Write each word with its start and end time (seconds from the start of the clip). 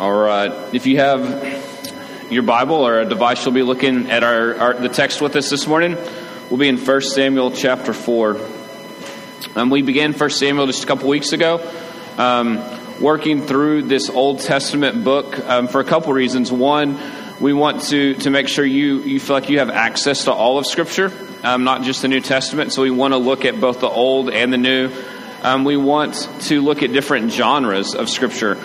All 0.00 0.14
right. 0.14 0.50
If 0.74 0.86
you 0.86 0.96
have 0.96 2.32
your 2.32 2.42
Bible 2.42 2.76
or 2.76 3.00
a 3.00 3.04
device, 3.04 3.44
you'll 3.44 3.52
be 3.52 3.62
looking 3.62 4.10
at 4.10 4.24
our, 4.24 4.56
our 4.56 4.72
the 4.72 4.88
text 4.88 5.20
with 5.20 5.36
us 5.36 5.50
this 5.50 5.66
morning. 5.66 5.94
We'll 6.48 6.56
be 6.56 6.68
in 6.68 6.78
1 6.78 7.00
Samuel 7.02 7.50
chapter 7.50 7.92
4. 7.92 8.40
Um, 9.56 9.68
we 9.68 9.82
began 9.82 10.14
1 10.14 10.30
Samuel 10.30 10.68
just 10.68 10.84
a 10.84 10.86
couple 10.86 11.10
weeks 11.10 11.34
ago, 11.34 11.60
um, 12.16 12.64
working 12.98 13.46
through 13.46 13.82
this 13.82 14.08
Old 14.08 14.40
Testament 14.40 15.04
book 15.04 15.38
um, 15.40 15.68
for 15.68 15.82
a 15.82 15.84
couple 15.84 16.14
reasons. 16.14 16.50
One, 16.50 16.98
we 17.38 17.52
want 17.52 17.82
to, 17.88 18.14
to 18.14 18.30
make 18.30 18.48
sure 18.48 18.64
you, 18.64 19.00
you 19.00 19.20
feel 19.20 19.36
like 19.36 19.50
you 19.50 19.58
have 19.58 19.68
access 19.68 20.24
to 20.24 20.32
all 20.32 20.56
of 20.56 20.64
Scripture, 20.64 21.12
um, 21.42 21.64
not 21.64 21.82
just 21.82 22.00
the 22.00 22.08
New 22.08 22.22
Testament. 22.22 22.72
So 22.72 22.80
we 22.80 22.90
want 22.90 23.12
to 23.12 23.18
look 23.18 23.44
at 23.44 23.60
both 23.60 23.80
the 23.80 23.90
Old 23.90 24.30
and 24.30 24.50
the 24.50 24.56
New. 24.56 24.90
Um, 25.42 25.64
we 25.64 25.76
want 25.76 26.26
to 26.44 26.62
look 26.62 26.82
at 26.82 26.90
different 26.90 27.32
genres 27.32 27.94
of 27.94 28.08
Scripture. 28.08 28.56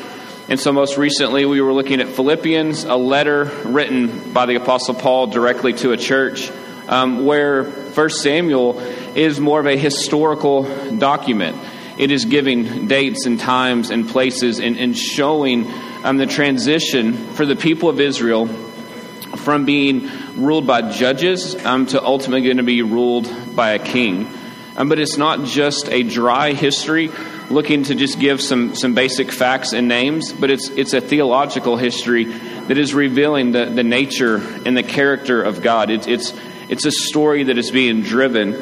And 0.47 0.59
so, 0.59 0.71
most 0.71 0.95
recently, 0.97 1.45
we 1.45 1.59
were 1.59 1.73
looking 1.73 2.01
at 2.01 2.07
Philippians, 2.07 2.83
a 2.83 2.95
letter 2.95 3.45
written 3.63 4.31
by 4.31 4.45
the 4.45 4.53
Apostle 4.55 4.93
Paul 4.93 5.25
directly 5.25 5.73
to 5.73 5.91
a 5.91 5.97
church, 5.97 6.51
um, 6.87 7.25
where 7.25 7.63
1 7.63 8.09
Samuel 8.11 8.79
is 8.79 9.39
more 9.39 9.59
of 9.59 9.65
a 9.65 9.75
historical 9.75 10.63
document. 10.99 11.57
It 11.97 12.11
is 12.11 12.25
giving 12.25 12.87
dates 12.87 13.25
and 13.25 13.39
times 13.39 13.89
and 13.89 14.07
places 14.07 14.59
and, 14.59 14.77
and 14.77 14.95
showing 14.95 15.65
um, 16.03 16.17
the 16.17 16.27
transition 16.27 17.13
for 17.13 17.47
the 17.47 17.55
people 17.55 17.89
of 17.89 17.99
Israel 17.99 18.45
from 18.45 19.65
being 19.65 20.11
ruled 20.35 20.67
by 20.67 20.91
judges 20.91 21.55
um, 21.65 21.87
to 21.87 22.03
ultimately 22.03 22.43
going 22.43 22.57
to 22.57 22.63
be 22.63 22.83
ruled 22.83 23.27
by 23.55 23.71
a 23.71 23.79
king. 23.79 24.29
Um, 24.77 24.89
but 24.89 24.99
it's 24.99 25.17
not 25.17 25.45
just 25.45 25.89
a 25.89 26.03
dry 26.03 26.53
history 26.53 27.09
looking 27.49 27.83
to 27.83 27.95
just 27.95 28.19
give 28.19 28.41
some, 28.41 28.75
some 28.75 28.93
basic 28.93 29.31
facts 29.31 29.73
and 29.73 29.87
names, 29.87 30.33
but 30.33 30.49
it's, 30.49 30.69
it's 30.69 30.93
a 30.93 31.01
theological 31.01 31.77
history 31.77 32.25
that 32.25 32.77
is 32.77 32.93
revealing 32.93 33.51
the, 33.51 33.65
the 33.65 33.83
nature 33.83 34.37
and 34.65 34.75
the 34.75 34.83
character 34.83 35.41
of 35.43 35.61
God. 35.61 35.89
It's, 35.89 36.07
it's, 36.07 36.33
it's 36.69 36.85
a 36.85 36.91
story 36.91 37.43
that 37.43 37.57
is 37.57 37.71
being 37.71 38.01
driven. 38.01 38.55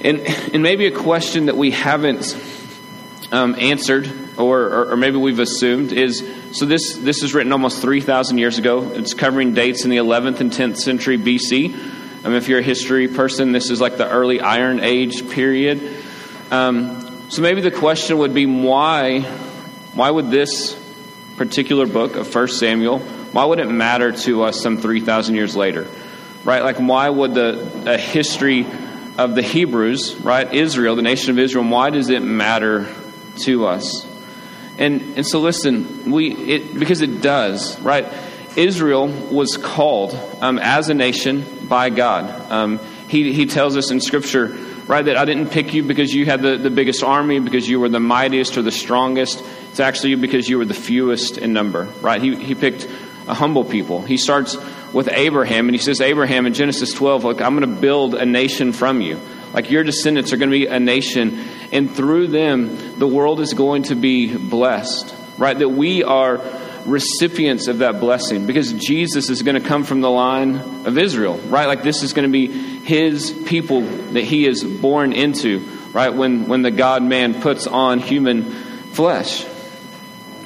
And, 0.00 0.20
and 0.20 0.62
maybe 0.62 0.86
a 0.86 0.92
question 0.92 1.46
that 1.46 1.56
we 1.56 1.72
haven't 1.72 2.36
um, 3.32 3.56
answered, 3.58 4.08
or, 4.38 4.60
or, 4.60 4.92
or, 4.92 4.96
maybe 4.96 5.16
we've 5.16 5.40
assumed, 5.40 5.92
is 5.92 6.18
so 6.52 6.64
this, 6.64 6.96
this 6.96 7.24
is 7.24 7.34
written 7.34 7.52
almost 7.52 7.82
3,000 7.82 8.38
years 8.38 8.58
ago. 8.58 8.92
It's 8.92 9.14
covering 9.14 9.54
dates 9.54 9.84
in 9.84 9.90
the 9.90 9.96
11th 9.96 10.40
and 10.40 10.52
10th 10.52 10.76
century 10.76 11.18
BC. 11.18 12.24
Um, 12.24 12.34
if 12.34 12.48
you're 12.48 12.60
a 12.60 12.62
history 12.62 13.08
person, 13.08 13.52
this 13.52 13.70
is 13.70 13.80
like 13.80 13.96
the 13.96 14.08
early 14.08 14.40
Iron 14.40 14.80
Age 14.80 15.28
period. 15.28 16.02
Um, 16.50 17.05
so 17.28 17.42
maybe 17.42 17.60
the 17.60 17.70
question 17.70 18.18
would 18.18 18.34
be 18.34 18.46
why 18.46 19.20
why 19.20 20.10
would 20.10 20.30
this 20.30 20.74
particular 21.36 21.86
book 21.86 22.16
of 22.16 22.32
1 22.32 22.48
Samuel 22.48 22.98
why 22.98 23.44
would 23.44 23.58
it 23.58 23.68
matter 23.68 24.12
to 24.12 24.44
us 24.44 24.60
some 24.60 24.78
3000 24.78 25.34
years 25.34 25.54
later? 25.54 25.86
Right? 26.44 26.62
Like 26.62 26.76
why 26.76 27.08
would 27.08 27.34
the 27.34 27.92
a 27.92 27.98
history 27.98 28.66
of 29.18 29.34
the 29.34 29.42
Hebrews, 29.42 30.16
right? 30.16 30.52
Israel, 30.54 30.96
the 30.96 31.02
nation 31.02 31.30
of 31.30 31.38
Israel, 31.38 31.64
why 31.68 31.90
does 31.90 32.08
it 32.08 32.22
matter 32.22 32.86
to 33.40 33.66
us? 33.66 34.06
And 34.78 35.02
and 35.16 35.26
so 35.26 35.40
listen, 35.40 36.10
we 36.10 36.32
it 36.32 36.78
because 36.78 37.02
it 37.02 37.20
does, 37.20 37.78
right? 37.80 38.06
Israel 38.56 39.08
was 39.08 39.56
called 39.58 40.14
um, 40.40 40.58
as 40.58 40.88
a 40.88 40.94
nation 40.94 41.44
by 41.68 41.90
God. 41.90 42.50
Um, 42.50 42.78
he, 43.08 43.32
he 43.32 43.46
tells 43.46 43.76
us 43.76 43.90
in 43.90 44.00
Scripture 44.00 44.56
right? 44.86 45.04
That 45.04 45.16
I 45.16 45.24
didn't 45.24 45.50
pick 45.50 45.74
you 45.74 45.82
because 45.82 46.14
you 46.14 46.26
had 46.26 46.42
the, 46.42 46.56
the 46.56 46.70
biggest 46.70 47.02
army, 47.02 47.40
because 47.40 47.68
you 47.68 47.80
were 47.80 47.88
the 47.88 48.00
mightiest 48.00 48.56
or 48.56 48.62
the 48.62 48.72
strongest. 48.72 49.42
It's 49.70 49.80
actually 49.80 50.14
because 50.14 50.48
you 50.48 50.58
were 50.58 50.64
the 50.64 50.74
fewest 50.74 51.38
in 51.38 51.52
number, 51.52 51.84
right? 52.00 52.22
He, 52.22 52.34
he 52.36 52.54
picked 52.54 52.88
a 53.26 53.34
humble 53.34 53.64
people. 53.64 54.02
He 54.02 54.16
starts 54.16 54.56
with 54.92 55.08
Abraham, 55.10 55.68
and 55.68 55.74
he 55.74 55.82
says, 55.82 56.00
Abraham 56.00 56.46
in 56.46 56.54
Genesis 56.54 56.92
12, 56.92 57.24
look, 57.24 57.42
I'm 57.42 57.58
going 57.58 57.74
to 57.74 57.80
build 57.80 58.14
a 58.14 58.24
nation 58.24 58.72
from 58.72 59.00
you. 59.00 59.20
Like 59.52 59.70
your 59.70 59.84
descendants 59.84 60.32
are 60.32 60.36
going 60.36 60.50
to 60.50 60.56
be 60.56 60.66
a 60.66 60.80
nation, 60.80 61.44
and 61.72 61.90
through 61.90 62.28
them, 62.28 62.98
the 62.98 63.06
world 63.06 63.40
is 63.40 63.54
going 63.54 63.84
to 63.84 63.94
be 63.94 64.36
blessed, 64.36 65.14
right? 65.38 65.58
That 65.58 65.70
we 65.70 66.02
are 66.04 66.38
recipients 66.86 67.68
of 67.68 67.78
that 67.78 68.00
blessing 68.00 68.46
because 68.46 68.72
Jesus 68.72 69.28
is 69.28 69.42
going 69.42 69.60
to 69.60 69.66
come 69.66 69.84
from 69.84 70.00
the 70.00 70.10
line 70.10 70.56
of 70.86 70.96
Israel, 70.96 71.36
right? 71.36 71.66
Like 71.66 71.82
this 71.82 72.02
is 72.02 72.12
going 72.12 72.28
to 72.28 72.32
be 72.32 72.46
his 72.46 73.32
people 73.46 73.82
that 73.82 74.22
he 74.22 74.46
is 74.46 74.62
born 74.62 75.12
into, 75.12 75.58
right? 75.92 76.14
When, 76.14 76.46
when 76.46 76.62
the 76.62 76.70
God 76.70 77.02
man 77.02 77.40
puts 77.40 77.66
on 77.66 77.98
human 77.98 78.44
flesh. 78.44 79.44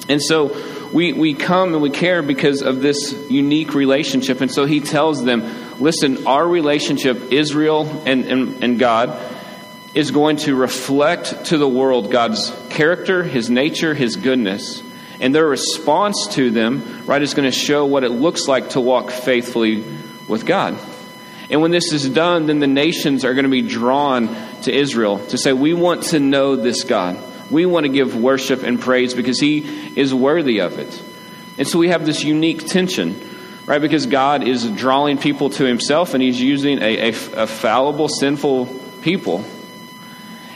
And 0.09 0.21
so 0.23 0.89
we, 0.93 1.12
we 1.12 1.34
come 1.34 1.75
and 1.75 1.83
we 1.83 1.91
care 1.91 2.23
because 2.23 2.62
of 2.62 2.81
this 2.81 3.12
unique 3.31 3.75
relationship. 3.75 4.41
And 4.41 4.50
so 4.50 4.65
he 4.65 4.81
tells 4.81 5.23
them, 5.25 5.81
listen, 5.81 6.27
our 6.27 6.47
relationship, 6.47 7.33
Israel 7.33 8.03
and, 8.06 8.25
and, 8.25 8.65
and 8.65 8.79
God, 8.79 9.17
is 9.95 10.11
going 10.11 10.37
to 10.39 10.55
reflect 10.55 11.47
to 11.47 11.59
the 11.59 11.69
world 11.69 12.11
God's 12.11 12.50
character, 12.71 13.23
his 13.23 13.50
nature, 13.50 13.95
his 13.95 14.17
goodness. 14.17 14.83
And 15.20 15.34
their 15.34 15.47
response 15.47 16.28
to 16.32 16.50
them, 16.50 17.04
right, 17.06 17.20
is 17.20 17.34
going 17.34 17.50
to 17.50 17.56
show 17.56 17.84
what 17.84 18.04
it 18.04 18.10
looks 18.10 18.48
like 18.48 18.70
to 18.70 18.81
walk 18.81 19.10
faithfully 19.10 19.84
with 20.26 20.47
God. 20.47 20.78
And 21.50 21.60
when 21.60 21.72
this 21.72 21.92
is 21.92 22.08
done, 22.08 22.47
then 22.47 22.60
the 22.60 22.66
nations 22.66 23.25
are 23.25 23.34
going 23.34 23.44
to 23.44 23.50
be 23.50 23.62
drawn 23.62 24.34
to 24.62 24.72
Israel 24.72 25.19
to 25.26 25.36
say, 25.36 25.53
We 25.53 25.75
want 25.75 26.04
to 26.04 26.20
know 26.20 26.56
this 26.56 26.84
God. 26.84 27.19
We 27.50 27.66
want 27.66 27.84
to 27.84 27.92
give 27.92 28.16
worship 28.16 28.62
and 28.62 28.81
praise 28.81 29.12
because 29.12 29.41
He 29.41 29.58
is 29.98 30.14
worthy 30.14 30.60
of 30.60 30.78
it. 30.78 31.03
And 31.58 31.66
so 31.66 31.78
we 31.78 31.88
have 31.88 32.06
this 32.06 32.22
unique 32.22 32.66
tension, 32.66 33.20
right? 33.66 33.81
Because 33.81 34.06
God 34.06 34.47
is 34.47 34.70
drawing 34.70 35.19
people 35.19 35.50
to 35.50 35.64
Himself 35.64 36.14
and 36.14 36.22
He's 36.22 36.41
using 36.41 36.78
a, 36.81 37.10
a, 37.10 37.42
a 37.42 37.47
fallible, 37.47 38.08
sinful 38.08 38.66
people. 39.02 39.44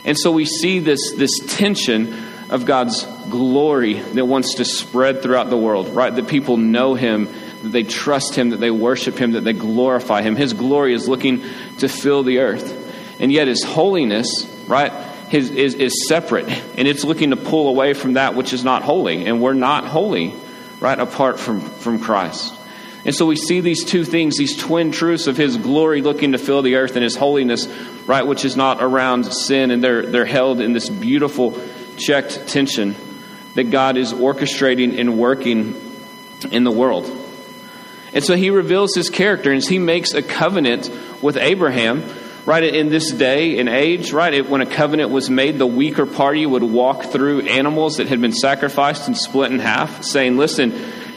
And 0.05 0.17
so 0.17 0.31
we 0.31 0.45
see 0.45 0.79
this, 0.79 1.13
this 1.15 1.37
tension 1.45 2.24
of 2.49 2.65
God's 2.65 3.03
glory 3.29 3.93
that 3.93 4.25
wants 4.25 4.55
to 4.55 4.65
spread 4.65 5.21
throughout 5.21 5.49
the 5.49 5.57
world, 5.57 5.89
right? 5.89 6.13
That 6.13 6.27
people 6.27 6.57
know 6.57 6.93
Him, 6.93 7.25
that 7.63 7.69
they 7.69 7.83
trust 7.83 8.35
Him, 8.35 8.51
that 8.51 8.59
they 8.59 8.71
worship 8.71 9.17
Him, 9.17 9.31
that 9.31 9.43
they 9.43 9.53
glorify 9.53 10.21
Him. 10.21 10.35
His 10.35 10.53
glory 10.53 10.93
is 10.93 11.07
looking 11.07 11.43
to 11.79 11.89
fill 11.89 12.23
the 12.23 12.39
earth. 12.39 12.83
And 13.19 13.31
yet 13.31 13.47
His 13.47 13.63
holiness, 13.63 14.45
right, 14.67 14.91
his, 15.29 15.49
is, 15.49 15.73
is 15.75 16.07
separate. 16.07 16.47
And 16.77 16.87
it's 16.87 17.03
looking 17.03 17.31
to 17.31 17.35
pull 17.35 17.67
away 17.67 17.93
from 17.93 18.13
that 18.13 18.35
which 18.35 18.53
is 18.53 18.63
not 18.63 18.83
holy. 18.83 19.25
And 19.25 19.41
we're 19.41 19.53
not 19.53 19.85
holy, 19.85 20.33
right, 20.79 20.99
apart 20.99 21.39
from, 21.39 21.61
from 21.61 21.99
Christ. 21.99 22.53
And 23.05 23.13
so 23.13 23.25
we 23.25 23.35
see 23.35 23.59
these 23.61 23.83
two 23.83 24.03
things, 24.03 24.37
these 24.37 24.57
twin 24.57 24.91
truths 24.91 25.27
of 25.27 25.37
His 25.37 25.57
glory 25.57 26.01
looking 26.01 26.31
to 26.31 26.37
fill 26.37 26.61
the 26.61 26.75
earth 26.75 26.95
and 26.95 27.03
His 27.03 27.15
holiness, 27.15 27.67
right, 28.07 28.25
which 28.25 28.45
is 28.45 28.55
not 28.55 28.81
around 28.81 29.25
sin. 29.25 29.71
And 29.71 29.83
they're, 29.83 30.05
they're 30.05 30.25
held 30.25 30.59
in 30.59 30.73
this 30.73 30.89
beautiful 30.89 31.59
checked 31.97 32.47
tension 32.47 32.95
that 33.55 33.65
God 33.71 33.97
is 33.97 34.13
orchestrating 34.13 34.99
and 34.99 35.17
working 35.17 35.75
in 36.51 36.63
the 36.63 36.71
world. 36.71 37.05
And 38.13 38.23
so 38.23 38.35
he 38.35 38.49
reveals 38.49 38.95
his 38.95 39.09
character 39.09 39.51
and 39.51 39.63
he 39.63 39.79
makes 39.79 40.13
a 40.13 40.21
covenant 40.21 40.89
with 41.21 41.37
Abraham, 41.37 42.03
right, 42.45 42.63
in 42.63 42.89
this 42.89 43.11
day 43.11 43.59
and 43.59 43.67
age, 43.67 44.13
right? 44.13 44.47
when 44.47 44.61
a 44.61 44.65
covenant 44.65 45.09
was 45.09 45.29
made, 45.29 45.57
the 45.57 45.67
weaker 45.67 46.05
party 46.05 46.45
would 46.45 46.63
walk 46.63 47.05
through 47.05 47.41
animals 47.41 47.97
that 47.97 48.07
had 48.07 48.21
been 48.21 48.33
sacrificed 48.33 49.07
and 49.07 49.17
split 49.17 49.51
in 49.51 49.59
half, 49.59 50.03
saying, 50.03 50.37
Listen, 50.37 50.71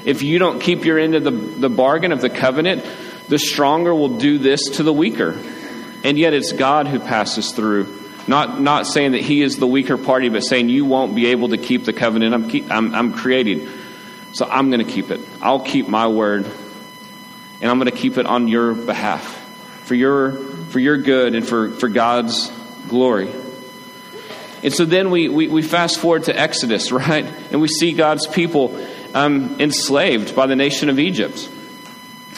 if 0.04 0.22
you 0.22 0.38
don't 0.38 0.60
keep 0.60 0.84
your 0.84 0.98
end 0.98 1.14
of 1.14 1.24
the, 1.24 1.30
the 1.30 1.68
bargain 1.68 2.12
of 2.12 2.20
the 2.20 2.30
covenant, 2.30 2.84
the 3.28 3.38
stronger 3.38 3.94
will 3.94 4.18
do 4.18 4.38
this 4.38 4.62
to 4.76 4.82
the 4.82 4.92
weaker. 4.92 5.38
And 6.02 6.18
yet 6.18 6.32
it's 6.32 6.52
God 6.52 6.86
who 6.86 6.98
passes 6.98 7.52
through 7.52 7.97
not, 8.28 8.60
not 8.60 8.86
saying 8.86 9.12
that 9.12 9.22
he 9.22 9.42
is 9.42 9.56
the 9.56 9.66
weaker 9.66 9.96
party, 9.96 10.28
but 10.28 10.40
saying 10.40 10.68
you 10.68 10.84
won't 10.84 11.14
be 11.14 11.28
able 11.28 11.48
to 11.48 11.58
keep 11.58 11.84
the 11.84 11.92
covenant 11.92 12.34
I'm, 12.34 12.48
keep, 12.48 12.70
I'm, 12.70 12.94
I'm 12.94 13.12
creating. 13.14 13.68
So 14.32 14.46
I'm 14.46 14.70
going 14.70 14.84
to 14.84 14.90
keep 14.90 15.10
it. 15.10 15.20
I'll 15.40 15.60
keep 15.60 15.88
my 15.88 16.06
word, 16.08 16.44
and 16.44 17.70
I'm 17.70 17.78
going 17.78 17.90
to 17.90 17.96
keep 17.96 18.18
it 18.18 18.26
on 18.26 18.46
your 18.46 18.74
behalf 18.74 19.36
for 19.84 19.94
your, 19.94 20.32
for 20.32 20.78
your 20.78 20.98
good 20.98 21.34
and 21.34 21.48
for, 21.48 21.70
for 21.70 21.88
God's 21.88 22.50
glory. 22.88 23.30
And 24.62 24.74
so 24.74 24.84
then 24.84 25.10
we, 25.10 25.28
we, 25.28 25.48
we 25.48 25.62
fast 25.62 25.98
forward 25.98 26.24
to 26.24 26.38
Exodus, 26.38 26.92
right? 26.92 27.24
And 27.50 27.60
we 27.60 27.68
see 27.68 27.92
God's 27.92 28.26
people 28.26 28.86
um, 29.14 29.58
enslaved 29.58 30.36
by 30.36 30.46
the 30.46 30.56
nation 30.56 30.90
of 30.90 30.98
Egypt. 30.98 31.48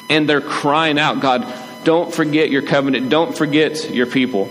And 0.08 0.28
they're 0.28 0.40
crying 0.40 0.98
out, 0.98 1.20
God, 1.20 1.52
don't 1.84 2.12
forget 2.14 2.50
your 2.50 2.62
covenant. 2.62 3.08
Don't 3.08 3.36
forget 3.36 3.90
your 3.90 4.06
people. 4.06 4.50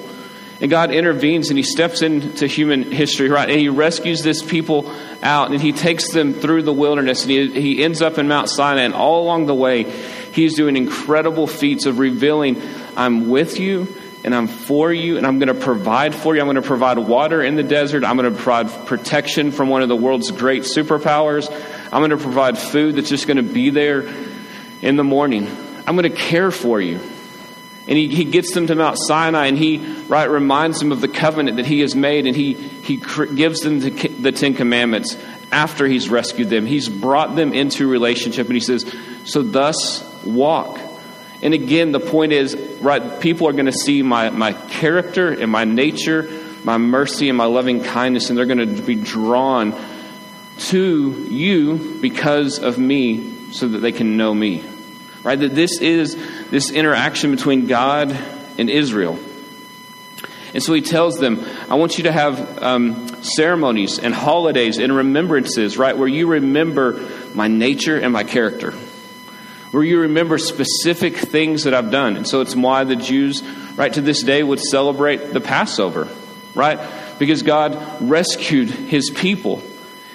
And 0.61 0.69
God 0.69 0.91
intervenes 0.91 1.49
and 1.49 1.57
He 1.57 1.63
steps 1.63 2.01
into 2.01 2.47
human 2.47 2.91
history, 2.91 3.29
right? 3.29 3.49
And 3.49 3.59
He 3.59 3.69
rescues 3.69 4.23
this 4.23 4.43
people 4.43 4.93
out 5.23 5.51
and 5.51 5.61
He 5.61 5.71
takes 5.71 6.11
them 6.11 6.33
through 6.33 6.63
the 6.63 6.73
wilderness 6.73 7.23
and 7.23 7.31
He, 7.31 7.49
he 7.49 7.83
ends 7.83 8.01
up 8.01 8.17
in 8.17 8.27
Mount 8.27 8.49
Sinai. 8.49 8.81
And 8.81 8.93
all 8.93 9.23
along 9.23 9.45
the 9.45 9.55
way, 9.55 9.83
He's 9.83 10.55
doing 10.55 10.75
incredible 10.75 11.47
feats 11.47 11.85
of 11.85 11.99
revealing, 11.99 12.61
I'm 12.95 13.29
with 13.29 13.59
you 13.59 13.87
and 14.23 14.35
I'm 14.35 14.47
for 14.47 14.91
you, 14.91 15.17
and 15.17 15.25
I'm 15.25 15.39
going 15.39 15.47
to 15.47 15.53
provide 15.53 16.13
for 16.13 16.35
you. 16.35 16.41
I'm 16.41 16.47
going 16.47 16.55
to 16.55 16.61
provide 16.61 16.97
water 16.97 17.41
in 17.41 17.55
the 17.55 17.63
desert. 17.63 18.03
I'm 18.03 18.17
going 18.17 18.29
to 18.29 18.37
provide 18.37 18.69
protection 18.85 19.51
from 19.51 19.69
one 19.69 19.81
of 19.81 19.87
the 19.87 19.95
world's 19.95 20.29
great 20.31 20.63
superpowers. 20.63 21.49
I'm 21.85 22.01
going 22.01 22.09
to 22.09 22.17
provide 22.17 22.57
food 22.57 22.95
that's 22.95 23.09
just 23.09 23.27
going 23.27 23.37
to 23.37 23.43
be 23.43 23.69
there 23.69 24.13
in 24.81 24.97
the 24.97 25.05
morning. 25.05 25.47
I'm 25.87 25.95
going 25.95 26.11
to 26.11 26.17
care 26.17 26.51
for 26.51 26.81
you. 26.81 26.99
And 27.89 27.97
he, 27.97 28.07
he 28.07 28.23
gets 28.23 28.53
them 28.53 28.67
to 28.67 28.75
Mount 28.75 28.99
Sinai 28.99 29.47
and 29.47 29.57
he 29.57 29.79
right 30.03 30.29
reminds 30.29 30.77
them 30.77 30.91
of 30.91 31.01
the 31.01 31.07
covenant 31.07 31.57
that 31.57 31.65
he 31.65 31.79
has 31.79 31.95
made 31.95 32.27
and 32.27 32.35
he, 32.35 32.53
he 32.53 32.97
gives 32.97 33.61
them 33.61 33.79
the, 33.79 33.89
the 33.89 34.31
Ten 34.31 34.53
Commandments 34.53 35.17
after 35.51 35.87
he's 35.87 36.07
rescued 36.07 36.51
them. 36.51 36.67
He's 36.67 36.87
brought 36.87 37.35
them 37.35 37.51
into 37.51 37.87
relationship 37.87 38.45
and 38.45 38.53
he 38.53 38.59
says, 38.59 38.85
So 39.25 39.41
thus 39.41 40.03
walk. 40.23 40.79
And 41.41 41.55
again, 41.55 41.91
the 41.91 41.99
point 41.99 42.31
is, 42.31 42.55
right, 42.79 43.19
people 43.19 43.47
are 43.47 43.53
going 43.53 43.65
to 43.65 43.71
see 43.71 44.03
my, 44.03 44.29
my 44.29 44.53
character 44.53 45.31
and 45.31 45.51
my 45.51 45.63
nature, 45.63 46.29
my 46.63 46.77
mercy 46.77 47.27
and 47.27 47.37
my 47.39 47.45
loving 47.45 47.83
kindness, 47.83 48.29
and 48.29 48.37
they're 48.37 48.45
going 48.45 48.75
to 48.75 48.83
be 48.83 48.95
drawn 48.95 49.73
to 50.59 51.25
you 51.27 51.97
because 52.01 52.59
of 52.59 52.77
me 52.77 53.51
so 53.51 53.67
that 53.69 53.79
they 53.79 53.93
can 53.93 54.15
know 54.15 54.31
me. 54.31 54.63
Right? 55.23 55.39
That 55.39 55.55
this 55.55 55.79
is 55.79 56.15
this 56.49 56.71
interaction 56.71 57.31
between 57.31 57.67
God 57.67 58.11
and 58.57 58.69
Israel. 58.69 59.19
And 60.53 60.63
so 60.63 60.73
he 60.73 60.81
tells 60.81 61.19
them, 61.19 61.45
I 61.69 61.75
want 61.75 61.97
you 61.97 62.05
to 62.05 62.11
have 62.11 62.63
um, 62.63 63.07
ceremonies 63.23 63.99
and 63.99 64.13
holidays 64.13 64.79
and 64.79 64.95
remembrances, 64.95 65.77
right, 65.77 65.95
where 65.95 66.07
you 66.07 66.27
remember 66.27 67.07
my 67.35 67.47
nature 67.47 67.97
and 67.97 68.11
my 68.11 68.23
character 68.23 68.73
where 69.71 69.83
you 69.83 70.01
remember 70.01 70.37
specific 70.37 71.15
things 71.15 71.63
that 71.63 71.73
I've 71.73 71.91
done. 71.91 72.17
And 72.17 72.27
so 72.27 72.41
it's 72.41 72.55
why 72.55 72.83
the 72.83 72.95
Jews, 72.95 73.43
right 73.75 73.93
to 73.93 74.01
this 74.01 74.23
day, 74.23 74.41
would 74.41 74.59
celebrate 74.59 75.31
the 75.31 75.41
Passover, 75.41 76.07
right? 76.55 76.79
Because 77.19 77.43
God 77.43 77.77
rescued 78.01 78.69
his 78.69 79.09
people. 79.09 79.61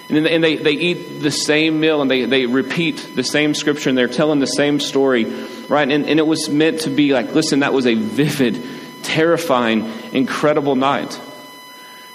And, 0.09 0.27
and 0.27 0.43
they, 0.43 0.55
they 0.55 0.73
eat 0.73 1.21
the 1.21 1.31
same 1.31 1.79
meal 1.79 2.01
and 2.01 2.11
they, 2.11 2.25
they 2.25 2.45
repeat 2.45 2.97
the 3.15 3.23
same 3.23 3.55
scripture 3.55 3.89
and 3.89 3.97
they're 3.97 4.07
telling 4.07 4.39
the 4.39 4.45
same 4.45 4.79
story, 4.79 5.25
right? 5.67 5.89
And, 5.89 6.05
and 6.05 6.19
it 6.19 6.27
was 6.27 6.47
meant 6.49 6.81
to 6.81 6.89
be 6.89 7.13
like, 7.13 7.33
listen, 7.33 7.61
that 7.61 7.73
was 7.73 7.87
a 7.87 7.95
vivid, 7.95 8.63
terrifying, 9.03 9.91
incredible 10.11 10.75
night 10.75 11.19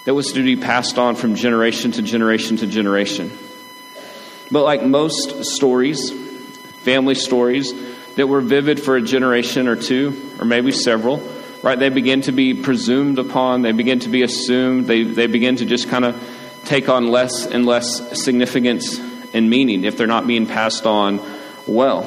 that 0.04 0.14
was 0.14 0.32
to 0.32 0.42
be 0.42 0.56
passed 0.56 0.98
on 0.98 1.16
from 1.16 1.34
generation 1.34 1.92
to 1.92 2.02
generation 2.02 2.58
to 2.58 2.66
generation. 2.66 3.30
But 4.50 4.64
like 4.64 4.84
most 4.84 5.44
stories, 5.44 6.10
family 6.82 7.14
stories 7.14 7.72
that 8.14 8.26
were 8.26 8.40
vivid 8.40 8.80
for 8.80 8.96
a 8.96 9.02
generation 9.02 9.68
or 9.68 9.76
two, 9.76 10.30
or 10.38 10.44
maybe 10.44 10.72
several, 10.72 11.18
right? 11.62 11.78
They 11.78 11.88
begin 11.88 12.22
to 12.22 12.32
be 12.32 12.54
presumed 12.54 13.18
upon, 13.18 13.62
they 13.62 13.72
begin 13.72 14.00
to 14.00 14.08
be 14.08 14.22
assumed, 14.22 14.86
they, 14.86 15.02
they 15.02 15.26
begin 15.26 15.56
to 15.56 15.66
just 15.66 15.88
kind 15.88 16.04
of 16.04 16.29
take 16.64 16.88
on 16.88 17.08
less 17.08 17.46
and 17.46 17.66
less 17.66 18.22
significance 18.22 18.98
and 19.32 19.48
meaning 19.48 19.84
if 19.84 19.96
they're 19.96 20.06
not 20.06 20.26
being 20.26 20.46
passed 20.46 20.86
on 20.86 21.20
well. 21.66 22.02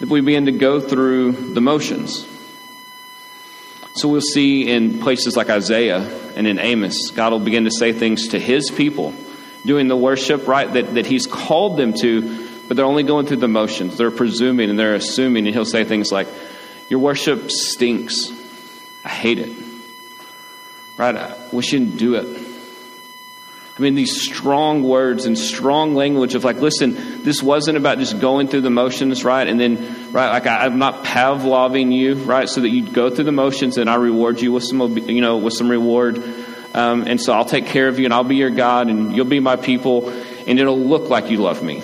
If 0.00 0.08
we 0.10 0.20
begin 0.20 0.46
to 0.46 0.52
go 0.52 0.80
through 0.80 1.32
the 1.32 1.60
motions. 1.60 2.26
So 3.94 4.08
we'll 4.08 4.20
see 4.20 4.68
in 4.68 4.98
places 4.98 5.36
like 5.36 5.48
Isaiah 5.48 6.00
and 6.36 6.46
in 6.46 6.58
Amos, 6.58 7.10
God 7.12 7.32
will 7.32 7.40
begin 7.40 7.64
to 7.64 7.70
say 7.70 7.92
things 7.92 8.28
to 8.28 8.38
his 8.38 8.70
people, 8.70 9.14
doing 9.64 9.88
the 9.88 9.96
worship, 9.96 10.46
right, 10.46 10.70
that, 10.70 10.94
that 10.94 11.06
he's 11.06 11.26
called 11.26 11.78
them 11.78 11.94
to, 12.02 12.46
but 12.68 12.76
they're 12.76 12.84
only 12.84 13.04
going 13.04 13.24
through 13.24 13.38
the 13.38 13.48
motions. 13.48 13.96
They're 13.96 14.10
presuming 14.10 14.68
and 14.68 14.78
they're 14.78 14.94
assuming, 14.94 15.46
and 15.46 15.54
he'll 15.54 15.64
say 15.64 15.84
things 15.84 16.12
like, 16.12 16.28
Your 16.90 17.00
worship 17.00 17.50
stinks. 17.50 18.30
I 19.02 19.08
hate 19.08 19.38
it. 19.38 19.65
Right? 20.96 21.36
You 21.52 21.62
didn't 21.62 21.96
do 21.96 22.14
it. 22.14 22.46
I 23.78 23.82
mean, 23.82 23.94
these 23.94 24.22
strong 24.22 24.82
words 24.82 25.26
and 25.26 25.36
strong 25.36 25.94
language 25.94 26.34
of 26.34 26.44
like, 26.44 26.56
listen, 26.56 27.22
this 27.24 27.42
wasn't 27.42 27.76
about 27.76 27.98
just 27.98 28.18
going 28.20 28.48
through 28.48 28.62
the 28.62 28.70
motions, 28.70 29.22
right? 29.22 29.46
And 29.46 29.60
then, 29.60 30.12
right, 30.12 30.30
like 30.30 30.46
I, 30.46 30.64
am 30.64 30.78
not 30.78 31.04
Pavloving 31.04 31.92
you, 31.92 32.14
right, 32.14 32.48
so 32.48 32.62
that 32.62 32.70
you 32.70 32.90
go 32.90 33.10
through 33.10 33.24
the 33.24 33.32
motions 33.32 33.76
and 33.76 33.90
I 33.90 33.96
reward 33.96 34.40
you 34.40 34.52
with 34.52 34.64
some, 34.64 34.96
you 34.96 35.20
know, 35.20 35.36
with 35.36 35.52
some 35.52 35.68
reward. 35.68 36.22
Um, 36.72 37.02
and 37.06 37.20
so 37.20 37.34
I'll 37.34 37.44
take 37.44 37.66
care 37.66 37.88
of 37.88 37.98
you 37.98 38.06
and 38.06 38.14
I'll 38.14 38.24
be 38.24 38.36
your 38.36 38.48
God 38.48 38.88
and 38.88 39.14
you'll 39.14 39.26
be 39.26 39.40
my 39.40 39.56
people 39.56 40.08
and 40.08 40.58
it'll 40.58 40.80
look 40.80 41.10
like 41.10 41.30
you 41.30 41.38
love 41.38 41.62
me. 41.62 41.82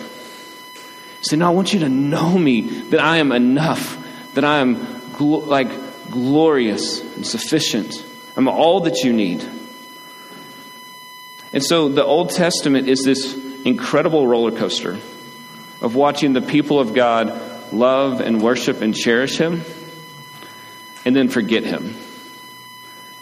Say, 1.20 1.36
no, 1.36 1.46
I 1.46 1.50
want 1.50 1.74
you 1.74 1.80
to 1.80 1.90
know 1.90 2.38
me, 2.38 2.62
that 2.62 3.00
I 3.00 3.18
am 3.18 3.32
enough, 3.32 4.32
that 4.32 4.44
I 4.44 4.60
am 4.60 4.76
gl- 4.76 5.46
like 5.46 5.68
glorious 6.10 7.02
and 7.16 7.26
sufficient. 7.26 8.02
I'm 8.36 8.48
all 8.48 8.80
that 8.80 9.04
you 9.04 9.12
need. 9.12 9.44
And 11.52 11.62
so 11.62 11.88
the 11.88 12.04
Old 12.04 12.30
Testament 12.30 12.88
is 12.88 13.04
this 13.04 13.34
incredible 13.64 14.26
roller 14.26 14.52
coaster 14.52 14.98
of 15.80 15.94
watching 15.94 16.32
the 16.32 16.40
people 16.40 16.80
of 16.80 16.94
God 16.94 17.72
love 17.72 18.20
and 18.20 18.40
worship 18.40 18.80
and 18.80 18.94
cherish 18.94 19.36
Him 19.36 19.62
and 21.04 21.14
then 21.14 21.28
forget 21.28 21.64
Him. 21.64 21.94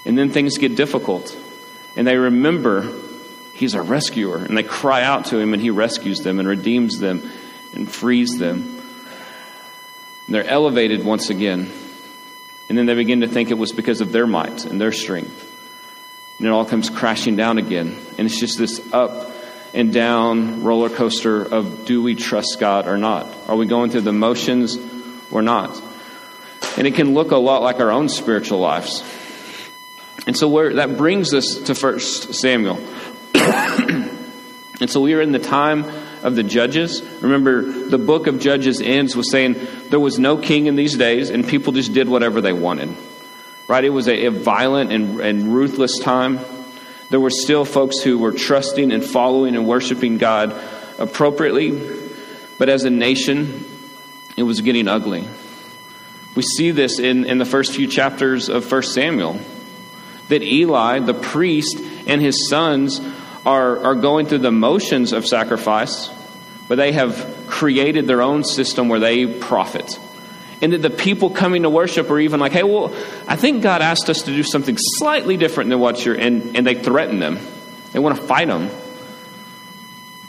And 0.04 0.16
then 0.16 0.30
things 0.30 0.58
get 0.58 0.76
difficult. 0.76 1.36
And 1.96 2.06
they 2.06 2.16
remember 2.16 2.92
He's 3.54 3.74
a 3.74 3.82
rescuer. 3.82 4.38
And 4.38 4.56
they 4.56 4.62
cry 4.62 5.02
out 5.02 5.26
to 5.26 5.38
Him 5.38 5.52
and 5.52 5.60
He 5.60 5.70
rescues 5.70 6.20
them 6.20 6.38
and 6.38 6.48
redeems 6.48 6.98
them 6.98 7.28
and 7.74 7.90
frees 7.90 8.38
them. 8.38 8.80
And 10.26 10.34
they're 10.34 10.46
elevated 10.46 11.04
once 11.04 11.30
again. 11.30 11.70
And 12.70 12.78
then 12.78 12.86
they 12.86 12.94
begin 12.94 13.22
to 13.22 13.26
think 13.26 13.50
it 13.50 13.58
was 13.58 13.72
because 13.72 14.00
of 14.00 14.12
their 14.12 14.28
might 14.28 14.64
and 14.64 14.80
their 14.80 14.92
strength. 14.92 15.48
And 16.38 16.46
it 16.46 16.50
all 16.50 16.64
comes 16.64 16.88
crashing 16.88 17.34
down 17.34 17.58
again. 17.58 17.96
And 18.16 18.28
it's 18.28 18.38
just 18.38 18.58
this 18.58 18.80
up 18.92 19.32
and 19.74 19.92
down 19.92 20.62
roller 20.62 20.88
coaster 20.88 21.42
of 21.42 21.84
do 21.84 22.00
we 22.00 22.14
trust 22.14 22.58
God 22.60 22.86
or 22.86 22.96
not? 22.96 23.26
Are 23.48 23.56
we 23.56 23.66
going 23.66 23.90
through 23.90 24.02
the 24.02 24.12
motions 24.12 24.78
or 25.32 25.42
not? 25.42 25.82
And 26.78 26.86
it 26.86 26.94
can 26.94 27.12
look 27.12 27.32
a 27.32 27.36
lot 27.36 27.62
like 27.62 27.80
our 27.80 27.90
own 27.90 28.08
spiritual 28.08 28.60
lives. 28.60 29.02
And 30.28 30.36
so 30.36 30.72
that 30.74 30.96
brings 30.96 31.34
us 31.34 31.56
to 31.62 31.74
first 31.74 32.34
Samuel. 32.34 32.76
and 33.34 34.88
so 34.88 35.00
we 35.00 35.14
are 35.14 35.20
in 35.20 35.32
the 35.32 35.40
time 35.40 35.86
of 36.22 36.36
the 36.36 36.42
judges. 36.42 37.02
Remember, 37.20 37.62
the 37.62 37.98
book 37.98 38.26
of 38.26 38.40
Judges 38.40 38.80
ends 38.80 39.16
with 39.16 39.26
saying 39.26 39.56
there 39.88 40.00
was 40.00 40.18
no 40.18 40.36
king 40.36 40.66
in 40.66 40.76
these 40.76 40.96
days, 40.96 41.30
and 41.30 41.46
people 41.46 41.72
just 41.72 41.92
did 41.92 42.08
whatever 42.08 42.40
they 42.40 42.52
wanted. 42.52 42.94
Right? 43.68 43.84
It 43.84 43.90
was 43.90 44.08
a, 44.08 44.26
a 44.26 44.30
violent 44.30 44.92
and, 44.92 45.20
and 45.20 45.54
ruthless 45.54 45.98
time. 45.98 46.40
There 47.10 47.20
were 47.20 47.30
still 47.30 47.64
folks 47.64 48.00
who 48.00 48.18
were 48.18 48.32
trusting 48.32 48.92
and 48.92 49.04
following 49.04 49.56
and 49.56 49.66
worshiping 49.66 50.18
God 50.18 50.54
appropriately, 50.98 51.98
but 52.58 52.68
as 52.68 52.84
a 52.84 52.90
nation, 52.90 53.64
it 54.36 54.42
was 54.42 54.60
getting 54.60 54.88
ugly. 54.88 55.26
We 56.36 56.42
see 56.42 56.70
this 56.70 56.98
in, 56.98 57.24
in 57.24 57.38
the 57.38 57.44
first 57.44 57.72
few 57.72 57.86
chapters 57.86 58.48
of 58.48 58.70
1 58.70 58.82
Samuel 58.84 59.40
that 60.28 60.42
Eli, 60.42 61.00
the 61.00 61.14
priest, 61.14 61.78
and 62.06 62.20
his 62.20 62.48
sons 62.48 63.00
are, 63.44 63.84
are 63.84 63.94
going 63.94 64.26
through 64.26 64.38
the 64.38 64.52
motions 64.52 65.12
of 65.12 65.26
sacrifice, 65.26 66.08
but 66.70 66.76
they 66.76 66.92
have 66.92 67.46
created 67.48 68.06
their 68.06 68.22
own 68.22 68.44
system 68.44 68.88
where 68.88 69.00
they 69.00 69.26
profit. 69.26 69.98
And 70.62 70.72
that 70.72 70.82
the 70.82 70.88
people 70.88 71.30
coming 71.30 71.64
to 71.64 71.68
worship 71.68 72.08
are 72.10 72.20
even 72.20 72.38
like, 72.38 72.52
hey, 72.52 72.62
well, 72.62 72.94
I 73.26 73.34
think 73.34 73.64
God 73.64 73.82
asked 73.82 74.08
us 74.08 74.22
to 74.22 74.30
do 74.30 74.44
something 74.44 74.76
slightly 74.78 75.36
different 75.36 75.70
than 75.70 75.80
what 75.80 76.04
you're, 76.04 76.14
and, 76.14 76.56
and 76.56 76.64
they 76.64 76.76
threaten 76.76 77.18
them. 77.18 77.40
They 77.90 77.98
want 77.98 78.18
to 78.18 78.22
fight 78.22 78.46
them. 78.46 78.70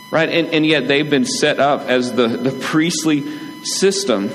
Right? 0.09 0.29
And, 0.29 0.47
and 0.47 0.65
yet 0.65 0.87
they've 0.87 1.07
been 1.07 1.25
set 1.25 1.59
up 1.59 1.81
as 1.81 2.13
the, 2.13 2.27
the 2.27 2.49
priestly 2.49 3.21
system. 3.63 4.31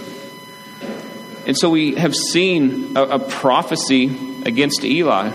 And 1.44 1.58
so 1.58 1.70
we 1.70 1.96
have 1.96 2.14
seen 2.14 2.96
a, 2.96 3.02
a 3.02 3.18
prophecy 3.18 4.16
against 4.44 4.84
Eli, 4.84 5.30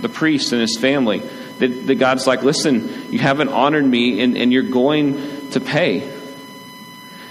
the 0.00 0.08
priest 0.08 0.50
and 0.50 0.60
his 0.60 0.76
family 0.76 1.20
that, 1.20 1.86
that 1.86 1.94
God's 2.00 2.26
like, 2.26 2.42
listen, 2.42 3.12
you 3.12 3.20
haven't 3.20 3.50
honored 3.50 3.86
me 3.86 4.22
and, 4.22 4.36
and 4.36 4.52
you're 4.52 4.64
going 4.64 5.50
to 5.50 5.60
pay. 5.60 6.15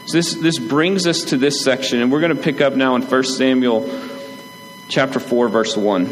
So 0.05 0.17
this, 0.17 0.35
this 0.35 0.59
brings 0.59 1.07
us 1.07 1.23
to 1.25 1.37
this 1.37 1.63
section, 1.63 1.99
and 1.99 2.11
we're 2.11 2.19
going 2.19 2.35
to 2.35 2.41
pick 2.41 2.61
up 2.61 2.75
now 2.75 2.95
in 2.95 3.01
1 3.01 3.23
Samuel 3.23 3.89
chapter 4.87 5.19
4, 5.19 5.49
verse 5.49 5.75
1. 5.75 6.05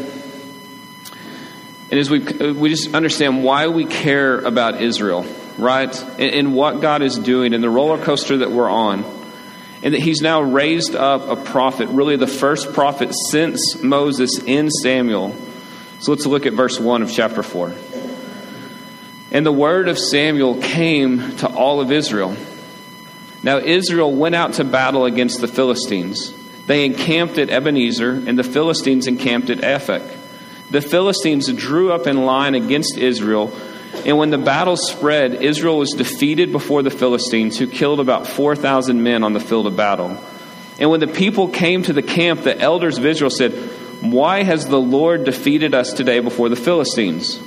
And 1.92 2.00
as 2.00 2.10
we, 2.10 2.18
we 2.18 2.70
just 2.70 2.92
understand 2.92 3.44
why 3.44 3.68
we 3.68 3.84
care 3.84 4.40
about 4.40 4.82
Israel, 4.82 5.24
right? 5.58 5.96
And, 6.18 6.34
and 6.34 6.54
what 6.56 6.80
God 6.80 7.02
is 7.02 7.16
doing 7.16 7.54
and 7.54 7.62
the 7.62 7.70
roller 7.70 8.02
coaster 8.02 8.38
that 8.38 8.50
we're 8.50 8.68
on. 8.68 9.04
And 9.84 9.94
that 9.94 10.00
he's 10.00 10.20
now 10.20 10.40
raised 10.40 10.96
up 10.96 11.28
a 11.28 11.36
prophet, 11.36 11.88
really 11.88 12.16
the 12.16 12.26
first 12.26 12.72
prophet 12.72 13.14
since 13.30 13.80
Moses 13.80 14.42
in 14.44 14.70
Samuel. 14.70 15.36
So 16.00 16.10
let's 16.10 16.26
look 16.26 16.46
at 16.46 16.54
verse 16.54 16.80
1 16.80 17.02
of 17.02 17.12
chapter 17.12 17.44
4. 17.44 17.72
And 19.30 19.46
the 19.46 19.52
word 19.52 19.86
of 19.86 20.00
Samuel 20.00 20.60
came 20.60 21.36
to 21.36 21.48
all 21.48 21.80
of 21.80 21.92
Israel. 21.92 22.36
Now 23.44 23.58
Israel 23.58 24.10
went 24.10 24.34
out 24.34 24.54
to 24.54 24.64
battle 24.64 25.04
against 25.04 25.42
the 25.42 25.46
Philistines. 25.46 26.32
They 26.66 26.86
encamped 26.86 27.36
at 27.36 27.50
Ebenezer, 27.50 28.10
and 28.10 28.38
the 28.38 28.42
Philistines 28.42 29.06
encamped 29.06 29.50
at 29.50 29.58
Aphek. 29.58 30.02
The 30.70 30.80
Philistines 30.80 31.52
drew 31.52 31.92
up 31.92 32.06
in 32.06 32.24
line 32.24 32.54
against 32.54 32.96
Israel, 32.96 33.54
and 34.06 34.16
when 34.16 34.30
the 34.30 34.38
battle 34.38 34.78
spread, 34.78 35.42
Israel 35.42 35.76
was 35.76 35.90
defeated 35.90 36.52
before 36.52 36.82
the 36.82 36.90
Philistines, 36.90 37.58
who 37.58 37.66
killed 37.66 38.00
about 38.00 38.26
4,000 38.26 39.02
men 39.02 39.22
on 39.22 39.34
the 39.34 39.40
field 39.40 39.66
of 39.66 39.76
battle. 39.76 40.18
And 40.80 40.90
when 40.90 41.00
the 41.00 41.06
people 41.06 41.48
came 41.48 41.82
to 41.82 41.92
the 41.92 42.02
camp, 42.02 42.42
the 42.42 42.58
elders 42.58 42.96
of 42.96 43.04
Israel 43.04 43.30
said, 43.30 43.52
Why 44.00 44.42
has 44.42 44.66
the 44.66 44.80
Lord 44.80 45.24
defeated 45.24 45.74
us 45.74 45.92
today 45.92 46.20
before 46.20 46.48
the 46.48 46.56
Philistines? 46.56 47.38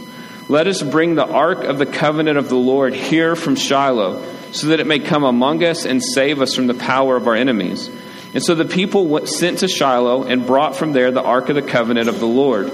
Let 0.48 0.68
us 0.68 0.84
bring 0.84 1.16
the 1.16 1.28
ark 1.28 1.64
of 1.64 1.80
the 1.80 1.88
covenant 1.88 2.38
of 2.38 2.50
the 2.50 2.56
Lord 2.56 2.94
here 2.94 3.36
from 3.36 3.56
Shiloh, 3.56 4.37
so 4.60 4.68
that 4.68 4.80
it 4.80 4.88
may 4.88 5.00
come 5.00 5.24
among 5.24 5.64
us 5.64 5.86
and 5.86 6.04
save 6.04 6.42
us 6.42 6.56
from 6.56 6.68
the 6.68 6.74
power 6.74 7.16
of 7.16 7.28
our 7.28 7.36
enemies. 7.36 7.90
And 8.34 8.44
so 8.44 8.56
the 8.56 8.66
people 8.66 9.08
went, 9.08 9.30
sent 9.30 9.60
to 9.60 9.68
Shiloh 9.68 10.24
and 10.24 10.46
brought 10.46 10.76
from 10.76 10.94
there 10.94 11.12
the 11.12 11.24
ark 11.24 11.50
of 11.50 11.56
the 11.56 11.62
covenant 11.62 12.10
of 12.10 12.20
the 12.20 12.28
Lord 12.28 12.68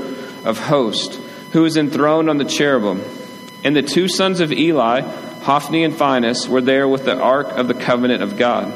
of 0.45 0.59
hosts, 0.59 1.17
who 1.51 1.65
is 1.65 1.77
enthroned 1.77 2.29
on 2.29 2.37
the 2.37 2.45
cherubim. 2.45 3.01
And 3.63 3.75
the 3.75 3.81
two 3.81 4.07
sons 4.07 4.39
of 4.39 4.51
Eli, 4.51 5.01
Hophni 5.01 5.83
and 5.83 5.95
Phinehas, 5.95 6.47
were 6.47 6.61
there 6.61 6.87
with 6.87 7.05
the 7.05 7.17
ark 7.17 7.51
of 7.51 7.67
the 7.67 7.73
covenant 7.73 8.23
of 8.23 8.37
God. 8.37 8.73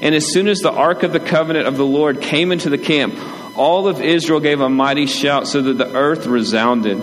And 0.00 0.14
as 0.14 0.32
soon 0.32 0.48
as 0.48 0.58
the 0.58 0.72
ark 0.72 1.02
of 1.02 1.12
the 1.12 1.20
covenant 1.20 1.66
of 1.66 1.76
the 1.76 1.84
Lord 1.84 2.20
came 2.20 2.52
into 2.52 2.70
the 2.70 2.78
camp, 2.78 3.14
all 3.56 3.86
of 3.86 4.00
Israel 4.00 4.40
gave 4.40 4.60
a 4.60 4.68
mighty 4.68 5.06
shout 5.06 5.46
so 5.46 5.62
that 5.62 5.74
the 5.74 5.94
earth 5.94 6.26
resounded. 6.26 7.02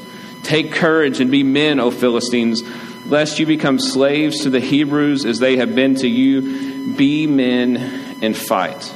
Take 0.43 0.71
courage 0.71 1.19
and 1.19 1.29
be 1.29 1.43
men, 1.43 1.79
O 1.79 1.91
Philistines, 1.91 2.63
lest 3.05 3.39
you 3.39 3.45
become 3.45 3.79
slaves 3.79 4.43
to 4.43 4.49
the 4.49 4.59
Hebrews 4.59 5.25
as 5.25 5.39
they 5.39 5.57
have 5.57 5.75
been 5.75 5.95
to 5.95 6.07
you. 6.07 6.95
Be 6.95 7.27
men 7.27 7.77
and 8.21 8.35
fight. 8.35 8.95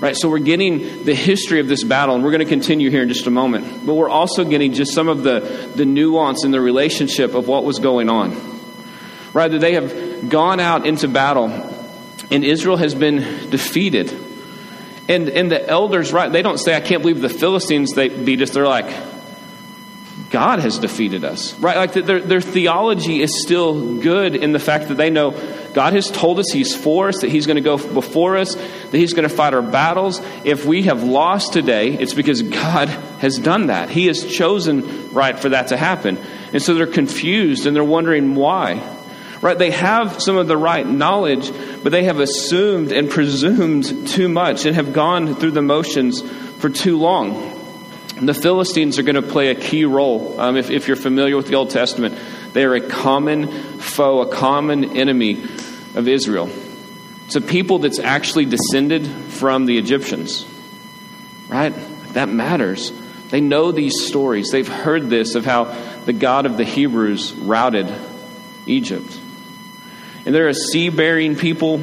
Right, 0.00 0.16
so 0.16 0.28
we're 0.28 0.38
getting 0.38 1.04
the 1.04 1.14
history 1.14 1.58
of 1.58 1.66
this 1.66 1.82
battle, 1.82 2.14
and 2.14 2.22
we're 2.22 2.30
going 2.30 2.44
to 2.44 2.48
continue 2.48 2.88
here 2.88 3.02
in 3.02 3.08
just 3.08 3.26
a 3.26 3.32
moment. 3.32 3.84
But 3.84 3.94
we're 3.94 4.08
also 4.08 4.44
getting 4.44 4.72
just 4.72 4.92
some 4.94 5.08
of 5.08 5.24
the, 5.24 5.40
the 5.74 5.84
nuance 5.84 6.44
in 6.44 6.52
the 6.52 6.60
relationship 6.60 7.34
of 7.34 7.48
what 7.48 7.64
was 7.64 7.80
going 7.80 8.08
on. 8.08 8.36
Right, 9.32 9.50
that 9.50 9.60
they 9.60 9.74
have 9.74 10.30
gone 10.30 10.60
out 10.60 10.86
into 10.86 11.08
battle, 11.08 11.46
and 12.30 12.44
Israel 12.44 12.76
has 12.76 12.94
been 12.94 13.50
defeated. 13.50 14.12
And, 15.08 15.28
and 15.30 15.50
the 15.50 15.68
elders, 15.68 16.12
right, 16.12 16.30
they 16.30 16.42
don't 16.42 16.58
say, 16.58 16.76
I 16.76 16.80
can't 16.80 17.02
believe 17.02 17.20
the 17.20 17.28
Philistines 17.28 17.92
they 17.92 18.08
beat 18.08 18.40
us. 18.40 18.50
They're 18.50 18.66
like, 18.66 18.86
God 20.30 20.58
has 20.58 20.78
defeated 20.78 21.24
us, 21.24 21.58
right? 21.58 21.76
Like 21.76 21.94
their, 21.94 22.20
their 22.20 22.40
theology 22.40 23.22
is 23.22 23.42
still 23.42 23.98
good 24.00 24.36
in 24.36 24.52
the 24.52 24.58
fact 24.58 24.88
that 24.88 24.96
they 24.96 25.08
know 25.08 25.30
God 25.72 25.94
has 25.94 26.10
told 26.10 26.38
us 26.38 26.50
He's 26.52 26.74
for 26.76 27.08
us, 27.08 27.20
that 27.20 27.30
He's 27.30 27.46
going 27.46 27.56
to 27.56 27.62
go 27.62 27.78
before 27.78 28.36
us, 28.36 28.54
that 28.54 28.92
He's 28.92 29.14
going 29.14 29.28
to 29.28 29.34
fight 29.34 29.54
our 29.54 29.62
battles. 29.62 30.20
If 30.44 30.66
we 30.66 30.82
have 30.82 31.02
lost 31.02 31.52
today, 31.52 31.92
it's 31.92 32.14
because 32.14 32.42
God 32.42 32.88
has 32.88 33.38
done 33.38 33.66
that. 33.66 33.88
He 33.88 34.06
has 34.06 34.26
chosen, 34.26 35.12
right, 35.12 35.38
for 35.38 35.50
that 35.50 35.68
to 35.68 35.76
happen. 35.76 36.18
And 36.52 36.62
so 36.62 36.74
they're 36.74 36.86
confused 36.86 37.66
and 37.66 37.74
they're 37.74 37.84
wondering 37.84 38.34
why. 38.34 38.96
Right? 39.40 39.56
They 39.56 39.70
have 39.70 40.20
some 40.20 40.36
of 40.36 40.48
the 40.48 40.56
right 40.56 40.86
knowledge, 40.86 41.52
but 41.82 41.92
they 41.92 42.04
have 42.04 42.18
assumed 42.18 42.90
and 42.90 43.08
presumed 43.08 44.08
too 44.08 44.28
much 44.28 44.66
and 44.66 44.74
have 44.74 44.92
gone 44.92 45.36
through 45.36 45.52
the 45.52 45.62
motions 45.62 46.20
for 46.20 46.68
too 46.68 46.98
long. 46.98 47.57
The 48.20 48.34
Philistines 48.34 48.98
are 48.98 49.02
going 49.02 49.14
to 49.14 49.22
play 49.22 49.50
a 49.50 49.54
key 49.54 49.84
role. 49.84 50.40
Um, 50.40 50.56
if, 50.56 50.70
if 50.70 50.88
you're 50.88 50.96
familiar 50.96 51.36
with 51.36 51.46
the 51.46 51.54
Old 51.54 51.70
Testament, 51.70 52.18
they 52.52 52.64
are 52.64 52.74
a 52.74 52.80
common 52.80 53.46
foe, 53.78 54.22
a 54.22 54.26
common 54.26 54.96
enemy 54.96 55.42
of 55.94 56.08
Israel. 56.08 56.50
It's 57.26 57.36
a 57.36 57.40
people 57.40 57.78
that's 57.78 57.98
actually 57.98 58.46
descended 58.46 59.06
from 59.06 59.66
the 59.66 59.78
Egyptians, 59.78 60.46
right? 61.48 61.74
That 62.14 62.28
matters. 62.28 62.92
They 63.28 63.40
know 63.40 63.70
these 63.70 64.06
stories. 64.06 64.50
They've 64.50 64.66
heard 64.66 65.08
this 65.08 65.34
of 65.34 65.44
how 65.44 65.64
the 66.06 66.12
God 66.12 66.46
of 66.46 66.56
the 66.56 66.64
Hebrews 66.64 67.34
routed 67.34 67.92
Egypt. 68.66 69.20
And 70.24 70.34
they're 70.34 70.48
a 70.48 70.54
sea 70.54 70.88
bearing 70.88 71.36
people 71.36 71.78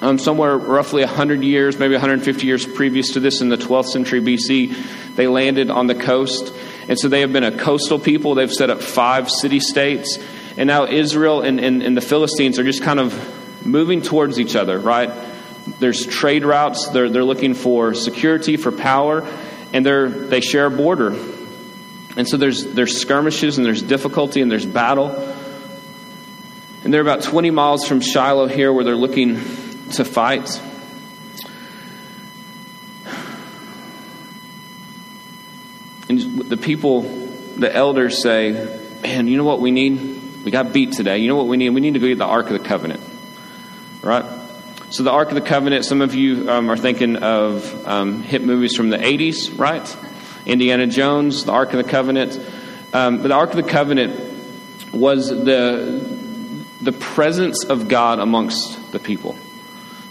um, 0.00 0.18
somewhere 0.18 0.56
roughly 0.56 1.04
100 1.04 1.42
years, 1.42 1.78
maybe 1.78 1.94
150 1.94 2.46
years 2.46 2.66
previous 2.66 3.12
to 3.14 3.20
this 3.20 3.40
in 3.40 3.48
the 3.48 3.56
12th 3.56 3.86
century 3.86 4.20
BC, 4.20 5.16
they 5.16 5.26
landed 5.26 5.70
on 5.70 5.88
the 5.88 5.94
coast. 5.94 6.54
And 6.88 6.98
so 6.98 7.08
they 7.08 7.20
have 7.20 7.32
been 7.32 7.44
a 7.44 7.56
coastal 7.56 7.98
people. 7.98 8.34
They've 8.34 8.52
set 8.52 8.70
up 8.70 8.80
five 8.80 9.28
city 9.28 9.60
states. 9.60 10.18
And 10.56 10.68
now 10.68 10.86
Israel 10.86 11.40
and, 11.40 11.58
and, 11.60 11.82
and 11.82 11.96
the 11.96 12.00
Philistines 12.00 12.58
are 12.58 12.64
just 12.64 12.82
kind 12.82 13.00
of 13.00 13.66
moving 13.66 14.00
towards 14.00 14.38
each 14.38 14.54
other, 14.54 14.78
right? 14.78 15.10
There's 15.80 16.06
trade 16.06 16.44
routes. 16.44 16.88
They're, 16.88 17.08
they're 17.08 17.24
looking 17.24 17.54
for 17.54 17.92
security, 17.94 18.56
for 18.56 18.72
power, 18.72 19.28
and 19.72 19.84
they're, 19.84 20.08
they 20.08 20.40
share 20.40 20.66
a 20.66 20.70
border. 20.70 21.10
And 22.16 22.26
so 22.26 22.36
there's, 22.36 22.64
there's 22.64 23.00
skirmishes 23.00 23.58
and 23.58 23.66
there's 23.66 23.82
difficulty 23.82 24.40
and 24.40 24.50
there's 24.50 24.66
battle. 24.66 25.10
And 26.84 26.94
they're 26.94 27.02
about 27.02 27.22
20 27.22 27.50
miles 27.50 27.86
from 27.86 28.00
Shiloh 28.00 28.46
here 28.46 28.72
where 28.72 28.84
they're 28.84 28.96
looking 28.96 29.36
to 29.92 30.04
fight. 30.04 30.60
And 36.08 36.38
the 36.40 36.56
people, 36.56 37.02
the 37.02 37.74
elders 37.74 38.22
say, 38.22 38.84
Man, 39.02 39.28
you 39.28 39.36
know 39.36 39.44
what 39.44 39.60
we 39.60 39.70
need? 39.70 40.44
We 40.44 40.50
got 40.50 40.72
beat 40.72 40.92
today. 40.92 41.18
You 41.18 41.28
know 41.28 41.36
what 41.36 41.46
we 41.46 41.56
need? 41.56 41.70
We 41.70 41.80
need 41.80 41.94
to 41.94 42.00
go 42.00 42.08
get 42.08 42.18
the 42.18 42.24
Ark 42.24 42.46
of 42.46 42.52
the 42.52 42.66
Covenant. 42.66 43.00
Right? 44.02 44.24
So, 44.90 45.02
the 45.02 45.10
Ark 45.10 45.28
of 45.28 45.34
the 45.34 45.40
Covenant, 45.40 45.84
some 45.84 46.00
of 46.00 46.14
you 46.14 46.50
um, 46.50 46.70
are 46.70 46.76
thinking 46.76 47.16
of 47.16 47.86
um, 47.86 48.22
hit 48.22 48.42
movies 48.42 48.74
from 48.74 48.90
the 48.90 48.96
80s, 48.96 49.58
right? 49.58 49.96
Indiana 50.46 50.86
Jones, 50.86 51.44
the 51.44 51.52
Ark 51.52 51.74
of 51.74 51.84
the 51.84 51.90
Covenant. 51.90 52.40
Um, 52.92 53.18
but 53.18 53.28
the 53.28 53.34
Ark 53.34 53.50
of 53.50 53.56
the 53.56 53.70
Covenant 53.70 54.18
was 54.92 55.28
the, 55.28 56.64
the 56.80 56.92
presence 56.92 57.64
of 57.64 57.88
God 57.88 58.18
amongst 58.18 58.92
the 58.92 58.98
people 58.98 59.38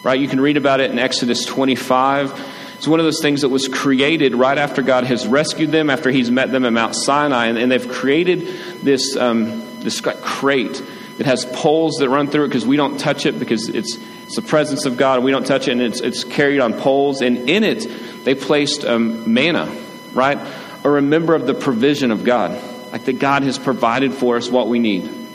right? 0.07 0.21
You 0.21 0.29
can 0.29 0.39
read 0.39 0.55
about 0.55 0.79
it 0.79 0.89
in 0.89 0.99
Exodus 0.99 1.43
25. 1.43 2.31
It's 2.77 2.87
one 2.87 3.01
of 3.01 3.05
those 3.05 3.21
things 3.21 3.41
that 3.41 3.49
was 3.49 3.67
created 3.67 4.35
right 4.35 4.57
after 4.57 4.81
God 4.81 5.03
has 5.03 5.27
rescued 5.27 5.71
them, 5.71 5.89
after 5.89 6.09
He's 6.09 6.31
met 6.31 6.49
them 6.49 6.63
at 6.63 6.71
Mount 6.71 6.95
Sinai, 6.95 7.47
and, 7.47 7.57
and 7.57 7.69
they've 7.69 7.89
created 7.89 8.47
this 8.83 9.17
um, 9.17 9.81
this 9.81 9.99
crate 9.99 10.81
that 11.17 11.25
has 11.25 11.45
poles 11.47 11.97
that 11.97 12.07
run 12.07 12.29
through 12.29 12.45
it 12.45 12.47
because 12.47 12.65
we 12.65 12.77
don't 12.77 12.97
touch 12.97 13.25
it 13.25 13.37
because 13.37 13.67
it's 13.67 13.97
it's 14.23 14.37
the 14.37 14.41
presence 14.41 14.85
of 14.85 14.95
God. 14.95 15.15
and 15.15 15.25
We 15.25 15.31
don't 15.31 15.45
touch 15.45 15.67
it, 15.67 15.73
and 15.73 15.81
it's 15.81 15.99
it's 15.99 16.23
carried 16.23 16.61
on 16.61 16.71
poles. 16.75 17.19
And 17.19 17.49
in 17.49 17.65
it, 17.65 17.85
they 18.23 18.33
placed 18.33 18.85
um, 18.85 19.33
manna, 19.33 19.65
right? 20.13 20.37
A 20.85 20.89
remember 20.89 21.35
of 21.35 21.45
the 21.45 21.53
provision 21.53 22.11
of 22.11 22.23
God, 22.23 22.51
like 22.93 23.03
that 23.03 23.19
God 23.19 23.43
has 23.43 23.59
provided 23.59 24.13
for 24.13 24.37
us 24.37 24.49
what 24.49 24.69
we 24.69 24.79
need. 24.79 25.26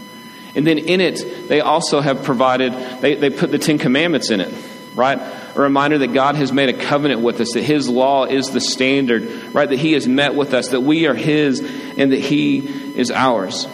And 0.54 0.66
then 0.66 0.78
in 0.78 1.00
it, 1.00 1.49
they 1.49 1.61
also 1.61 2.00
have 2.00 2.25
provided, 2.25 2.73
they, 3.00 3.14
they 3.14 3.30
put 3.30 3.50
the 3.50 3.59
Ten 3.59 3.78
Commandments 3.78 4.30
in 4.30 4.40
it, 4.40 4.52
right? 4.94 5.18
A 5.18 5.61
reminder 5.61 5.99
that 5.99 6.12
God 6.12 6.35
has 6.35 6.52
made 6.52 6.68
a 6.68 6.75
covenant 6.75 7.21
with 7.21 7.40
us, 7.40 7.52
that 7.52 7.62
His 7.62 7.88
law 7.88 8.25
is 8.25 8.50
the 8.50 8.61
standard, 8.61 9.54
right? 9.54 9.68
That 9.68 9.78
He 9.78 9.92
has 9.92 10.06
met 10.06 10.35
with 10.35 10.52
us, 10.52 10.68
that 10.68 10.80
we 10.80 11.06
are 11.06 11.14
His, 11.14 11.61
and 11.97 12.12
that 12.12 12.21
He 12.21 12.59
is 12.59 13.11
ours. 13.11 13.66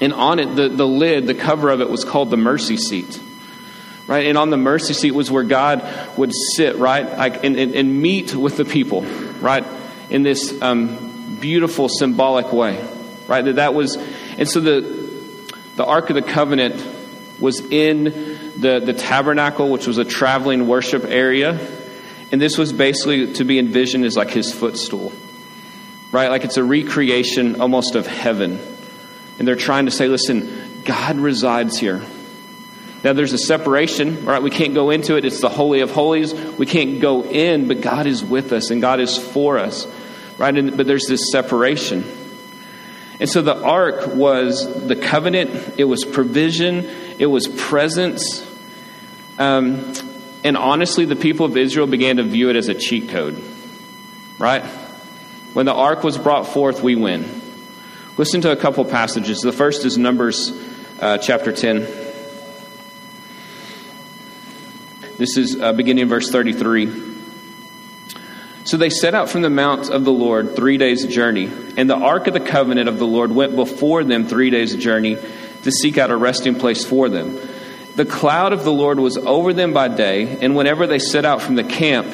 And 0.00 0.12
on 0.12 0.38
it, 0.40 0.56
the, 0.56 0.68
the 0.68 0.86
lid, 0.86 1.26
the 1.26 1.34
cover 1.34 1.70
of 1.70 1.80
it 1.80 1.88
was 1.88 2.04
called 2.04 2.30
the 2.30 2.36
mercy 2.36 2.76
seat. 2.76 3.20
Right? 4.06 4.26
And 4.26 4.36
on 4.36 4.50
the 4.50 4.58
mercy 4.58 4.92
seat 4.92 5.12
was 5.12 5.30
where 5.30 5.44
God 5.44 5.82
would 6.18 6.30
sit, 6.56 6.76
right? 6.76 7.16
Like, 7.16 7.42
and, 7.42 7.56
and, 7.56 7.74
and 7.74 8.02
meet 8.02 8.34
with 8.34 8.58
the 8.58 8.66
people, 8.66 9.00
right? 9.40 9.64
In 10.10 10.22
this 10.22 10.60
um, 10.60 11.38
beautiful 11.40 11.88
symbolic 11.88 12.52
way, 12.52 12.86
right? 13.26 13.42
That 13.42 13.56
that 13.56 13.72
was, 13.72 13.96
and 13.96 14.46
so 14.46 14.60
the, 14.60 15.03
the 15.76 15.84
Ark 15.84 16.10
of 16.10 16.14
the 16.14 16.22
Covenant 16.22 16.84
was 17.40 17.60
in 17.60 18.04
the, 18.04 18.80
the 18.84 18.92
tabernacle, 18.92 19.70
which 19.70 19.86
was 19.86 19.98
a 19.98 20.04
traveling 20.04 20.68
worship 20.68 21.04
area. 21.04 21.58
And 22.30 22.40
this 22.40 22.56
was 22.56 22.72
basically 22.72 23.34
to 23.34 23.44
be 23.44 23.58
envisioned 23.58 24.04
as 24.04 24.16
like 24.16 24.30
his 24.30 24.52
footstool, 24.52 25.12
right? 26.12 26.30
Like 26.30 26.44
it's 26.44 26.56
a 26.56 26.64
recreation 26.64 27.60
almost 27.60 27.96
of 27.96 28.06
heaven. 28.06 28.60
And 29.38 29.48
they're 29.48 29.56
trying 29.56 29.86
to 29.86 29.90
say, 29.90 30.08
listen, 30.08 30.82
God 30.84 31.16
resides 31.16 31.76
here. 31.78 32.02
Now 33.02 33.12
there's 33.12 33.32
a 33.32 33.38
separation, 33.38 34.24
right? 34.24 34.42
We 34.42 34.50
can't 34.50 34.74
go 34.74 34.90
into 34.90 35.16
it. 35.16 35.24
It's 35.24 35.40
the 35.40 35.48
Holy 35.48 35.80
of 35.80 35.90
Holies. 35.90 36.32
We 36.32 36.66
can't 36.66 37.00
go 37.00 37.24
in, 37.24 37.68
but 37.68 37.80
God 37.80 38.06
is 38.06 38.24
with 38.24 38.52
us 38.52 38.70
and 38.70 38.80
God 38.80 39.00
is 39.00 39.18
for 39.18 39.58
us, 39.58 39.86
right? 40.38 40.56
And, 40.56 40.76
but 40.76 40.86
there's 40.86 41.06
this 41.06 41.30
separation. 41.30 42.04
And 43.20 43.28
so 43.28 43.42
the 43.42 43.56
ark 43.56 44.08
was 44.08 44.86
the 44.86 44.96
covenant, 44.96 45.78
it 45.78 45.84
was 45.84 46.04
provision, 46.04 46.84
it 47.18 47.26
was 47.26 47.46
presence. 47.46 48.44
Um, 49.38 49.92
and 50.42 50.56
honestly, 50.56 51.04
the 51.04 51.16
people 51.16 51.46
of 51.46 51.56
Israel 51.56 51.86
began 51.86 52.16
to 52.16 52.24
view 52.24 52.50
it 52.50 52.56
as 52.56 52.68
a 52.68 52.74
cheat 52.74 53.08
code, 53.08 53.42
right? 54.38 54.64
When 55.54 55.66
the 55.66 55.74
ark 55.74 56.02
was 56.02 56.18
brought 56.18 56.48
forth, 56.48 56.82
we 56.82 56.96
win. 56.96 57.42
Listen 58.16 58.40
to 58.40 58.50
a 58.50 58.56
couple 58.56 58.84
passages. 58.84 59.38
The 59.40 59.52
first 59.52 59.84
is 59.84 59.96
Numbers 59.96 60.50
uh, 61.00 61.18
chapter 61.18 61.52
10. 61.52 61.80
This 65.16 65.36
is 65.36 65.60
uh, 65.60 65.72
beginning 65.72 66.02
in 66.02 66.08
verse 66.08 66.30
33. 66.30 67.13
So 68.64 68.78
they 68.78 68.90
set 68.90 69.14
out 69.14 69.28
from 69.28 69.42
the 69.42 69.50
mount 69.50 69.90
of 69.90 70.04
the 70.04 70.12
Lord 70.12 70.56
three 70.56 70.78
days' 70.78 71.06
journey, 71.06 71.50
and 71.76 71.88
the 71.88 71.96
ark 71.96 72.26
of 72.26 72.32
the 72.32 72.40
covenant 72.40 72.88
of 72.88 72.98
the 72.98 73.06
Lord 73.06 73.30
went 73.30 73.54
before 73.54 74.02
them 74.04 74.26
three 74.26 74.48
days' 74.48 74.74
journey 74.74 75.16
to 75.62 75.70
seek 75.70 75.98
out 75.98 76.10
a 76.10 76.16
resting 76.16 76.54
place 76.54 76.84
for 76.84 77.10
them. 77.10 77.38
The 77.94 78.06
cloud 78.06 78.52
of 78.54 78.64
the 78.64 78.72
Lord 78.72 78.98
was 78.98 79.18
over 79.18 79.52
them 79.52 79.72
by 79.74 79.88
day, 79.88 80.38
and 80.40 80.56
whenever 80.56 80.86
they 80.86 80.98
set 80.98 81.26
out 81.26 81.42
from 81.42 81.56
the 81.56 81.62
camp, 81.62 82.06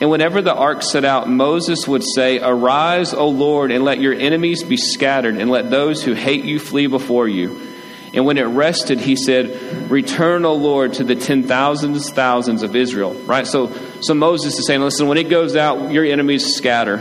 and 0.00 0.08
whenever 0.08 0.40
the 0.40 0.54
ark 0.54 0.82
set 0.82 1.04
out, 1.04 1.28
Moses 1.28 1.86
would 1.86 2.02
say, 2.02 2.40
Arise, 2.40 3.12
O 3.12 3.28
Lord, 3.28 3.70
and 3.70 3.84
let 3.84 4.00
your 4.00 4.14
enemies 4.14 4.64
be 4.64 4.78
scattered, 4.78 5.36
and 5.36 5.50
let 5.50 5.68
those 5.68 6.02
who 6.02 6.14
hate 6.14 6.44
you 6.44 6.58
flee 6.58 6.86
before 6.86 7.28
you. 7.28 7.68
And 8.14 8.24
when 8.24 8.38
it 8.38 8.44
rested, 8.44 8.98
he 8.98 9.14
said, 9.14 9.90
Return, 9.90 10.46
O 10.46 10.54
Lord, 10.54 10.94
to 10.94 11.04
the 11.04 11.14
ten 11.14 11.42
thousands, 11.42 12.10
thousands 12.10 12.62
of 12.62 12.74
Israel. 12.74 13.12
Right? 13.12 13.46
So, 13.46 13.66
so 14.00 14.14
Moses 14.14 14.58
is 14.58 14.66
saying, 14.66 14.80
Listen, 14.80 15.08
when 15.08 15.18
it 15.18 15.28
goes 15.28 15.56
out, 15.56 15.90
your 15.90 16.04
enemies 16.04 16.54
scatter. 16.54 17.00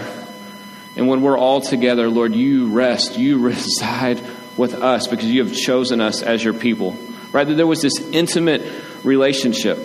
And 0.95 1.07
when 1.07 1.21
we're 1.21 1.37
all 1.37 1.61
together, 1.61 2.09
Lord, 2.09 2.35
you 2.35 2.69
rest, 2.69 3.17
you 3.17 3.39
reside 3.47 4.21
with 4.57 4.73
us 4.73 5.07
because 5.07 5.27
you 5.27 5.43
have 5.43 5.55
chosen 5.55 6.01
us 6.01 6.21
as 6.21 6.43
your 6.43 6.53
people. 6.53 6.97
Right? 7.31 7.47
That 7.47 7.55
There 7.55 7.67
was 7.67 7.81
this 7.81 7.99
intimate 8.11 8.61
relationship. 9.03 9.77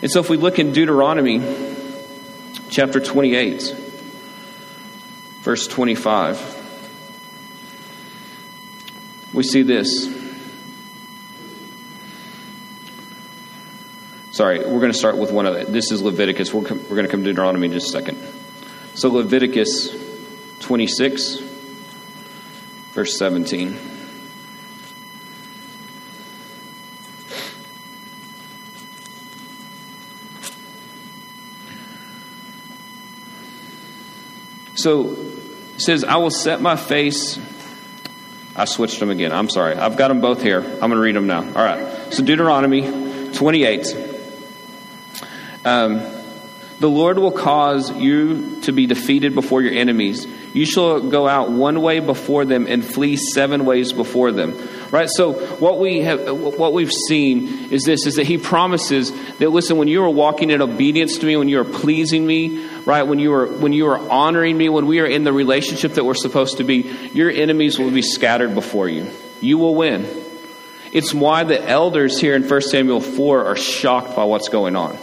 And 0.00 0.10
so 0.10 0.20
if 0.20 0.28
we 0.30 0.36
look 0.36 0.58
in 0.58 0.72
Deuteronomy 0.72 1.40
chapter 2.68 3.00
28, 3.00 3.74
verse 5.42 5.66
25, 5.66 6.56
we 9.32 9.42
see 9.42 9.62
this. 9.62 10.17
Sorry, 14.38 14.60
we're 14.60 14.78
going 14.78 14.92
to 14.92 14.96
start 14.96 15.18
with 15.18 15.32
one 15.32 15.46
of 15.46 15.56
it. 15.56 15.66
This 15.66 15.90
is 15.90 16.00
Leviticus. 16.00 16.54
We're, 16.54 16.60
we're 16.60 16.68
going 16.68 17.06
to 17.06 17.08
come 17.08 17.24
to 17.24 17.30
Deuteronomy 17.30 17.66
in 17.66 17.72
just 17.72 17.88
a 17.88 17.90
second. 17.90 18.18
So, 18.94 19.08
Leviticus 19.08 19.90
26, 20.60 21.40
verse 22.92 23.18
17. 23.18 23.76
So 34.76 35.16
it 35.74 35.80
says, 35.80 36.04
I 36.04 36.18
will 36.18 36.30
set 36.30 36.60
my 36.60 36.76
face. 36.76 37.40
I 38.54 38.66
switched 38.66 39.00
them 39.00 39.10
again. 39.10 39.32
I'm 39.32 39.50
sorry. 39.50 39.74
I've 39.74 39.96
got 39.96 40.06
them 40.06 40.20
both 40.20 40.42
here. 40.42 40.60
I'm 40.60 40.78
going 40.78 40.92
to 40.92 40.98
read 40.98 41.16
them 41.16 41.26
now. 41.26 41.40
All 41.40 41.64
right. 41.64 42.14
So 42.14 42.22
Deuteronomy 42.22 43.32
28. 43.32 44.07
Um, 45.64 46.00
the 46.80 46.88
Lord 46.88 47.18
will 47.18 47.32
cause 47.32 47.90
you 47.96 48.60
to 48.62 48.72
be 48.72 48.86
defeated 48.86 49.34
before 49.34 49.62
your 49.62 49.72
enemies. 49.72 50.28
You 50.54 50.64
shall 50.64 51.00
go 51.00 51.26
out 51.26 51.50
one 51.50 51.82
way 51.82 51.98
before 51.98 52.44
them 52.44 52.66
and 52.68 52.84
flee 52.84 53.16
seven 53.16 53.64
ways 53.64 53.92
before 53.92 54.30
them. 54.30 54.56
Right? 54.92 55.08
So 55.10 55.32
what 55.56 55.80
we 55.80 56.02
have 56.02 56.30
what 56.38 56.72
we've 56.72 56.92
seen 56.92 57.72
is 57.72 57.82
this 57.82 58.06
is 58.06 58.14
that 58.14 58.26
he 58.28 58.38
promises 58.38 59.10
that 59.38 59.50
listen, 59.50 59.76
when 59.76 59.88
you 59.88 60.04
are 60.04 60.10
walking 60.10 60.50
in 60.50 60.62
obedience 60.62 61.18
to 61.18 61.26
me, 61.26 61.36
when 61.36 61.48
you 61.48 61.60
are 61.60 61.64
pleasing 61.64 62.24
me, 62.24 62.64
right, 62.84 63.02
when 63.02 63.18
you 63.18 63.34
are 63.34 63.46
when 63.46 63.72
you 63.72 63.88
are 63.88 63.98
honoring 63.98 64.56
me, 64.56 64.68
when 64.68 64.86
we 64.86 65.00
are 65.00 65.06
in 65.06 65.24
the 65.24 65.32
relationship 65.32 65.94
that 65.94 66.04
we're 66.04 66.14
supposed 66.14 66.58
to 66.58 66.64
be, 66.64 66.82
your 67.12 67.30
enemies 67.30 67.76
will 67.76 67.90
be 67.90 68.02
scattered 68.02 68.54
before 68.54 68.88
you. 68.88 69.10
You 69.40 69.58
will 69.58 69.74
win. 69.74 70.06
It's 70.92 71.12
why 71.12 71.42
the 71.42 71.60
elders 71.60 72.20
here 72.20 72.34
in 72.34 72.48
1 72.48 72.60
Samuel 72.62 73.00
4 73.00 73.46
are 73.46 73.56
shocked 73.56 74.16
by 74.16 74.24
what's 74.24 74.48
going 74.48 74.76
on. 74.76 74.96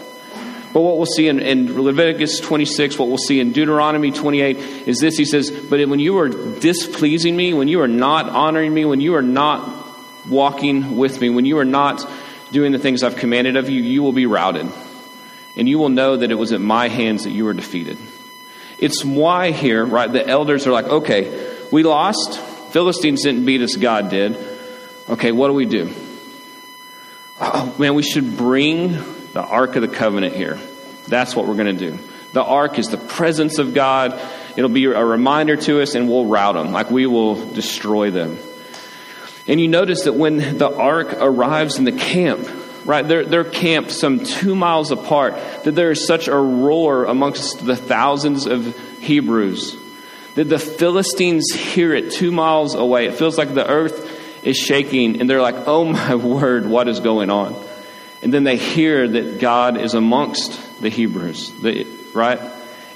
But 0.76 0.82
what 0.82 0.98
we'll 0.98 1.06
see 1.06 1.30
in, 1.30 1.40
in, 1.40 1.82
Leviticus 1.82 2.42
26, 2.42 3.00
what 3.00 3.08
we'll 3.08 3.18
see 3.18 3.40
in 3.40 3.54
Deuteronomy 3.54 4.12
28 4.12 4.58
is 4.86 5.00
this. 5.00 5.16
He 5.16 5.24
says, 5.24 5.50
But 5.50 5.88
when 5.88 6.02
you 6.02 6.18
are 6.18 6.28
displeasing 6.28 7.34
me, 7.34 7.54
when 7.54 7.70
you 7.70 7.80
are 7.80 7.88
not 7.88 8.28
honoring 8.28 8.74
me, 8.74 8.84
when 8.84 9.00
you 9.00 9.16
are 9.16 9.22
not 9.22 9.88
walking 10.28 10.98
with 10.98 11.22
me, 11.22 11.30
when 11.30 11.46
you 11.46 11.60
are 11.60 11.66
not 11.66 12.06
doing 12.52 12.74
the 12.74 12.78
things 12.78 13.04
I've 13.04 13.16
commanded 13.16 13.56
of 13.56 13.70
you, 13.70 13.82
you 13.82 14.04
will 14.04 14.12
be 14.12 14.26
routed. 14.26 14.70
And 15.56 15.70
you 15.70 15.80
will 15.80 15.88
know 15.88 16.18
that 16.18 16.30
it 16.30 16.36
was 16.36 16.52
at 16.52 16.60
my 16.60 16.90
hands 16.90 17.24
that 17.24 17.32
you 17.32 17.46
were 17.46 17.54
defeated. 17.54 17.98
It's 18.78 19.06
why 19.06 19.52
here, 19.52 19.86
right, 19.86 20.12
the 20.12 20.28
elders 20.28 20.68
are 20.68 20.74
like, 20.74 20.88
okay, 20.88 21.58
we 21.72 21.84
lost. 21.84 22.38
Philistines 22.74 23.24
didn't 23.24 23.46
beat 23.46 23.62
us, 23.62 23.78
God 23.78 24.10
did. 24.10 24.36
Okay, 25.08 25.32
what 25.32 25.48
do 25.48 25.54
we 25.54 25.68
do? 25.68 25.90
Oh, 27.40 27.74
man, 27.80 27.96
we 27.96 28.04
should 28.04 28.36
bring 28.36 29.15
the 29.36 29.44
Ark 29.44 29.76
of 29.76 29.82
the 29.82 29.90
Covenant 29.90 30.34
here. 30.34 30.58
That's 31.10 31.36
what 31.36 31.46
we're 31.46 31.58
going 31.58 31.78
to 31.78 31.92
do. 31.92 32.00
The 32.32 32.42
Ark 32.42 32.80
is 32.80 32.88
the 32.88 32.98
presence 32.98 33.60
of 33.60 33.74
God. 33.74 34.18
It'll 34.56 34.70
be 34.70 34.86
a 34.86 35.04
reminder 35.04 35.58
to 35.58 35.82
us, 35.82 35.94
and 35.94 36.08
we'll 36.08 36.26
rout 36.26 36.56
them. 36.56 36.72
Like 36.72 36.90
we 36.90 37.06
will 37.06 37.36
destroy 37.52 38.12
them. 38.12 38.38
And 39.46 39.60
you 39.60 39.68
notice 39.68 40.06
that 40.06 40.14
when 40.14 40.38
the 40.38 40.74
Ark 40.74 41.18
arrives 41.20 41.78
in 41.78 41.84
the 41.84 41.92
camp, 41.92 42.50
right, 42.86 43.06
they're, 43.06 43.26
they're 43.26 43.44
camped 43.44 43.92
some 43.92 44.24
two 44.24 44.56
miles 44.56 44.92
apart, 44.92 45.34
that 45.66 45.76
there 45.76 45.92
is 45.92 46.08
such 46.08 46.30
a 46.30 46.36
roar 46.36 47.04
amongst 47.04 47.66
the 47.66 47.76
thousands 47.76 48.46
of 48.46 48.74
Hebrews 49.02 49.76
that 50.36 50.46
the 50.46 50.60
Philistines 50.60 51.52
hear 51.54 51.94
it 51.94 52.12
two 52.12 52.32
miles 52.32 52.74
away. 52.74 53.08
It 53.08 53.16
feels 53.16 53.38
like 53.38 53.54
the 53.54 53.70
earth 53.70 54.46
is 54.46 54.56
shaking, 54.56 55.20
and 55.20 55.30
they're 55.30 55.42
like, 55.42 55.68
oh 55.68 55.84
my 55.84 56.16
word, 56.16 56.68
what 56.68 56.88
is 56.88 57.02
going 57.02 57.30
on? 57.30 57.65
And 58.26 58.34
then 58.34 58.44
they 58.44 58.58
hear 58.58 59.08
that 59.08 59.40
God 59.40 59.78
is 59.78 59.94
amongst 59.94 60.82
the 60.82 60.90
Hebrews, 60.90 61.52
right? 62.16 62.40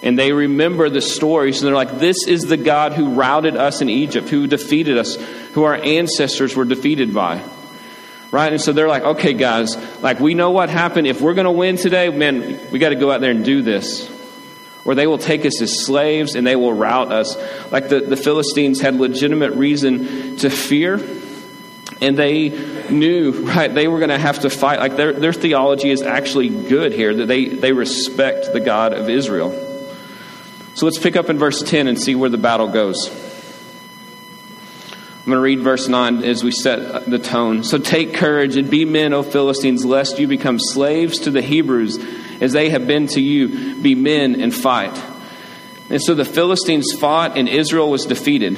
And 0.02 0.18
they 0.18 0.32
remember 0.32 0.90
the 0.90 1.02
stories, 1.02 1.62
and 1.62 1.68
they're 1.68 1.76
like, 1.76 2.00
This 2.00 2.26
is 2.28 2.42
the 2.42 2.58
God 2.58 2.94
who 2.94 3.14
routed 3.14 3.56
us 3.56 3.80
in 3.82 3.90
Egypt, 3.90 4.28
who 4.30 4.48
defeated 4.48 4.98
us, 4.98 5.18
who 5.54 5.66
our 5.66 5.76
ancestors 5.76 6.56
were 6.56 6.66
defeated 6.66 7.14
by. 7.14 7.44
Right? 8.32 8.54
And 8.54 8.60
so 8.60 8.74
they're 8.74 8.88
like, 8.88 9.04
Okay, 9.04 9.34
guys, 9.34 9.78
like, 10.02 10.20
we 10.20 10.34
know 10.34 10.50
what 10.50 10.70
happened. 10.70 11.06
If 11.06 11.22
we're 11.22 11.36
going 11.36 11.46
to 11.46 11.52
win 11.52 11.78
today, 11.78 12.10
man, 12.10 12.72
we 12.72 12.80
got 12.80 12.90
to 12.90 12.96
go 12.96 13.12
out 13.12 13.22
there 13.22 13.30
and 13.30 13.46
do 13.46 13.62
this. 13.62 14.10
Or 14.84 14.96
they 14.96 15.06
will 15.06 15.20
take 15.20 15.46
us 15.46 15.62
as 15.62 15.86
slaves 15.86 16.34
and 16.34 16.48
they 16.48 16.56
will 16.56 16.74
rout 16.74 17.12
us. 17.12 17.38
Like 17.72 17.90
the, 17.90 18.00
the 18.00 18.18
Philistines 18.18 18.82
had 18.82 18.96
legitimate 18.96 19.52
reason 19.52 20.38
to 20.38 20.50
fear 20.50 20.98
and 22.02 22.18
they 22.18 22.50
knew 22.90 23.32
right 23.46 23.74
they 23.74 23.88
were 23.88 24.00
going 24.00 24.10
to 24.10 24.18
have 24.18 24.40
to 24.40 24.50
fight. 24.50 24.80
Like 24.80 24.96
their, 24.96 25.14
their 25.14 25.34
theology 25.34 25.90
is 25.90 26.02
actually 26.02 26.50
good 26.50 26.94
here 26.94 27.14
that 27.16 27.26
they, 27.28 27.46
they 27.46 27.72
respect 27.72 28.52
the 28.54 28.60
god 28.60 28.94
of 28.94 29.10
israel. 29.10 29.52
So 30.76 30.86
let's 30.86 31.00
pick 31.00 31.16
up 31.16 31.30
in 31.30 31.38
verse 31.38 31.62
10 31.62 31.88
and 31.88 32.00
see 32.00 32.16
where 32.16 32.30
the 32.30 32.38
battle 32.38 32.70
goes. 32.70 33.10
I'm 35.20 35.26
going 35.26 35.38
to 35.38 35.42
read 35.42 35.60
verse 35.60 35.88
9 35.88 36.24
as 36.24 36.44
we 36.44 36.52
set 36.52 37.06
the 37.06 37.20
tone. 37.20 37.64
So 37.64 37.78
take 37.78 38.14
courage 38.14 38.56
and 38.56 38.70
be 38.70 38.86
men 38.86 39.14
o 39.14 39.22
philistines 39.22 39.84
lest 39.84 40.18
you 40.18 40.28
become 40.28 40.58
slaves 40.58 41.20
to 41.20 41.32
the 41.32 41.42
hebrews 41.42 42.00
as 42.40 42.54
they 42.54 42.70
have 42.70 42.88
been 42.88 43.08
to 43.08 43.22
you. 43.22 43.82
Be 43.82 43.94
men 43.94 44.40
and 44.40 44.56
fight. 44.56 44.98
And 45.90 46.02
so 46.02 46.16
the 46.16 46.26
philistines 46.26 46.94
fought 47.00 47.38
and 47.38 47.50
israel 47.50 47.92
was 47.92 48.06
defeated 48.06 48.58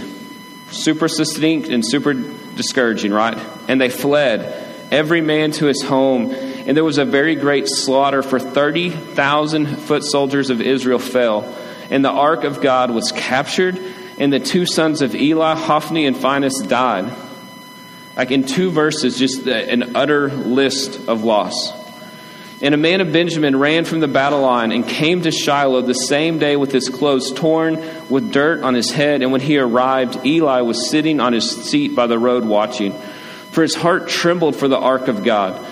super 0.71 1.07
succinct 1.07 1.69
and 1.69 1.85
super 1.85 2.13
discouraging, 2.13 3.11
right? 3.13 3.37
And 3.67 3.79
they 3.79 3.89
fled, 3.89 4.89
every 4.91 5.21
man 5.21 5.51
to 5.51 5.65
his 5.65 5.81
home. 5.81 6.31
And 6.31 6.75
there 6.75 6.83
was 6.83 6.97
a 6.97 7.05
very 7.05 7.35
great 7.35 7.67
slaughter, 7.67 8.21
for 8.21 8.39
30,000 8.39 9.77
foot 9.77 10.03
soldiers 10.03 10.49
of 10.49 10.61
Israel 10.61 10.99
fell. 10.99 11.43
And 11.89 12.05
the 12.05 12.11
ark 12.11 12.43
of 12.43 12.61
God 12.61 12.91
was 12.91 13.11
captured, 13.11 13.79
and 14.17 14.31
the 14.31 14.39
two 14.39 14.65
sons 14.65 15.01
of 15.01 15.15
Eli, 15.15 15.55
Hophni 15.55 16.05
and 16.05 16.15
Phinehas, 16.15 16.59
died. 16.59 17.11
Like 18.15 18.31
in 18.31 18.43
two 18.43 18.71
verses, 18.71 19.17
just 19.17 19.47
an 19.47 19.95
utter 19.95 20.29
list 20.29 21.07
of 21.07 21.23
loss. 21.23 21.80
And 22.63 22.75
a 22.75 22.77
man 22.77 23.01
of 23.01 23.11
Benjamin 23.11 23.57
ran 23.57 23.85
from 23.85 24.01
the 24.01 24.07
battle 24.07 24.41
line 24.41 24.71
and 24.71 24.87
came 24.87 25.21
to 25.21 25.31
Shiloh 25.31 25.81
the 25.81 25.95
same 25.95 26.37
day 26.37 26.55
with 26.55 26.71
his 26.71 26.89
clothes 26.89 27.31
torn, 27.31 27.81
with 28.07 28.31
dirt 28.31 28.61
on 28.61 28.75
his 28.75 28.91
head. 28.91 29.23
And 29.23 29.31
when 29.31 29.41
he 29.41 29.57
arrived, 29.57 30.25
Eli 30.25 30.61
was 30.61 30.89
sitting 30.89 31.19
on 31.19 31.33
his 31.33 31.49
seat 31.49 31.95
by 31.95 32.05
the 32.05 32.19
road 32.19 32.45
watching. 32.45 32.93
For 33.49 33.63
his 33.63 33.73
heart 33.73 34.07
trembled 34.07 34.55
for 34.55 34.67
the 34.67 34.77
ark 34.77 35.07
of 35.07 35.23
God. 35.23 35.65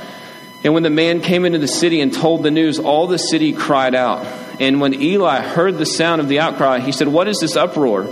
And 0.63 0.73
when 0.73 0.84
the 0.84 0.89
man 0.89 1.21
came 1.21 1.45
into 1.45 1.60
the 1.60 1.67
city 1.67 2.02
and 2.02 2.12
told 2.12 2.41
the 2.41 2.52
news, 2.52 2.80
all 2.80 3.08
the 3.08 3.19
city 3.19 3.54
cried 3.54 3.93
out. 3.93 4.25
And 4.60 4.82
when 4.82 4.93
Eli 4.93 5.41
heard 5.41 5.78
the 5.78 5.86
sound 5.86 6.21
of 6.21 6.28
the 6.28 6.39
outcry, 6.39 6.80
he 6.80 6.91
said, 6.91 7.08
What 7.08 7.28
is 7.28 7.39
this 7.39 7.56
uproar? 7.56 8.04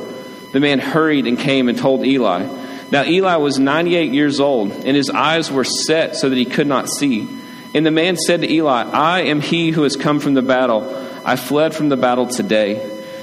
The 0.53 0.59
man 0.59 0.79
hurried 0.79 1.25
and 1.25 1.37
came 1.37 1.67
and 1.67 1.77
told 1.77 2.05
Eli. 2.05 2.45
Now 2.89 3.03
Eli 3.03 3.35
was 3.35 3.59
98 3.59 4.13
years 4.13 4.39
old, 4.39 4.71
and 4.71 4.95
his 4.95 5.09
eyes 5.09 5.51
were 5.51 5.65
set 5.65 6.15
so 6.15 6.29
that 6.29 6.37
he 6.37 6.45
could 6.45 6.67
not 6.67 6.89
see. 6.89 7.27
And 7.77 7.85
the 7.85 7.91
man 7.91 8.17
said 8.17 8.41
to 8.41 8.51
Eli, 8.51 8.89
I 8.89 9.21
am 9.25 9.39
he 9.39 9.69
who 9.69 9.83
has 9.83 9.95
come 9.95 10.19
from 10.19 10.33
the 10.33 10.41
battle. 10.41 10.81
I 11.23 11.35
fled 11.35 11.75
from 11.75 11.89
the 11.89 11.95
battle 11.95 12.25
today. 12.25 12.81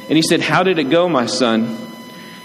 And 0.09 0.13
he 0.13 0.23
said, 0.23 0.41
How 0.41 0.63
did 0.63 0.79
it 0.79 0.91
go, 0.91 1.09
my 1.09 1.27
son? 1.27 1.77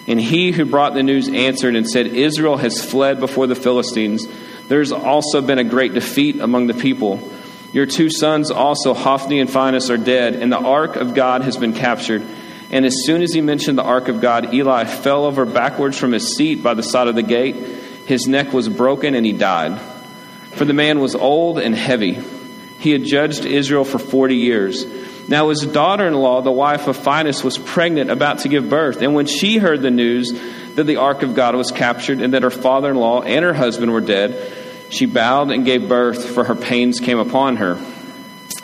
And 0.08 0.20
he 0.20 0.52
who 0.52 0.66
brought 0.66 0.96
the 0.96 1.04
news 1.04 1.30
answered 1.30 1.76
and 1.76 1.88
said, 1.88 2.08
Israel 2.08 2.58
has 2.58 2.84
fled 2.84 3.20
before 3.20 3.46
the 3.46 3.54
Philistines. 3.54 4.28
There's 4.68 4.92
also 4.92 5.44
been 5.44 5.60
a 5.60 5.64
great 5.64 5.94
defeat 5.94 6.40
among 6.40 6.66
the 6.66 6.74
people. 6.74 7.32
Your 7.74 7.86
two 7.86 8.10
sons 8.10 8.50
also, 8.50 8.96
Hophni 8.96 9.40
and 9.40 9.48
Phinehas, 9.48 9.92
are 9.92 9.98
dead, 9.98 10.34
and 10.34 10.52
the 10.52 10.58
ark 10.58 10.96
of 10.96 11.14
God 11.14 11.44
has 11.44 11.58
been 11.58 11.74
captured. 11.74 12.24
And 12.72 12.88
as 12.88 13.06
soon 13.06 13.22
as 13.22 13.34
he 13.34 13.42
mentioned 13.42 13.78
the 13.78 13.84
ark 13.84 14.08
of 14.08 14.20
God, 14.20 14.52
Eli 14.52 14.86
fell 14.86 15.26
over 15.26 15.46
backwards 15.46 16.00
from 16.00 16.14
his 16.14 16.36
seat 16.36 16.64
by 16.64 16.74
the 16.74 16.82
side 16.82 17.08
of 17.08 17.14
the 17.14 17.22
gate. 17.22 17.54
His 18.08 18.28
neck 18.28 18.52
was 18.52 18.68
broken, 18.68 19.14
and 19.14 19.28
he 19.28 19.34
died. 19.34 19.99
For 20.54 20.66
the 20.66 20.74
man 20.74 21.00
was 21.00 21.16
old 21.16 21.60
and 21.60 21.76
heavy. 21.76 22.20
He 22.80 22.92
had 22.92 23.04
judged 23.04 23.46
Israel 23.46 23.84
for 23.84 24.00
forty 24.00 24.38
years. 24.38 24.86
Now 25.30 25.50
his 25.50 25.62
daughter 25.62 26.08
in 26.08 26.16
law, 26.16 26.42
the 26.42 26.52
wife 26.52 26.88
of 26.88 26.98
Phinehas, 26.98 27.44
was 27.44 27.58
pregnant, 27.58 28.10
about 28.10 28.40
to 28.40 28.50
give 28.50 28.68
birth. 28.68 29.02
And 29.02 29.14
when 29.14 29.28
she 29.28 29.58
heard 29.58 29.82
the 29.82 29.92
news 29.92 30.32
that 30.76 30.86
the 30.86 30.96
ark 30.96 31.22
of 31.22 31.36
God 31.36 31.56
was 31.56 31.72
captured 31.72 32.20
and 32.22 32.34
that 32.34 32.42
her 32.42 32.50
father 32.50 32.90
in 32.90 32.96
law 32.96 33.22
and 33.22 33.46
her 33.46 33.54
husband 33.54 33.92
were 33.92 34.02
dead, 34.02 34.54
she 34.90 35.06
bowed 35.06 35.52
and 35.52 35.66
gave 35.66 35.88
birth, 35.88 36.34
for 36.34 36.44
her 36.44 36.56
pains 36.56 37.00
came 37.00 37.20
upon 37.20 37.58
her. 37.58 37.80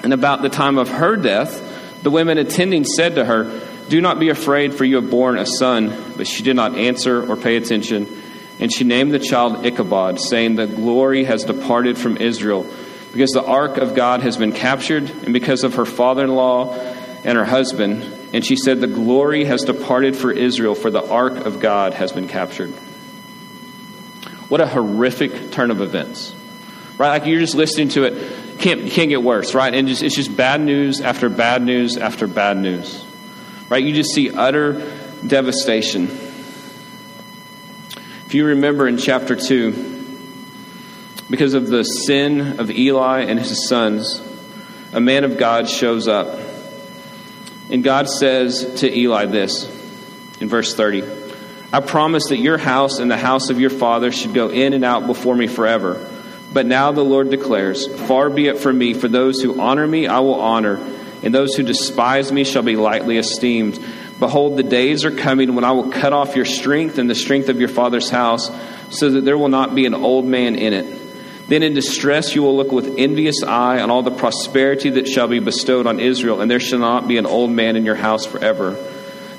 And 0.02 0.12
about 0.12 0.42
the 0.42 0.50
time 0.50 0.80
of 0.80 0.90
her 0.90 1.16
death, 1.16 2.02
the 2.02 2.10
women 2.10 2.40
attending 2.40 2.84
said 2.84 3.16
to 3.16 3.26
her, 3.26 3.62
Do 3.90 4.02
not 4.02 4.20
be 4.20 4.30
afraid, 4.30 4.74
for 4.74 4.86
you 4.86 4.96
have 4.96 5.12
borne 5.12 5.38
a 5.38 5.46
son. 5.46 6.14
But 6.18 6.26
she 6.26 6.42
did 6.42 6.56
not 6.56 6.76
answer 6.76 7.24
or 7.30 7.36
pay 7.36 7.58
attention. 7.58 8.24
And 8.60 8.74
she 8.74 8.84
named 8.84 9.14
the 9.14 9.20
child 9.20 9.66
Ichabod, 9.66 10.20
saying, 10.20 10.56
The 10.56 10.68
glory 10.68 11.26
has 11.26 11.44
departed 11.44 11.98
from 11.98 12.18
Israel 12.18 12.66
because 13.12 13.32
the 13.32 13.46
ark 13.46 13.78
of 13.78 13.96
God 13.96 14.22
has 14.22 14.36
been 14.38 14.52
captured, 14.52 15.10
and 15.10 15.32
because 15.34 15.64
of 15.64 15.76
her 15.76 15.86
father 15.86 16.26
in 16.26 16.36
law 16.36 16.74
and 16.74 17.38
her 17.38 17.46
husband. 17.46 18.04
And 18.34 18.46
she 18.46 18.56
said, 18.56 18.82
The 18.82 18.88
glory 18.88 19.46
has 19.46 19.64
departed 19.64 20.16
for 20.16 20.32
Israel, 20.32 20.76
for 20.76 20.92
the 20.92 21.06
ark 21.06 21.34
of 21.46 21.60
God 21.60 21.94
has 21.94 22.12
been 22.12 22.28
captured. 22.28 22.72
What 24.50 24.62
a 24.62 24.68
horrific 24.68 25.52
turn 25.52 25.72
of 25.72 25.82
events. 25.82 26.36
Right? 26.98 27.10
Like 27.10 27.26
you're 27.26 27.40
just 27.40 27.56
listening 27.56 27.90
to 27.90 28.04
it, 28.04 28.60
can't, 28.60 28.90
can't 28.90 29.10
get 29.10 29.22
worse, 29.22 29.54
right? 29.54 29.74
And 29.74 29.88
just, 29.88 30.04
it's 30.04 30.16
just 30.16 30.36
bad 30.36 30.62
news 30.62 31.02
after 31.02 31.30
bad 31.30 31.62
news 31.62 31.98
after 31.98 32.28
bad 32.28 32.58
news. 32.58 33.04
Right? 33.70 33.84
You 33.84 33.94
just 33.94 34.12
see 34.12 34.32
utter 34.32 34.94
devastation. 35.26 36.08
You 38.36 38.48
remember 38.48 38.86
in 38.86 38.98
chapter 38.98 39.34
2, 39.34 39.72
because 41.30 41.54
of 41.54 41.68
the 41.68 41.84
sin 41.84 42.60
of 42.60 42.70
Eli 42.70 43.22
and 43.22 43.40
his 43.40 43.70
sons, 43.70 44.22
a 44.92 45.00
man 45.00 45.24
of 45.24 45.38
God 45.38 45.70
shows 45.70 46.10
up. 46.10 46.38
And 47.72 47.82
God 47.82 48.10
says 48.10 48.82
to 48.82 48.94
Eli 48.94 49.28
this 49.28 49.64
in 50.42 50.50
verse 50.50 50.76
30 50.76 51.06
I 51.72 51.80
promise 51.80 52.28
that 52.28 52.40
your 52.40 52.58
house 52.58 53.00
and 53.00 53.10
the 53.10 53.16
house 53.16 53.50
of 53.50 53.62
your 53.62 53.70
father 53.70 54.12
should 54.12 54.34
go 54.34 54.50
in 54.50 54.74
and 54.74 54.84
out 54.84 55.08
before 55.08 55.34
me 55.38 55.48
forever. 55.48 56.06
But 56.52 56.66
now 56.66 56.92
the 56.92 57.06
Lord 57.06 57.30
declares, 57.30 57.88
Far 57.88 58.30
be 58.30 58.48
it 58.48 58.60
from 58.60 58.78
me, 58.78 58.96
for 58.96 59.08
those 59.08 59.42
who 59.42 59.62
honor 59.62 59.88
me 59.88 60.08
I 60.08 60.20
will 60.20 60.42
honor, 60.42 60.76
and 61.24 61.34
those 61.34 61.56
who 61.56 61.64
despise 61.64 62.34
me 62.34 62.44
shall 62.44 62.64
be 62.64 62.76
lightly 62.76 63.18
esteemed. 63.18 63.80
Behold, 64.20 64.58
the 64.58 64.64
days 64.64 65.04
are 65.06 65.12
coming 65.12 65.56
when 65.56 65.64
I 65.64 65.72
will 65.72 65.92
cut 65.92 66.14
off 66.14 66.36
your 66.36 66.46
strength 66.46 66.98
and 66.98 67.10
the 67.10 67.16
strength 67.16 67.50
of 67.50 67.60
your 67.60 67.70
father's 67.70 68.10
house, 68.10 68.50
so 68.90 69.10
that 69.10 69.22
there 69.22 69.38
will 69.38 69.50
not 69.50 69.76
be 69.76 69.86
an 69.86 69.94
old 69.94 70.26
man 70.26 70.56
in 70.56 70.74
it 70.74 71.06
then 71.48 71.62
in 71.62 71.74
distress 71.74 72.34
you 72.34 72.42
will 72.42 72.56
look 72.56 72.72
with 72.72 72.96
envious 72.98 73.44
eye 73.44 73.80
on 73.80 73.92
all 73.92 74.02
the 74.02 74.12
prosperity 74.12 74.92
that 74.92 75.08
shall 75.08 75.28
be 75.28 75.40
bestowed 75.40 75.86
on 75.86 76.00
Israel, 76.00 76.42
and 76.42 76.50
there 76.50 76.60
shall 76.60 76.80
not 76.80 77.08
be 77.08 77.18
an 77.18 77.26
old 77.26 77.52
man 77.52 77.76
in 77.76 77.86
your 77.86 77.96
house 77.96 78.26
forever. 78.26 78.72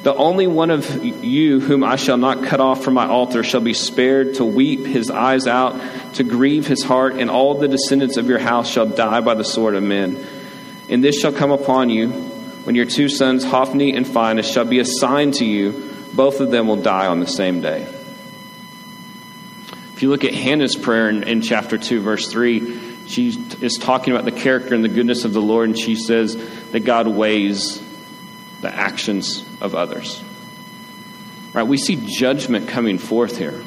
The 0.02 0.14
only 0.14 0.46
one 0.46 0.70
of 0.70 1.04
you 1.04 1.58
whom 1.58 1.82
I 1.82 1.96
shall 1.96 2.16
not 2.16 2.44
cut 2.44 2.60
off 2.60 2.84
from 2.84 2.94
my 2.94 3.08
altar 3.08 3.42
shall 3.42 3.60
be 3.60 3.74
spared 3.74 4.34
to 4.34 4.44
weep 4.44 4.86
his 4.86 5.10
eyes 5.10 5.48
out, 5.48 5.80
to 6.14 6.22
grieve 6.22 6.68
his 6.68 6.84
heart, 6.84 7.14
and 7.14 7.28
all 7.28 7.54
the 7.54 7.66
descendants 7.66 8.16
of 8.16 8.28
your 8.28 8.38
house 8.38 8.70
shall 8.70 8.86
die 8.86 9.20
by 9.20 9.34
the 9.34 9.42
sword 9.42 9.74
of 9.74 9.82
men. 9.82 10.24
And 10.88 11.02
this 11.02 11.18
shall 11.18 11.32
come 11.32 11.50
upon 11.50 11.90
you 11.90 12.35
when 12.66 12.74
your 12.74 12.84
two 12.84 13.08
sons, 13.08 13.44
Hophni 13.44 13.94
and 13.94 14.04
Phinehas, 14.04 14.50
shall 14.50 14.64
be 14.64 14.80
assigned 14.80 15.34
to 15.34 15.44
you. 15.44 15.88
Both 16.14 16.40
of 16.40 16.50
them 16.50 16.66
will 16.66 16.82
die 16.82 17.06
on 17.06 17.20
the 17.20 17.26
same 17.28 17.60
day. 17.60 17.82
If 19.94 20.02
you 20.02 20.10
look 20.10 20.24
at 20.24 20.34
Hannah's 20.34 20.74
prayer 20.74 21.08
in, 21.08 21.22
in 21.22 21.42
chapter 21.42 21.78
2, 21.78 22.00
verse 22.00 22.28
3, 22.28 23.06
she 23.06 23.28
is 23.60 23.78
talking 23.78 24.12
about 24.12 24.24
the 24.24 24.32
character 24.32 24.74
and 24.74 24.82
the 24.82 24.88
goodness 24.88 25.24
of 25.24 25.32
the 25.32 25.40
Lord, 25.40 25.68
and 25.68 25.78
she 25.78 25.94
says 25.94 26.34
that 26.72 26.80
God 26.80 27.06
weighs 27.06 27.80
the 28.62 28.74
actions 28.74 29.44
of 29.60 29.76
others. 29.76 30.20
Right? 31.52 31.68
We 31.68 31.78
see 31.78 32.04
judgment 32.04 32.66
coming 32.66 32.98
forth 32.98 33.38
here. 33.38 33.62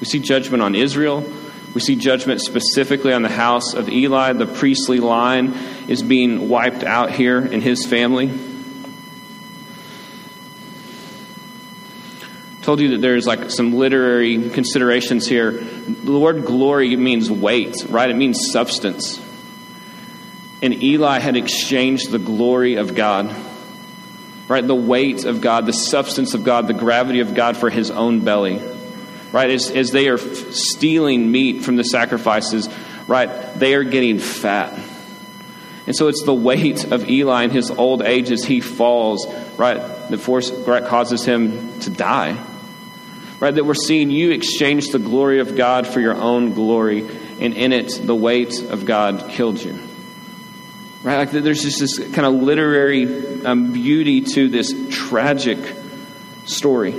We 0.00 0.06
see 0.06 0.18
judgment 0.18 0.62
on 0.62 0.74
Israel. 0.74 1.30
We 1.74 1.80
see 1.80 1.96
judgment 1.96 2.40
specifically 2.40 3.12
on 3.12 3.22
the 3.22 3.28
house 3.28 3.74
of 3.74 3.88
Eli. 3.88 4.32
The 4.32 4.46
priestly 4.46 4.98
line 4.98 5.54
is 5.88 6.02
being 6.02 6.48
wiped 6.48 6.82
out 6.82 7.10
here 7.12 7.38
in 7.44 7.60
his 7.60 7.86
family. 7.86 8.30
told 12.70 12.78
you 12.78 12.90
that 12.90 12.98
there's 12.98 13.26
like 13.26 13.50
some 13.50 13.74
literary 13.74 14.50
considerations 14.50 15.26
here. 15.26 15.50
The 15.50 16.16
word 16.16 16.44
glory 16.44 16.94
means 16.94 17.28
weight, 17.28 17.74
right? 17.88 18.08
It 18.08 18.14
means 18.14 18.52
substance. 18.52 19.20
And 20.62 20.80
Eli 20.80 21.18
had 21.18 21.36
exchanged 21.36 22.12
the 22.12 22.20
glory 22.20 22.76
of 22.76 22.94
God, 22.94 23.34
right? 24.46 24.64
The 24.64 24.74
weight 24.74 25.24
of 25.24 25.40
God, 25.40 25.66
the 25.66 25.72
substance 25.72 26.34
of 26.34 26.44
God, 26.44 26.68
the 26.68 26.74
gravity 26.74 27.18
of 27.18 27.34
God 27.34 27.56
for 27.56 27.70
his 27.70 27.90
own 27.90 28.20
belly, 28.20 28.60
right? 29.32 29.50
As, 29.50 29.70
as 29.70 29.90
they 29.90 30.08
are 30.08 30.18
stealing 30.18 31.30
meat 31.30 31.62
from 31.62 31.76
the 31.76 31.84
sacrifices, 31.84 32.68
right? 33.06 33.28
They 33.54 33.74
are 33.74 33.84
getting 33.84 34.18
fat. 34.18 34.78
And 35.86 35.96
so 35.96 36.08
it's 36.08 36.22
the 36.24 36.34
weight 36.34 36.92
of 36.92 37.08
Eli 37.08 37.44
in 37.44 37.50
his 37.50 37.70
old 37.70 38.02
age 38.02 38.30
as 38.30 38.44
he 38.44 38.60
falls, 38.60 39.26
right? 39.56 40.08
The 40.08 40.18
force 40.18 40.50
right, 40.50 40.84
causes 40.84 41.24
him 41.24 41.80
to 41.80 41.90
die 41.90 42.46
right? 43.40 43.54
That 43.54 43.64
we're 43.64 43.74
seeing 43.74 44.10
you 44.10 44.30
exchange 44.30 44.88
the 44.88 44.98
glory 44.98 45.40
of 45.40 45.56
God 45.56 45.86
for 45.86 45.98
your 45.98 46.14
own 46.14 46.52
glory, 46.52 47.00
and 47.40 47.54
in 47.54 47.72
it, 47.72 47.98
the 48.02 48.14
weight 48.14 48.60
of 48.62 48.84
God 48.84 49.30
killed 49.30 49.60
you. 49.60 49.78
Right? 51.02 51.16
Like 51.16 51.30
there's 51.30 51.62
just 51.62 51.80
this 51.80 51.98
kind 51.98 52.26
of 52.26 52.34
literary 52.34 53.42
um, 53.44 53.72
beauty 53.72 54.20
to 54.20 54.48
this 54.48 54.74
tragic 54.90 55.58
story. 56.44 56.92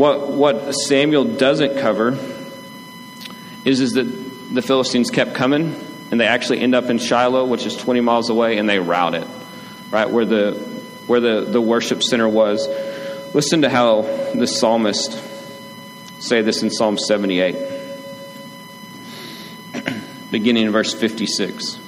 What, 0.00 0.30
what 0.30 0.72
Samuel 0.72 1.24
doesn't 1.24 1.78
cover 1.78 2.18
is, 3.66 3.80
is 3.82 3.92
that 3.92 4.04
the 4.04 4.62
Philistines 4.62 5.10
kept 5.10 5.34
coming, 5.34 5.78
and 6.10 6.18
they 6.18 6.26
actually 6.26 6.60
end 6.60 6.74
up 6.74 6.86
in 6.86 6.96
Shiloh, 6.96 7.44
which 7.44 7.66
is 7.66 7.76
20 7.76 8.00
miles 8.00 8.30
away, 8.30 8.56
and 8.56 8.66
they 8.66 8.78
rout 8.78 9.14
it, 9.14 9.26
right? 9.90 10.08
Where 10.08 10.24
the 10.24 10.52
where 11.06 11.20
the, 11.20 11.42
the 11.42 11.60
worship 11.60 12.02
center 12.02 12.26
was. 12.26 12.66
Listen 13.34 13.60
to 13.60 13.68
how 13.68 14.00
the 14.00 14.46
psalmist 14.46 15.22
say 16.18 16.40
this 16.40 16.62
in 16.62 16.70
Psalm 16.70 16.96
78, 16.96 17.56
beginning 20.30 20.64
in 20.64 20.72
verse 20.72 20.94
56. 20.94 21.78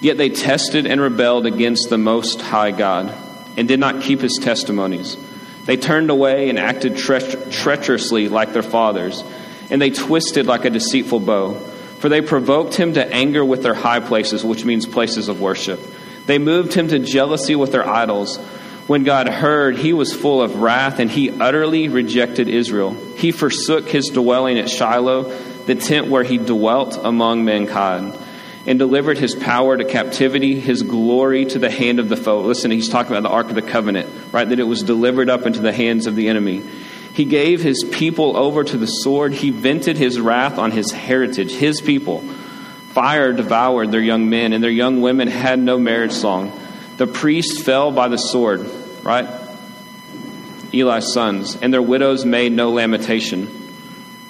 Yet 0.00 0.18
they 0.18 0.30
tested 0.30 0.84
and 0.84 1.00
rebelled 1.00 1.46
against 1.46 1.90
the 1.90 1.98
Most 1.98 2.40
High 2.40 2.72
God 2.72 3.16
and 3.56 3.68
did 3.68 3.78
not 3.78 4.02
keep 4.02 4.20
his 4.20 4.36
testimonies. 4.42 5.16
They 5.70 5.76
turned 5.76 6.10
away 6.10 6.48
and 6.48 6.58
acted 6.58 6.96
tre- 6.96 7.20
treacherously 7.20 8.28
like 8.28 8.52
their 8.52 8.60
fathers, 8.60 9.22
and 9.70 9.80
they 9.80 9.90
twisted 9.90 10.44
like 10.44 10.64
a 10.64 10.70
deceitful 10.70 11.20
bow. 11.20 11.54
For 12.00 12.08
they 12.08 12.22
provoked 12.22 12.74
him 12.74 12.94
to 12.94 13.06
anger 13.06 13.44
with 13.44 13.62
their 13.62 13.74
high 13.74 14.00
places, 14.00 14.44
which 14.44 14.64
means 14.64 14.84
places 14.84 15.28
of 15.28 15.40
worship. 15.40 15.78
They 16.26 16.38
moved 16.38 16.74
him 16.74 16.88
to 16.88 16.98
jealousy 16.98 17.54
with 17.54 17.70
their 17.70 17.88
idols. 17.88 18.36
When 18.88 19.04
God 19.04 19.28
heard, 19.28 19.76
he 19.76 19.92
was 19.92 20.12
full 20.12 20.42
of 20.42 20.56
wrath, 20.56 20.98
and 20.98 21.08
he 21.08 21.30
utterly 21.30 21.86
rejected 21.86 22.48
Israel. 22.48 22.90
He 23.16 23.30
forsook 23.30 23.88
his 23.88 24.06
dwelling 24.06 24.58
at 24.58 24.68
Shiloh, 24.68 25.30
the 25.66 25.76
tent 25.76 26.08
where 26.08 26.24
he 26.24 26.38
dwelt 26.38 26.98
among 27.00 27.44
mankind, 27.44 28.18
and 28.66 28.78
delivered 28.78 29.18
his 29.18 29.34
power 29.34 29.76
to 29.76 29.84
captivity, 29.84 30.60
his 30.60 30.82
glory 30.82 31.46
to 31.46 31.58
the 31.58 31.70
hand 31.70 31.98
of 31.98 32.08
the 32.08 32.16
foe. 32.16 32.40
Listen, 32.40 32.70
he's 32.70 32.88
talking 32.88 33.12
about 33.12 33.22
the 33.22 33.34
Ark 33.34 33.48
of 33.48 33.54
the 33.54 33.62
Covenant, 33.62 34.08
right? 34.32 34.48
That 34.48 34.60
it 34.60 34.64
was 34.64 34.82
delivered 34.82 35.30
up 35.30 35.46
into 35.46 35.60
the 35.60 35.72
hands 35.72 36.06
of 36.06 36.14
the 36.14 36.28
enemy. 36.28 36.62
He 37.14 37.24
gave 37.24 37.62
his 37.62 37.82
people 37.90 38.36
over 38.36 38.62
to 38.62 38.76
the 38.76 38.86
sword. 38.86 39.32
He 39.32 39.50
vented 39.50 39.96
his 39.96 40.20
wrath 40.20 40.58
on 40.58 40.70
his 40.70 40.92
heritage, 40.92 41.52
his 41.52 41.80
people. 41.80 42.20
Fire 42.20 43.32
devoured 43.32 43.90
their 43.90 44.00
young 44.00 44.28
men, 44.28 44.52
and 44.52 44.62
their 44.62 44.70
young 44.70 45.00
women 45.00 45.28
had 45.28 45.58
no 45.58 45.78
marriage 45.78 46.12
song. 46.12 46.52
The 46.96 47.06
priests 47.06 47.62
fell 47.62 47.90
by 47.90 48.08
the 48.08 48.18
sword, 48.18 48.68
right? 49.02 49.28
Eli's 50.72 51.12
sons, 51.12 51.56
and 51.56 51.72
their 51.72 51.82
widows 51.82 52.24
made 52.24 52.52
no 52.52 52.70
lamentation. 52.70 53.48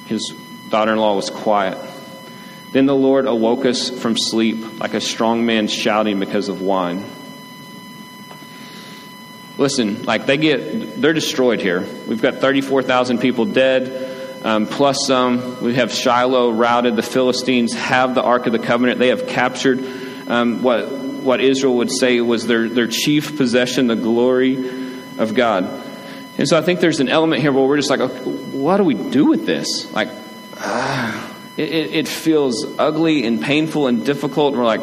His 0.06 0.32
daughter 0.68 0.92
in 0.92 0.98
law 0.98 1.16
was 1.16 1.30
quiet. 1.30 1.78
Then 2.72 2.86
the 2.86 2.94
Lord 2.94 3.26
awoke 3.26 3.64
us 3.64 3.90
from 3.90 4.16
sleep 4.16 4.80
like 4.80 4.94
a 4.94 5.00
strong 5.00 5.44
man 5.44 5.66
shouting 5.66 6.20
because 6.20 6.48
of 6.48 6.62
wine. 6.62 7.04
Listen, 9.58 10.04
like 10.04 10.26
they 10.26 10.36
get, 10.36 11.00
they're 11.00 11.12
destroyed 11.12 11.60
here. 11.60 11.86
We've 12.06 12.22
got 12.22 12.36
34,000 12.36 13.18
people 13.18 13.44
dead, 13.44 14.44
um, 14.44 14.66
plus 14.66 15.06
some. 15.06 15.60
We 15.62 15.74
have 15.74 15.92
Shiloh 15.92 16.50
routed. 16.52 16.96
The 16.96 17.02
Philistines 17.02 17.74
have 17.74 18.14
the 18.14 18.22
Ark 18.22 18.46
of 18.46 18.52
the 18.52 18.58
Covenant. 18.58 18.98
They 18.98 19.08
have 19.08 19.26
captured 19.26 19.84
um, 20.28 20.62
what, 20.62 20.90
what 20.90 21.40
Israel 21.40 21.76
would 21.76 21.90
say 21.90 22.20
was 22.20 22.46
their, 22.46 22.68
their 22.68 22.86
chief 22.86 23.36
possession, 23.36 23.88
the 23.88 23.96
glory 23.96 24.56
of 25.18 25.34
God. 25.34 25.64
And 26.38 26.48
so 26.48 26.56
I 26.56 26.62
think 26.62 26.80
there's 26.80 27.00
an 27.00 27.08
element 27.08 27.42
here 27.42 27.52
where 27.52 27.64
we're 27.64 27.76
just 27.76 27.90
like, 27.90 28.00
okay, 28.00 28.22
what 28.22 28.78
do 28.78 28.84
we 28.84 28.94
do 28.94 29.26
with 29.26 29.44
this? 29.44 29.92
Like, 29.92 30.08
uh, 30.56 31.29
it, 31.60 31.94
it 31.94 32.08
feels 32.08 32.78
ugly 32.78 33.26
and 33.26 33.42
painful 33.42 33.86
and 33.86 34.04
difficult. 34.04 34.54
We're 34.54 34.64
like, 34.64 34.82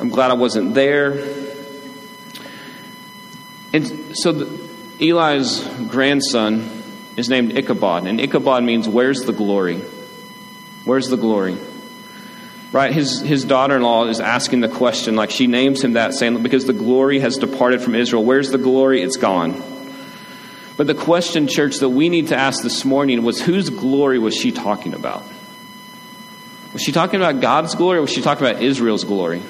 I'm 0.00 0.08
glad 0.08 0.30
I 0.30 0.34
wasn't 0.34 0.74
there. 0.74 1.12
And 3.72 4.16
so 4.16 4.32
the, 4.32 4.66
Eli's 5.00 5.66
grandson 5.88 6.70
is 7.16 7.28
named 7.28 7.56
Ichabod, 7.56 8.06
and 8.06 8.20
Ichabod 8.20 8.62
means 8.62 8.88
where's 8.88 9.22
the 9.22 9.32
glory? 9.32 9.78
Where's 10.84 11.08
the 11.08 11.16
glory? 11.16 11.56
Right? 12.72 12.92
His, 12.92 13.20
his 13.20 13.44
daughter 13.44 13.76
in 13.76 13.82
law 13.82 14.06
is 14.06 14.20
asking 14.20 14.60
the 14.60 14.68
question, 14.68 15.16
like 15.16 15.30
she 15.30 15.46
names 15.46 15.82
him 15.82 15.94
that, 15.94 16.14
saying, 16.14 16.42
because 16.42 16.64
the 16.66 16.72
glory 16.72 17.20
has 17.20 17.36
departed 17.36 17.80
from 17.80 17.94
Israel. 17.94 18.24
Where's 18.24 18.50
the 18.50 18.58
glory? 18.58 19.02
It's 19.02 19.16
gone. 19.16 19.62
But 20.76 20.86
the 20.86 20.94
question, 20.94 21.48
church, 21.48 21.78
that 21.78 21.88
we 21.88 22.08
need 22.08 22.28
to 22.28 22.36
ask 22.36 22.62
this 22.62 22.84
morning 22.84 23.22
was 23.22 23.40
whose 23.40 23.70
glory 23.70 24.18
was 24.18 24.34
she 24.34 24.52
talking 24.52 24.92
about? 24.92 25.24
Was 26.76 26.82
she 26.82 26.92
talking 26.92 27.18
about 27.18 27.40
God's 27.40 27.74
glory 27.74 27.96
or 27.96 28.02
was 28.02 28.10
she 28.10 28.20
talking 28.20 28.46
about 28.46 28.62
Israel's 28.62 29.04
glory? 29.04 29.40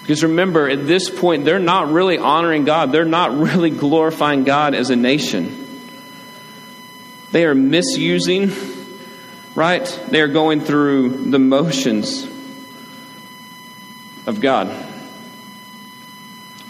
Because 0.00 0.22
remember, 0.22 0.66
at 0.66 0.86
this 0.86 1.10
point, 1.10 1.44
they're 1.44 1.58
not 1.58 1.92
really 1.92 2.16
honoring 2.16 2.64
God. 2.64 2.92
They're 2.92 3.04
not 3.04 3.36
really 3.36 3.68
glorifying 3.68 4.44
God 4.44 4.74
as 4.74 4.88
a 4.88 4.96
nation. 4.96 5.68
They 7.30 7.44
are 7.44 7.54
misusing, 7.54 8.52
right? 9.54 9.84
They 10.08 10.22
are 10.22 10.28
going 10.28 10.62
through 10.62 11.26
the 11.26 11.38
motions 11.38 12.24
of 14.26 14.40
God. 14.40 14.68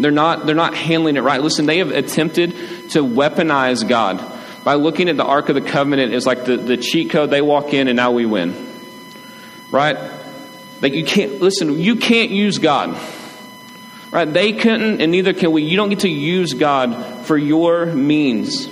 They're 0.01 0.11
not, 0.11 0.47
they're 0.47 0.57
not 0.57 0.75
handling 0.75 1.17
it 1.17 1.21
right. 1.21 1.41
Listen, 1.41 1.67
they 1.67 1.79
have 1.79 1.93
attempted 1.93 2.51
to 2.91 3.05
weaponize 3.05 3.89
God 3.89 4.21
by 4.65 4.75
looking 4.75 5.09
at 5.09 5.17
the 5.17 5.25
Ark 5.25 5.49
of 5.49 5.55
the 5.55 5.61
Covenant 5.61 6.13
as 6.13 6.27
like 6.27 6.45
the, 6.45 6.57
the 6.57 6.77
cheat 6.77 7.11
code. 7.11 7.31
They 7.31 7.41
walk 7.41 7.73
in 7.73 7.87
and 7.87 7.95
now 7.95 8.11
we 8.11 8.27
win 8.27 8.72
right? 9.73 9.97
Like 10.81 10.93
you 10.93 11.05
can't, 11.05 11.41
listen, 11.41 11.81
you 11.81 11.97
can't 11.97 12.31
use 12.31 12.59
God. 12.59 12.97
Right? 14.13 14.31
They 14.31 14.53
couldn't, 14.53 15.01
and 15.01 15.11
neither 15.11 15.33
can 15.33 15.53
we. 15.53 15.63
You 15.63 15.77
don't 15.77 15.89
get 15.89 16.01
to 16.01 16.09
use 16.09 16.53
God 16.53 17.25
for 17.25 17.37
your 17.37 17.87
means. 17.87 18.69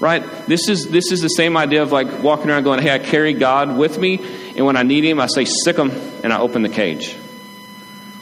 Right? 0.00 0.24
This 0.46 0.68
is 0.68 0.88
this 0.88 1.12
is 1.12 1.22
the 1.22 1.28
same 1.28 1.56
idea 1.56 1.82
of 1.82 1.92
like 1.92 2.22
walking 2.22 2.50
around 2.50 2.64
going, 2.64 2.82
Hey, 2.82 2.92
I 2.92 2.98
carry 2.98 3.34
God 3.34 3.78
with 3.78 3.96
me, 3.98 4.18
and 4.56 4.66
when 4.66 4.76
I 4.76 4.82
need 4.82 5.04
him, 5.04 5.20
I 5.20 5.26
say, 5.26 5.44
sick 5.44 5.76
him, 5.76 5.92
and 6.24 6.32
I 6.32 6.40
open 6.40 6.62
the 6.62 6.68
cage. 6.68 7.14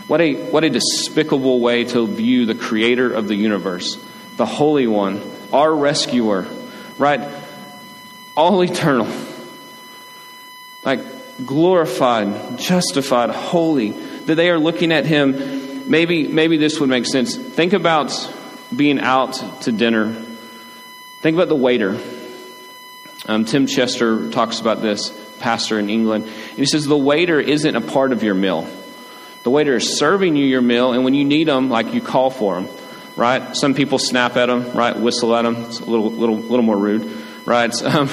What 0.07 0.20
a 0.20 0.35
what 0.35 0.62
a 0.62 0.68
despicable 0.68 1.61
way 1.61 1.85
to 1.85 2.07
view 2.07 2.44
the 2.44 2.55
creator 2.55 3.11
of 3.11 3.29
the 3.29 3.35
universe, 3.35 3.96
the 4.37 4.44
Holy 4.44 4.87
One, 4.87 5.22
our 5.53 5.75
rescuer, 5.75 6.46
right? 6.98 7.20
All 8.37 8.62
eternal. 8.62 9.09
Like 10.85 11.01
glorified, 11.45 12.59
justified, 12.59 13.31
holy, 13.31 13.90
that 13.90 14.35
they 14.35 14.51
are 14.51 14.59
looking 14.59 14.92
at 14.92 15.07
him. 15.07 15.90
Maybe, 15.90 16.29
maybe 16.29 16.57
this 16.57 16.79
would 16.81 16.88
make 16.88 17.07
sense. 17.07 17.37
Think 17.37 17.73
about 17.73 18.12
being 18.75 19.01
out 19.01 19.35
to 19.62 19.73
dinner. 19.73 20.12
Think 21.21 21.37
about 21.37 21.49
the 21.49 21.57
waiter. 21.57 21.99
Um, 23.27 23.45
Tim 23.45 23.66
Chester 23.66 24.31
talks 24.31 24.61
about 24.61 24.83
this, 24.83 25.11
pastor 25.38 25.79
in 25.79 25.90
England. 25.90 26.25
And 26.25 26.59
he 26.59 26.66
says 26.66 26.85
the 26.87 26.97
waiter 26.97 27.40
isn't 27.40 27.77
a 27.77 27.81
part 27.81 28.12
of 28.12 28.23
your 28.23 28.35
meal. 28.35 28.68
The 29.42 29.51
waiter 29.51 29.77
is 29.77 29.99
serving 29.99 30.37
you 30.37 30.45
your 30.45 30.62
meal, 30.62 30.92
and 30.92 31.05
when 31.05 31.14
you 31.14 31.25
need 31.25 31.49
them, 31.49 31.68
like 31.68 31.95
you 31.95 32.01
call 32.01 32.31
for 32.31 32.61
them, 32.61 32.68
right? 33.16 33.57
Some 33.57 33.75
people 33.75 33.99
snap 33.99 34.37
at 34.37 34.47
them, 34.47 34.73
right? 34.73 34.97
Whistle 34.97 35.35
at 35.35 35.42
them. 35.42 35.57
It's 35.64 35.81
a 35.81 35.85
little, 35.85 36.11
little, 36.11 36.37
little 36.37 36.62
more 36.62 36.77
rude, 36.77 37.11
right? 37.45 37.73
Um, 37.83 38.09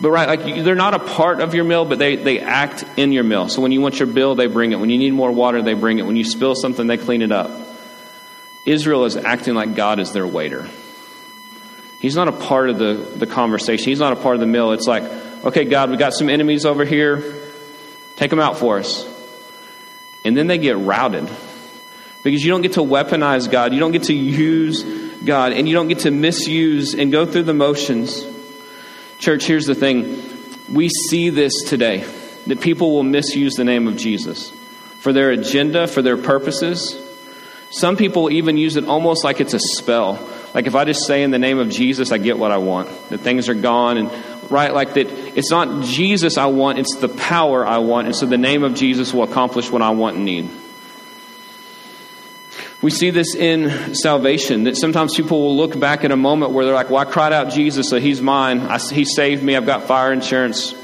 but 0.00 0.10
right, 0.10 0.28
like 0.28 0.64
they're 0.64 0.76
not 0.76 0.94
a 0.94 1.00
part 1.00 1.40
of 1.40 1.54
your 1.54 1.64
meal, 1.64 1.84
but 1.84 1.98
they, 1.98 2.14
they 2.16 2.38
act 2.38 2.84
in 2.96 3.10
your 3.12 3.24
meal. 3.24 3.48
So 3.48 3.60
when 3.60 3.72
you 3.72 3.80
want 3.80 3.98
your 3.98 4.06
bill, 4.06 4.36
they 4.36 4.46
bring 4.46 4.70
it. 4.70 4.78
When 4.78 4.90
you 4.90 4.98
need 4.98 5.12
more 5.12 5.32
water, 5.32 5.60
they 5.60 5.74
bring 5.74 5.98
it. 5.98 6.06
When 6.06 6.14
you 6.14 6.24
spill 6.24 6.54
something, 6.54 6.86
they 6.86 6.98
clean 6.98 7.20
it 7.20 7.32
up. 7.32 7.50
Israel 8.64 9.06
is 9.06 9.16
acting 9.16 9.54
like 9.54 9.74
God 9.74 9.98
is 9.98 10.12
their 10.12 10.26
waiter. 10.26 10.68
He's 12.00 12.14
not 12.14 12.28
a 12.28 12.32
part 12.32 12.70
of 12.70 12.78
the, 12.78 12.94
the 13.16 13.26
conversation. 13.26 13.86
He's 13.86 13.98
not 13.98 14.12
a 14.12 14.16
part 14.16 14.36
of 14.36 14.40
the 14.40 14.46
meal. 14.46 14.70
It's 14.70 14.86
like, 14.86 15.02
okay, 15.44 15.64
God, 15.64 15.90
we 15.90 15.96
got 15.96 16.14
some 16.14 16.28
enemies 16.28 16.64
over 16.64 16.84
here. 16.84 17.34
Take 18.16 18.30
them 18.30 18.38
out 18.38 18.56
for 18.56 18.78
us. 18.78 19.04
And 20.24 20.36
then 20.36 20.46
they 20.46 20.58
get 20.58 20.76
routed. 20.76 21.28
Because 22.22 22.44
you 22.44 22.50
don't 22.50 22.62
get 22.62 22.74
to 22.74 22.80
weaponize 22.80 23.50
God. 23.50 23.72
You 23.72 23.80
don't 23.80 23.92
get 23.92 24.04
to 24.04 24.14
use 24.14 24.84
God. 25.24 25.52
And 25.52 25.68
you 25.68 25.74
don't 25.74 25.88
get 25.88 26.00
to 26.00 26.12
misuse 26.12 26.94
and 26.94 27.10
go 27.10 27.26
through 27.26 27.44
the 27.44 27.54
motions 27.54 28.24
Church, 29.18 29.46
here's 29.46 29.66
the 29.66 29.74
thing 29.74 30.22
we 30.72 30.88
see 30.88 31.30
this 31.30 31.64
today 31.64 32.04
that 32.46 32.60
people 32.60 32.92
will 32.92 33.02
misuse 33.02 33.54
the 33.54 33.64
name 33.64 33.88
of 33.88 33.96
Jesus 33.96 34.50
for 35.00 35.12
their 35.12 35.30
agenda, 35.30 35.86
for 35.86 36.02
their 36.02 36.16
purposes. 36.16 37.04
Some 37.70 37.96
people 37.96 38.30
even 38.30 38.56
use 38.56 38.76
it 38.76 38.86
almost 38.86 39.24
like 39.24 39.40
it's 39.40 39.54
a 39.54 39.58
spell. 39.58 40.18
Like 40.54 40.66
if 40.66 40.74
I 40.74 40.84
just 40.84 41.06
say 41.06 41.22
in 41.22 41.30
the 41.30 41.38
name 41.38 41.58
of 41.58 41.68
Jesus, 41.68 42.12
I 42.12 42.18
get 42.18 42.38
what 42.38 42.52
I 42.52 42.58
want. 42.58 42.88
That 43.10 43.18
things 43.18 43.48
are 43.48 43.54
gone 43.54 43.98
and 43.98 44.10
right 44.50 44.72
like 44.72 44.94
that 44.94 45.08
it's 45.10 45.50
not 45.50 45.84
Jesus 45.84 46.38
I 46.38 46.46
want, 46.46 46.78
it's 46.78 46.96
the 46.96 47.08
power 47.08 47.66
I 47.66 47.78
want. 47.78 48.06
And 48.06 48.16
so 48.16 48.24
the 48.24 48.38
name 48.38 48.62
of 48.62 48.74
Jesus 48.74 49.12
will 49.12 49.24
accomplish 49.24 49.70
what 49.70 49.82
I 49.82 49.90
want 49.90 50.16
and 50.16 50.24
need. 50.24 50.48
We 52.80 52.90
see 52.90 53.10
this 53.10 53.34
in 53.34 53.94
salvation 53.94 54.64
that 54.64 54.76
sometimes 54.76 55.14
people 55.14 55.42
will 55.42 55.56
look 55.56 55.78
back 55.78 56.04
at 56.04 56.12
a 56.12 56.16
moment 56.16 56.52
where 56.52 56.64
they're 56.64 56.74
like, 56.74 56.90
Well, 56.90 57.00
I 57.00 57.04
cried 57.04 57.32
out 57.32 57.50
Jesus, 57.50 57.88
so 57.88 57.98
he's 57.98 58.22
mine. 58.22 58.60
I, 58.60 58.78
he 58.78 59.04
saved 59.04 59.42
me. 59.42 59.56
I've 59.56 59.66
got 59.66 59.84
fire 59.84 60.12
insurance. 60.12 60.74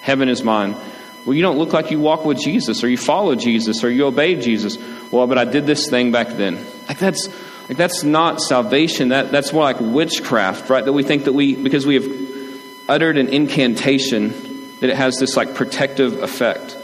Heaven 0.00 0.28
is 0.28 0.42
mine. 0.42 0.76
Well, 1.24 1.34
you 1.34 1.42
don't 1.42 1.56
look 1.56 1.72
like 1.72 1.90
you 1.90 2.00
walk 2.00 2.24
with 2.24 2.38
Jesus 2.38 2.82
or 2.82 2.88
you 2.88 2.98
follow 2.98 3.34
Jesus 3.34 3.84
or 3.84 3.90
you 3.90 4.06
obey 4.06 4.34
Jesus. 4.34 4.76
Well, 5.10 5.26
but 5.26 5.38
I 5.38 5.44
did 5.44 5.66
this 5.66 5.88
thing 5.88 6.12
back 6.12 6.28
then. 6.28 6.56
Like 6.88 6.98
that's 6.98 7.28
like 7.68 7.78
that's 7.78 8.02
not 8.02 8.42
salvation. 8.42 9.10
That 9.10 9.30
that's 9.30 9.52
more 9.52 9.62
like 9.62 9.80
witchcraft, 9.80 10.68
right? 10.68 10.84
That 10.84 10.92
we 10.92 11.02
think 11.02 11.24
that 11.24 11.32
we 11.32 11.54
because 11.54 11.86
we 11.86 11.94
have 11.94 12.90
uttered 12.90 13.16
an 13.16 13.28
incantation 13.28 14.30
that 14.80 14.90
it 14.90 14.96
has 14.96 15.16
this 15.16 15.36
like 15.36 15.54
protective 15.54 16.22
effect. 16.22 16.76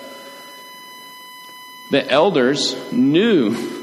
The 1.90 2.08
elders 2.08 2.76
knew 2.92 3.77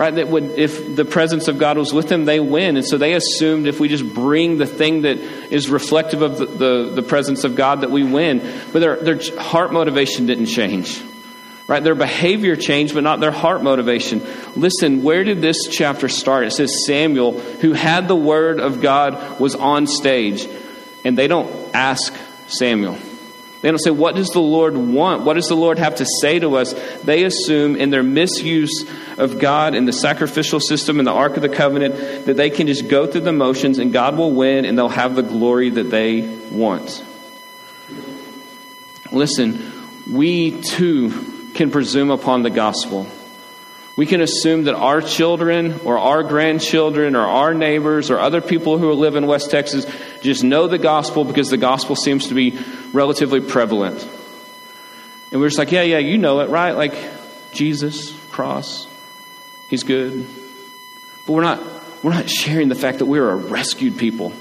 right? 0.00 0.14
That 0.14 0.28
would, 0.28 0.58
if 0.58 0.96
the 0.96 1.04
presence 1.04 1.46
of 1.46 1.58
God 1.58 1.76
was 1.76 1.92
with 1.92 2.08
them, 2.08 2.24
they 2.24 2.40
win. 2.40 2.78
And 2.78 2.86
so 2.86 2.96
they 2.96 3.12
assumed 3.12 3.66
if 3.66 3.78
we 3.80 3.88
just 3.88 4.14
bring 4.14 4.56
the 4.56 4.64
thing 4.64 5.02
that 5.02 5.18
is 5.18 5.68
reflective 5.68 6.22
of 6.22 6.38
the, 6.38 6.46
the, 6.46 6.92
the 6.94 7.02
presence 7.02 7.44
of 7.44 7.54
God, 7.54 7.82
that 7.82 7.90
we 7.90 8.02
win. 8.02 8.38
But 8.72 8.78
their, 8.78 8.96
their 8.96 9.20
heart 9.38 9.74
motivation 9.74 10.24
didn't 10.24 10.46
change, 10.46 11.02
right? 11.66 11.84
Their 11.84 11.94
behavior 11.94 12.56
changed, 12.56 12.94
but 12.94 13.02
not 13.02 13.20
their 13.20 13.30
heart 13.30 13.62
motivation. 13.62 14.22
Listen, 14.56 15.02
where 15.02 15.22
did 15.22 15.42
this 15.42 15.68
chapter 15.68 16.08
start? 16.08 16.46
It 16.46 16.52
says 16.52 16.86
Samuel, 16.86 17.38
who 17.38 17.74
had 17.74 18.08
the 18.08 18.16
word 18.16 18.58
of 18.58 18.80
God, 18.80 19.38
was 19.38 19.54
on 19.54 19.86
stage. 19.86 20.48
And 21.04 21.16
they 21.18 21.28
don't 21.28 21.74
ask 21.74 22.16
Samuel. 22.48 22.96
They 23.60 23.68
don't 23.68 23.78
say, 23.78 23.90
What 23.90 24.14
does 24.14 24.28
the 24.28 24.40
Lord 24.40 24.76
want? 24.76 25.24
What 25.24 25.34
does 25.34 25.48
the 25.48 25.56
Lord 25.56 25.78
have 25.78 25.96
to 25.96 26.06
say 26.20 26.38
to 26.38 26.56
us? 26.56 26.72
They 27.02 27.24
assume 27.24 27.76
in 27.76 27.90
their 27.90 28.02
misuse 28.02 28.88
of 29.18 29.38
God 29.38 29.74
and 29.74 29.86
the 29.86 29.92
sacrificial 29.92 30.60
system 30.60 30.98
and 30.98 31.06
the 31.06 31.12
Ark 31.12 31.36
of 31.36 31.42
the 31.42 31.48
Covenant 31.48 32.26
that 32.26 32.36
they 32.36 32.50
can 32.50 32.66
just 32.66 32.88
go 32.88 33.06
through 33.06 33.22
the 33.22 33.32
motions 33.32 33.78
and 33.78 33.92
God 33.92 34.16
will 34.16 34.32
win 34.32 34.64
and 34.64 34.78
they'll 34.78 34.88
have 34.88 35.14
the 35.14 35.22
glory 35.22 35.70
that 35.70 35.90
they 35.90 36.22
want. 36.50 37.04
Listen, 39.12 39.60
we 40.10 40.60
too 40.62 41.10
can 41.54 41.70
presume 41.70 42.10
upon 42.10 42.42
the 42.42 42.50
gospel. 42.50 43.06
We 43.96 44.06
can 44.06 44.22
assume 44.22 44.64
that 44.64 44.74
our 44.74 45.02
children 45.02 45.80
or 45.84 45.98
our 45.98 46.22
grandchildren 46.22 47.14
or 47.16 47.26
our 47.26 47.52
neighbors 47.52 48.10
or 48.10 48.18
other 48.18 48.40
people 48.40 48.78
who 48.78 48.90
live 48.92 49.16
in 49.16 49.26
West 49.26 49.50
Texas 49.50 49.84
just 50.20 50.44
know 50.44 50.66
the 50.66 50.78
gospel 50.78 51.24
because 51.24 51.48
the 51.48 51.56
gospel 51.56 51.96
seems 51.96 52.28
to 52.28 52.34
be 52.34 52.58
relatively 52.92 53.40
prevalent. 53.40 54.02
And 55.32 55.40
we're 55.40 55.48
just 55.48 55.58
like, 55.58 55.72
yeah, 55.72 55.82
yeah, 55.82 55.98
you 55.98 56.18
know 56.18 56.40
it, 56.40 56.50
right? 56.50 56.72
Like 56.72 56.94
Jesus, 57.52 58.12
cross, 58.30 58.86
he's 59.68 59.84
good. 59.84 60.26
But 61.26 61.32
we're 61.32 61.42
not 61.42 61.62
we're 62.02 62.14
not 62.14 62.28
sharing 62.28 62.68
the 62.68 62.74
fact 62.74 62.98
that 62.98 63.06
we're 63.06 63.28
a 63.28 63.36
rescued 63.36 63.98
people. 63.98 64.32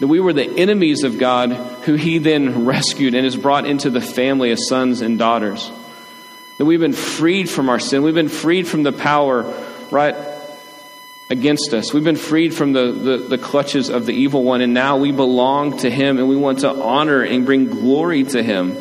That 0.00 0.06
we 0.06 0.20
were 0.20 0.32
the 0.32 0.48
enemies 0.58 1.04
of 1.04 1.18
God 1.18 1.52
who 1.84 1.94
he 1.94 2.18
then 2.18 2.64
rescued 2.64 3.14
and 3.14 3.24
has 3.24 3.36
brought 3.36 3.66
into 3.66 3.90
the 3.90 4.00
family 4.00 4.50
as 4.50 4.68
sons 4.68 5.00
and 5.02 5.18
daughters. 5.18 5.70
That 6.58 6.64
we've 6.64 6.80
been 6.80 6.92
freed 6.92 7.48
from 7.50 7.68
our 7.68 7.78
sin. 7.78 8.02
We've 8.02 8.14
been 8.14 8.28
freed 8.28 8.68
from 8.68 8.82
the 8.82 8.92
power, 8.92 9.42
right, 9.90 10.14
against 11.30 11.72
us. 11.72 11.92
We've 11.92 12.04
been 12.04 12.16
freed 12.16 12.54
from 12.54 12.72
the, 12.72 12.92
the, 12.92 13.16
the, 13.16 13.38
clutches 13.38 13.88
of 13.88 14.06
the 14.06 14.12
evil 14.12 14.42
one, 14.42 14.60
and 14.60 14.74
now 14.74 14.98
we 14.98 15.10
belong 15.12 15.78
to 15.78 15.90
him, 15.90 16.18
and 16.18 16.28
we 16.28 16.36
want 16.36 16.60
to 16.60 16.70
honor 16.70 17.22
and 17.22 17.46
bring 17.46 17.66
glory 17.66 18.24
to 18.24 18.42
him. 18.42 18.76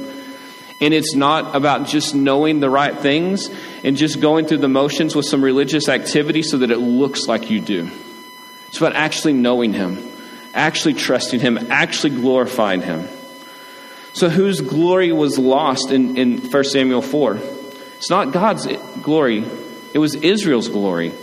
And 0.82 0.94
it's 0.94 1.16
not 1.16 1.56
about 1.56 1.88
just 1.88 2.14
knowing 2.14 2.60
the 2.60 2.70
right 2.70 2.98
things 2.98 3.50
and 3.84 3.96
just 3.96 4.20
going 4.20 4.46
through 4.46 4.58
the 4.58 4.68
motions 4.68 5.16
with 5.16 5.26
some 5.26 5.44
religious 5.44 5.88
activity 5.88 6.44
so 6.44 6.58
that 6.58 6.72
it 6.72 6.80
looks 6.80 7.28
like 7.28 7.50
you 7.50 7.62
do. 7.62 7.90
It's 8.68 8.78
about 8.78 8.94
actually 8.94 9.34
knowing 9.34 9.72
him, 9.72 9.98
actually 10.54 10.96
trusting 10.96 11.40
him, 11.40 11.58
actually 11.70 12.20
glorifying 12.20 12.82
him. 12.82 13.08
So, 14.12 14.30
whose 14.30 14.62
glory 14.62 15.12
was 15.12 15.40
lost 15.40 15.92
in, 15.92 16.18
in 16.18 16.38
1 16.40 16.64
Samuel 16.66 17.02
4? 17.02 17.40
It's 17.98 18.10
not 18.10 18.32
God's 18.34 18.68
glory, 19.02 19.46
it 19.94 20.00
was 20.00 20.16
Israel's 20.16 20.68
glory. 20.68 21.14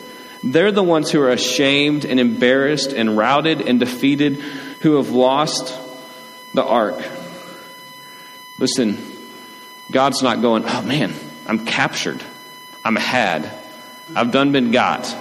They're 0.43 0.73
the 0.73 0.83
ones 0.83 1.11
who 1.11 1.21
are 1.21 1.31
ashamed 1.31 2.05
and 2.05 2.19
embarrassed 2.19 2.93
and 2.93 3.17
routed 3.17 3.61
and 3.61 3.79
defeated, 3.79 4.37
who 4.81 4.97
have 4.97 5.11
lost 5.11 5.77
the 6.55 6.65
ark. 6.65 7.03
Listen, 8.59 8.99
God's 9.91 10.23
not 10.23 10.41
going, 10.41 10.65
oh 10.67 10.83
man, 10.83 11.13
I'm 11.47 11.67
captured. 11.67 12.23
I'm 12.85 12.97
had. 12.97 13.51
I've 14.15 14.33
done 14.33 14.53
been 14.53 14.71
got. 14.71 15.15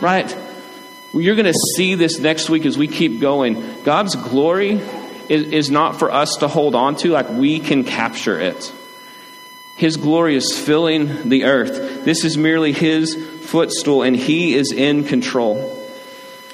Right? 0.00 0.36
You're 1.14 1.36
going 1.36 1.52
to 1.52 1.58
see 1.76 1.94
this 1.94 2.18
next 2.18 2.50
week 2.50 2.66
as 2.66 2.76
we 2.76 2.86
keep 2.86 3.20
going. 3.20 3.82
God's 3.82 4.14
glory 4.14 4.80
is, 5.28 5.52
is 5.52 5.70
not 5.70 5.98
for 5.98 6.10
us 6.12 6.36
to 6.36 6.48
hold 6.48 6.74
on 6.74 6.96
to 6.96 7.10
like 7.10 7.30
we 7.30 7.60
can 7.60 7.84
capture 7.84 8.38
it. 8.38 8.72
His 9.78 9.96
glory 9.96 10.34
is 10.34 10.58
filling 10.58 11.28
the 11.28 11.44
earth. 11.44 12.04
This 12.04 12.24
is 12.24 12.36
merely 12.36 12.72
His 12.72 13.14
footstool, 13.42 14.02
and 14.02 14.16
He 14.16 14.54
is 14.54 14.72
in 14.72 15.04
control. 15.04 15.86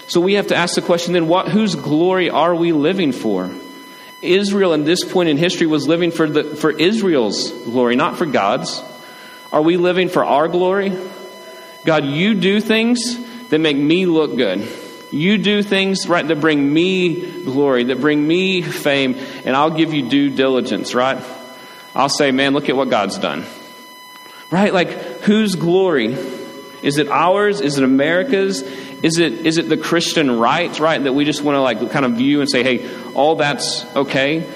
So 0.08 0.20
we 0.20 0.34
have 0.34 0.48
to 0.48 0.54
ask 0.54 0.74
the 0.74 0.82
question 0.82 1.14
then, 1.14 1.26
what, 1.26 1.48
whose 1.48 1.74
glory 1.74 2.28
are 2.28 2.54
we 2.54 2.72
living 2.72 3.12
for? 3.12 3.50
Israel, 4.20 4.74
in 4.74 4.84
this 4.84 5.02
point 5.02 5.30
in 5.30 5.38
history, 5.38 5.66
was 5.66 5.88
living 5.88 6.10
for, 6.10 6.28
the, 6.28 6.44
for 6.44 6.70
Israel's 6.70 7.50
glory, 7.50 7.96
not 7.96 8.18
for 8.18 8.26
God's. 8.26 8.82
Are 9.50 9.62
we 9.62 9.78
living 9.78 10.10
for 10.10 10.22
our 10.22 10.46
glory? 10.46 10.92
God, 11.86 12.04
you 12.04 12.34
do 12.34 12.60
things 12.60 13.16
that 13.48 13.58
make 13.58 13.78
me 13.78 14.04
look 14.04 14.36
good. 14.36 14.68
You 15.10 15.38
do 15.38 15.62
things, 15.62 16.06
right, 16.10 16.28
that 16.28 16.42
bring 16.42 16.70
me 16.70 17.42
glory, 17.42 17.84
that 17.84 18.02
bring 18.02 18.26
me 18.26 18.60
fame, 18.60 19.14
and 19.46 19.56
I'll 19.56 19.70
give 19.70 19.94
you 19.94 20.10
due 20.10 20.28
diligence, 20.28 20.94
right? 20.94 21.24
I'll 21.94 22.08
say, 22.08 22.32
man, 22.32 22.52
look 22.52 22.68
at 22.68 22.76
what 22.76 22.90
God's 22.90 23.18
done. 23.18 23.44
Right? 24.50 24.72
Like, 24.72 24.88
whose 25.20 25.54
glory? 25.54 26.14
Is 26.82 26.98
it 26.98 27.08
ours? 27.08 27.60
Is 27.60 27.78
it 27.78 27.84
America's? 27.84 28.62
Is 28.62 29.18
it, 29.18 29.46
is 29.46 29.58
it 29.58 29.68
the 29.68 29.76
Christian 29.76 30.38
right, 30.38 30.78
right? 30.80 31.02
That 31.02 31.12
we 31.12 31.24
just 31.24 31.42
want 31.42 31.56
to 31.56 31.60
like 31.60 31.90
kind 31.90 32.04
of 32.04 32.12
view 32.12 32.40
and 32.40 32.50
say, 32.50 32.62
hey, 32.62 33.12
all 33.14 33.36
that's 33.36 33.84
okay? 33.94 34.46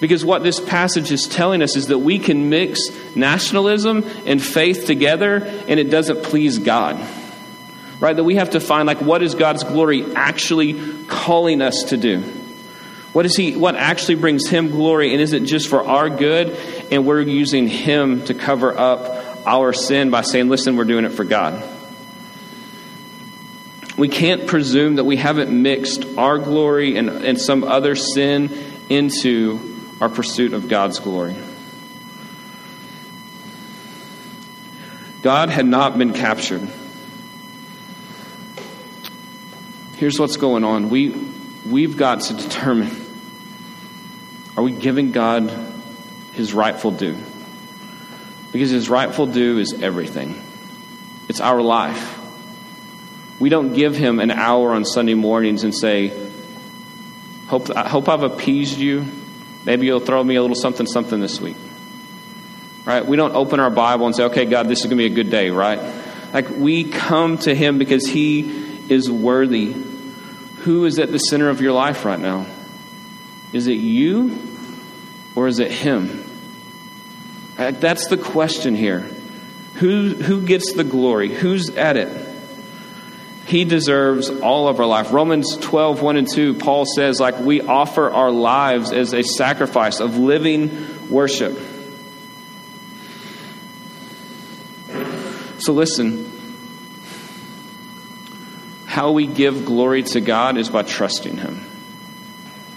Because 0.00 0.24
what 0.24 0.42
this 0.42 0.60
passage 0.60 1.10
is 1.10 1.26
telling 1.26 1.62
us 1.62 1.76
is 1.76 1.88
that 1.88 1.98
we 1.98 2.18
can 2.18 2.50
mix 2.50 2.88
nationalism 3.16 4.04
and 4.26 4.42
faith 4.42 4.86
together 4.86 5.36
and 5.36 5.80
it 5.80 5.90
doesn't 5.90 6.22
please 6.22 6.58
God. 6.58 6.96
Right? 8.00 8.14
That 8.14 8.24
we 8.24 8.36
have 8.36 8.50
to 8.50 8.60
find 8.60 8.86
like 8.86 9.00
what 9.00 9.22
is 9.22 9.34
God's 9.34 9.64
glory 9.64 10.14
actually 10.14 11.04
calling 11.06 11.60
us 11.62 11.84
to 11.84 11.96
do? 11.96 12.20
What 13.12 13.26
is 13.26 13.34
he 13.34 13.56
what 13.56 13.74
actually 13.74 14.16
brings 14.16 14.48
him 14.48 14.70
glory 14.70 15.12
and 15.12 15.20
is 15.20 15.32
it 15.32 15.42
just 15.42 15.68
for 15.68 15.84
our 15.84 16.08
good 16.08 16.56
and 16.90 17.06
we're 17.06 17.20
using 17.20 17.68
him 17.68 18.24
to 18.24 18.34
cover 18.34 18.76
up 18.76 19.46
our 19.46 19.72
sin 19.72 20.10
by 20.10 20.22
saying 20.22 20.48
listen 20.48 20.76
we're 20.76 20.84
doing 20.84 21.04
it 21.04 21.12
for 21.12 21.24
God. 21.24 21.62
We 23.96 24.08
can't 24.08 24.46
presume 24.46 24.96
that 24.96 25.04
we 25.04 25.16
haven't 25.16 25.50
mixed 25.50 26.04
our 26.16 26.38
glory 26.38 26.96
and, 26.96 27.08
and 27.08 27.40
some 27.40 27.64
other 27.64 27.96
sin 27.96 28.56
into 28.88 29.76
our 30.00 30.08
pursuit 30.08 30.52
of 30.52 30.68
God's 30.68 31.00
glory. 31.00 31.36
God 35.22 35.50
had 35.50 35.66
not 35.66 35.98
been 35.98 36.12
captured. 36.12 36.66
Here's 39.96 40.20
what's 40.20 40.36
going 40.36 40.62
on. 40.62 40.90
We, 40.90 41.10
we've 41.66 41.96
got 41.96 42.20
to 42.22 42.34
determine 42.34 43.04
are 44.56 44.62
we 44.62 44.72
giving 44.72 45.10
God 45.10 45.50
his 46.38 46.54
rightful 46.54 46.92
due? 46.92 47.18
Because 48.52 48.70
his 48.70 48.88
rightful 48.88 49.26
due 49.26 49.58
is 49.58 49.82
everything, 49.82 50.40
it's 51.28 51.40
our 51.40 51.60
life. 51.60 52.14
We 53.38 53.50
don't 53.50 53.74
give 53.74 53.94
him 53.94 54.18
an 54.18 54.30
hour 54.30 54.72
on 54.72 54.84
Sunday 54.84 55.14
mornings 55.14 55.62
and 55.62 55.72
say, 55.74 56.08
Hope, 57.48 57.70
I 57.74 57.88
hope 57.88 58.08
I've 58.08 58.24
appeased 58.24 58.78
you. 58.78 59.06
Maybe 59.64 59.86
you'll 59.86 60.00
throw 60.00 60.22
me 60.22 60.36
a 60.36 60.42
little 60.42 60.56
something, 60.56 60.86
something 60.86 61.20
this 61.20 61.40
week. 61.40 61.56
Right? 62.84 63.04
We 63.04 63.16
don't 63.16 63.34
open 63.34 63.60
our 63.60 63.70
Bible 63.70 64.06
and 64.06 64.14
say, 64.14 64.24
okay, 64.24 64.44
God, 64.44 64.68
this 64.68 64.80
is 64.80 64.86
going 64.86 64.98
to 64.98 65.08
be 65.08 65.12
a 65.12 65.14
good 65.14 65.30
day, 65.30 65.50
right? 65.50 65.80
Like 66.32 66.50
we 66.50 66.84
come 66.84 67.38
to 67.38 67.54
Him 67.54 67.78
because 67.78 68.06
He 68.06 68.40
is 68.90 69.10
worthy. 69.10 69.72
Who 70.62 70.84
is 70.84 70.98
at 70.98 71.10
the 71.10 71.18
center 71.18 71.48
of 71.48 71.60
your 71.60 71.72
life 71.72 72.04
right 72.04 72.20
now? 72.20 72.46
Is 73.52 73.66
it 73.66 73.74
you 73.74 74.38
or 75.34 75.48
is 75.48 75.58
it 75.58 75.70
Him? 75.70 76.27
Uh, 77.58 77.72
that's 77.72 78.06
the 78.06 78.16
question 78.16 78.76
here. 78.76 79.00
Who, 79.74 80.14
who 80.14 80.46
gets 80.46 80.72
the 80.72 80.84
glory? 80.84 81.34
Who's 81.34 81.70
at 81.70 81.96
it? 81.96 82.26
He 83.46 83.64
deserves 83.64 84.30
all 84.30 84.68
of 84.68 84.78
our 84.78 84.86
life. 84.86 85.12
Romans 85.12 85.56
12, 85.56 86.02
1 86.02 86.16
and 86.16 86.28
2, 86.28 86.54
Paul 86.54 86.84
says, 86.84 87.18
like, 87.18 87.40
we 87.40 87.62
offer 87.62 88.10
our 88.10 88.30
lives 88.30 88.92
as 88.92 89.14
a 89.14 89.22
sacrifice 89.22 90.00
of 90.00 90.18
living 90.18 91.08
worship. 91.08 91.58
So 95.58 95.72
listen, 95.72 96.30
how 98.86 99.12
we 99.12 99.26
give 99.26 99.64
glory 99.64 100.02
to 100.02 100.20
God 100.20 100.58
is 100.58 100.68
by 100.68 100.82
trusting 100.82 101.36
Him. 101.36 101.64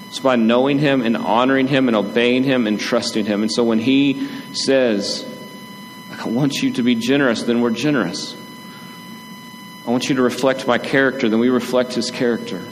It's 0.08 0.20
by 0.20 0.36
knowing 0.36 0.80
Him 0.80 1.02
and 1.02 1.16
honoring 1.16 1.68
Him 1.68 1.88
and 1.88 1.96
obeying 1.96 2.44
Him 2.44 2.66
and 2.66 2.80
trusting 2.80 3.26
Him. 3.26 3.44
And 3.44 3.52
so 3.52 3.64
when 3.64 3.80
He 3.80 4.28
says, 4.54 5.26
I 6.12 6.28
want 6.28 6.56
you 6.62 6.72
to 6.74 6.84
be 6.84 6.96
generous, 6.96 7.44
then 7.44 7.62
we're 7.62 7.72
generous. 7.72 8.36
I 9.88 9.92
want 9.92 10.10
you 10.10 10.16
to 10.16 10.22
reflect 10.22 10.68
my 10.68 10.78
character, 10.78 11.30
then 11.30 11.40
we 11.40 11.50
reflect 11.50 11.94
his 11.94 12.12
character. 12.12 12.64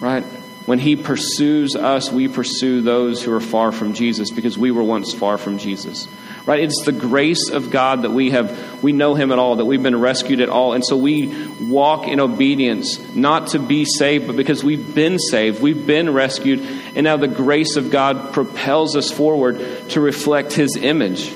Right? 0.00 0.24
When 0.66 0.78
he 0.78 0.96
pursues 0.96 1.76
us, 1.76 2.12
we 2.12 2.28
pursue 2.28 2.82
those 2.82 3.22
who 3.22 3.32
are 3.32 3.40
far 3.40 3.72
from 3.72 3.94
Jesus 3.94 4.30
because 4.30 4.58
we 4.58 4.70
were 4.70 4.82
once 4.82 5.14
far 5.14 5.38
from 5.38 5.56
Jesus. 5.56 6.06
Right? 6.48 6.60
It's 6.60 6.82
the 6.86 6.92
grace 6.92 7.50
of 7.50 7.70
God 7.70 8.02
that 8.04 8.10
we 8.10 8.30
have, 8.30 8.82
we 8.82 8.92
know 8.92 9.14
him 9.14 9.32
at 9.32 9.38
all, 9.38 9.56
that 9.56 9.66
we've 9.66 9.82
been 9.82 10.00
rescued 10.00 10.40
at 10.40 10.48
all. 10.48 10.72
And 10.72 10.82
so 10.82 10.96
we 10.96 11.46
walk 11.60 12.08
in 12.08 12.20
obedience, 12.20 13.14
not 13.14 13.48
to 13.48 13.58
be 13.58 13.84
saved, 13.84 14.26
but 14.26 14.34
because 14.34 14.64
we've 14.64 14.94
been 14.94 15.18
saved, 15.18 15.60
we've 15.60 15.86
been 15.86 16.10
rescued, 16.10 16.60
and 16.94 17.04
now 17.04 17.18
the 17.18 17.28
grace 17.28 17.76
of 17.76 17.90
God 17.90 18.32
propels 18.32 18.96
us 18.96 19.10
forward 19.10 19.58
to 19.90 20.00
reflect 20.00 20.54
his 20.54 20.74
image. 20.74 21.34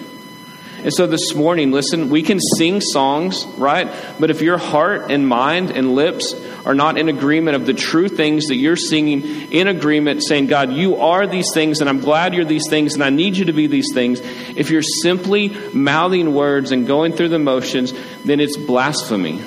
And 0.83 0.92
so 0.92 1.07
this 1.07 1.33
morning, 1.33 1.71
listen, 1.71 2.11
we 2.11 2.23
can 2.23 2.40
sing 2.40 2.81
songs, 2.81 3.46
right? 3.56 3.88
But 4.19 4.31
if 4.31 4.42
your 4.42 4.59
heart 4.59 5.13
and 5.13 5.29
mind 5.29 5.71
and 5.71 5.94
lips 5.94 6.35
are 6.67 6.75
not 6.75 6.98
in 6.98 7.09
agreement 7.09 7.54
of 7.54 7.67
the 7.67 7.75
true 7.75 8.09
things 8.09 8.46
that 8.46 8.56
you're 8.56 8.75
singing, 8.75 9.52
in 9.52 9.69
agreement, 9.69 10.25
saying, 10.25 10.48
God, 10.48 10.73
you 10.73 10.96
are 10.96 11.27
these 11.29 11.46
things, 11.54 11.81
and 11.81 11.88
I'm 11.88 12.00
glad 12.00 12.35
you're 12.35 12.44
these 12.44 12.69
things, 12.69 12.94
and 12.94 13.04
I 13.04 13.11
need 13.11 13.37
you 13.37 13.44
to 13.44 13.52
be 13.52 13.69
these 13.69 13.92
things, 13.94 14.21
if 14.21 14.71
you're 14.71 14.83
simply 14.83 15.50
mouthing 15.73 16.35
words 16.35 16.73
and 16.73 16.85
going 16.85 17.13
through 17.13 17.29
the 17.29 17.38
motions, 17.38 17.92
then 18.25 18.40
it's 18.40 18.56
blasphemy. 18.56 19.40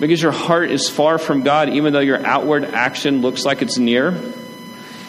Because 0.00 0.20
your 0.20 0.32
heart 0.32 0.72
is 0.72 0.90
far 0.90 1.18
from 1.18 1.44
God, 1.44 1.68
even 1.68 1.92
though 1.92 2.00
your 2.00 2.26
outward 2.26 2.64
action 2.64 3.20
looks 3.20 3.44
like 3.44 3.62
it's 3.62 3.78
near. 3.78 4.20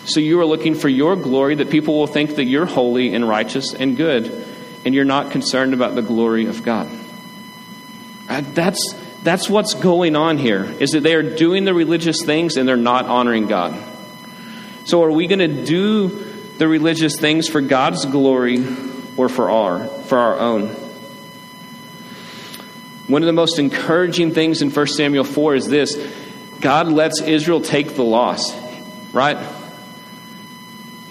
So 0.06 0.20
you 0.20 0.40
are 0.42 0.46
looking 0.46 0.76
for 0.76 0.90
your 0.90 1.16
glory 1.16 1.56
that 1.56 1.70
people 1.70 1.98
will 1.98 2.08
think 2.08 2.36
that 2.36 2.44
you're 2.44 2.66
holy 2.66 3.16
and 3.16 3.28
righteous 3.28 3.74
and 3.74 3.96
good. 3.96 4.53
And 4.86 4.94
you're 4.94 5.06
not 5.06 5.32
concerned 5.32 5.74
about 5.74 5.96
the 5.96 6.02
glory 6.02 6.46
of 6.46 6.64
God. 6.64 6.90
Uh, 8.30 8.42
that's, 8.54 8.94
that's 9.24 9.50
what's 9.50 9.74
going 9.74 10.16
on 10.16 10.38
here, 10.38 10.66
is 10.80 10.92
that 10.92 11.02
they 11.02 11.16
are 11.16 11.36
doing 11.36 11.66
the 11.66 11.74
religious 11.74 12.24
things 12.24 12.58
and 12.58 12.68
they're 12.68 12.78
not 12.78 13.06
honoring 13.06 13.48
God. 13.48 13.78
So 14.86 15.04
are 15.04 15.12
we 15.12 15.28
going 15.28 15.40
to 15.40 15.66
do 15.66 16.10
the 16.58 16.68
religious 16.68 17.18
things 17.18 17.48
for 17.48 17.62
God's 17.62 18.06
glory 18.06 18.66
or 19.18 19.30
for 19.30 19.50
our, 19.50 19.88
for 19.88 20.18
our 20.18 20.40
own? 20.40 20.68
One 23.08 23.22
of 23.22 23.28
the 23.28 23.34
most 23.34 23.60
encouraging 23.60 24.34
things 24.34 24.62
in 24.62 24.72
1 24.72 24.88
Samuel 24.88 25.26
4 25.26 25.56
is 25.56 25.68
this 25.68 25.96
God 26.62 26.88
lets 26.88 27.22
Israel 27.22 27.60
take 27.60 27.96
the 27.96 28.04
loss, 28.04 28.54
right? 29.14 29.38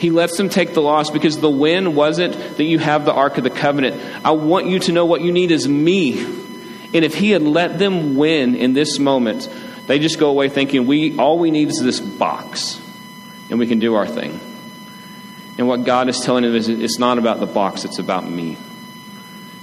He 0.02 0.10
lets 0.10 0.36
them 0.36 0.48
take 0.48 0.74
the 0.74 0.82
loss 0.82 1.10
because 1.10 1.38
the 1.38 1.48
win 1.48 1.94
wasn't 1.94 2.34
that 2.56 2.64
you 2.64 2.80
have 2.80 3.04
the 3.04 3.12
Ark 3.12 3.38
of 3.38 3.44
the 3.44 3.50
Covenant. 3.50 4.02
I 4.24 4.32
want 4.32 4.66
you 4.66 4.80
to 4.80 4.90
know 4.90 5.06
what 5.06 5.20
you 5.20 5.30
need 5.30 5.52
is 5.52 5.68
me. 5.68 6.20
And 6.20 7.04
if 7.04 7.14
he 7.14 7.30
had 7.30 7.42
let 7.42 7.78
them 7.78 8.16
win 8.16 8.56
in 8.56 8.72
this 8.72 8.98
moment, 8.98 9.48
they 9.86 10.00
just 10.00 10.18
go 10.18 10.28
away 10.30 10.48
thinking, 10.48 10.88
we 10.88 11.16
all 11.18 11.38
we 11.38 11.52
need 11.52 11.68
is 11.68 11.80
this 11.80 12.00
box, 12.00 12.80
and 13.48 13.60
we 13.60 13.68
can 13.68 13.78
do 13.78 13.94
our 13.94 14.08
thing. 14.08 14.40
And 15.56 15.68
what 15.68 15.84
God 15.84 16.08
is 16.08 16.18
telling 16.18 16.42
them 16.42 16.56
is 16.56 16.68
it's 16.68 16.98
not 16.98 17.18
about 17.18 17.38
the 17.38 17.46
box, 17.46 17.84
it's 17.84 18.00
about 18.00 18.28
me. 18.28 18.58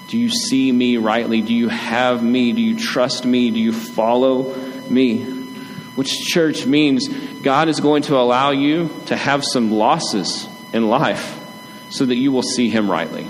Do 0.08 0.18
you 0.18 0.30
see 0.30 0.72
me 0.72 0.96
rightly? 0.96 1.42
Do 1.42 1.54
you 1.54 1.68
have 1.68 2.24
me? 2.24 2.54
Do 2.54 2.62
you 2.62 2.80
trust 2.80 3.26
me? 3.26 3.52
Do 3.52 3.60
you 3.60 3.74
follow 3.74 4.56
me? 4.90 5.39
Which 6.00 6.14
church 6.28 6.66
means 6.66 7.10
God 7.10 7.68
is 7.68 7.82
going 7.82 8.04
to 8.04 8.16
allow 8.16 8.52
you 8.52 8.90
to 9.08 9.18
have 9.18 9.44
some 9.44 9.70
losses 9.70 10.48
in 10.72 10.88
life 10.88 11.38
so 11.90 12.06
that 12.06 12.16
you 12.16 12.32
will 12.32 12.42
see 12.42 12.70
Him 12.70 12.90
rightly. 12.90 13.28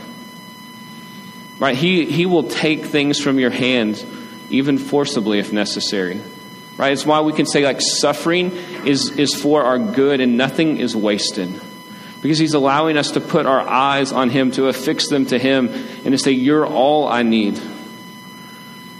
Right? 1.57 1.75
He, 1.75 2.05
he 2.05 2.27
will 2.27 2.43
take 2.43 2.85
things 2.85 3.19
from 3.19 3.39
your 3.39 3.49
hand, 3.49 4.05
even 4.51 4.77
forcibly 4.77 5.39
if 5.39 5.51
necessary. 5.51 6.21
Right? 6.77 6.93
It's 6.93 7.07
why 7.07 7.21
we 7.21 7.33
can 7.33 7.47
say, 7.47 7.65
like, 7.65 7.81
suffering 7.81 8.51
is, 8.85 9.17
is 9.17 9.33
for 9.33 9.63
our 9.63 9.79
good 9.79 10.21
and 10.21 10.37
nothing 10.37 10.77
is 10.77 10.95
wasted. 10.95 11.49
Because 12.21 12.37
He's 12.37 12.53
allowing 12.53 12.97
us 12.97 13.13
to 13.13 13.19
put 13.19 13.47
our 13.47 13.61
eyes 13.61 14.11
on 14.11 14.29
Him, 14.29 14.51
to 14.51 14.67
affix 14.67 15.09
them 15.09 15.25
to 15.25 15.39
Him, 15.39 15.69
and 15.69 16.11
to 16.11 16.19
say, 16.19 16.33
You're 16.33 16.67
all 16.67 17.07
I 17.07 17.23
need. 17.23 17.59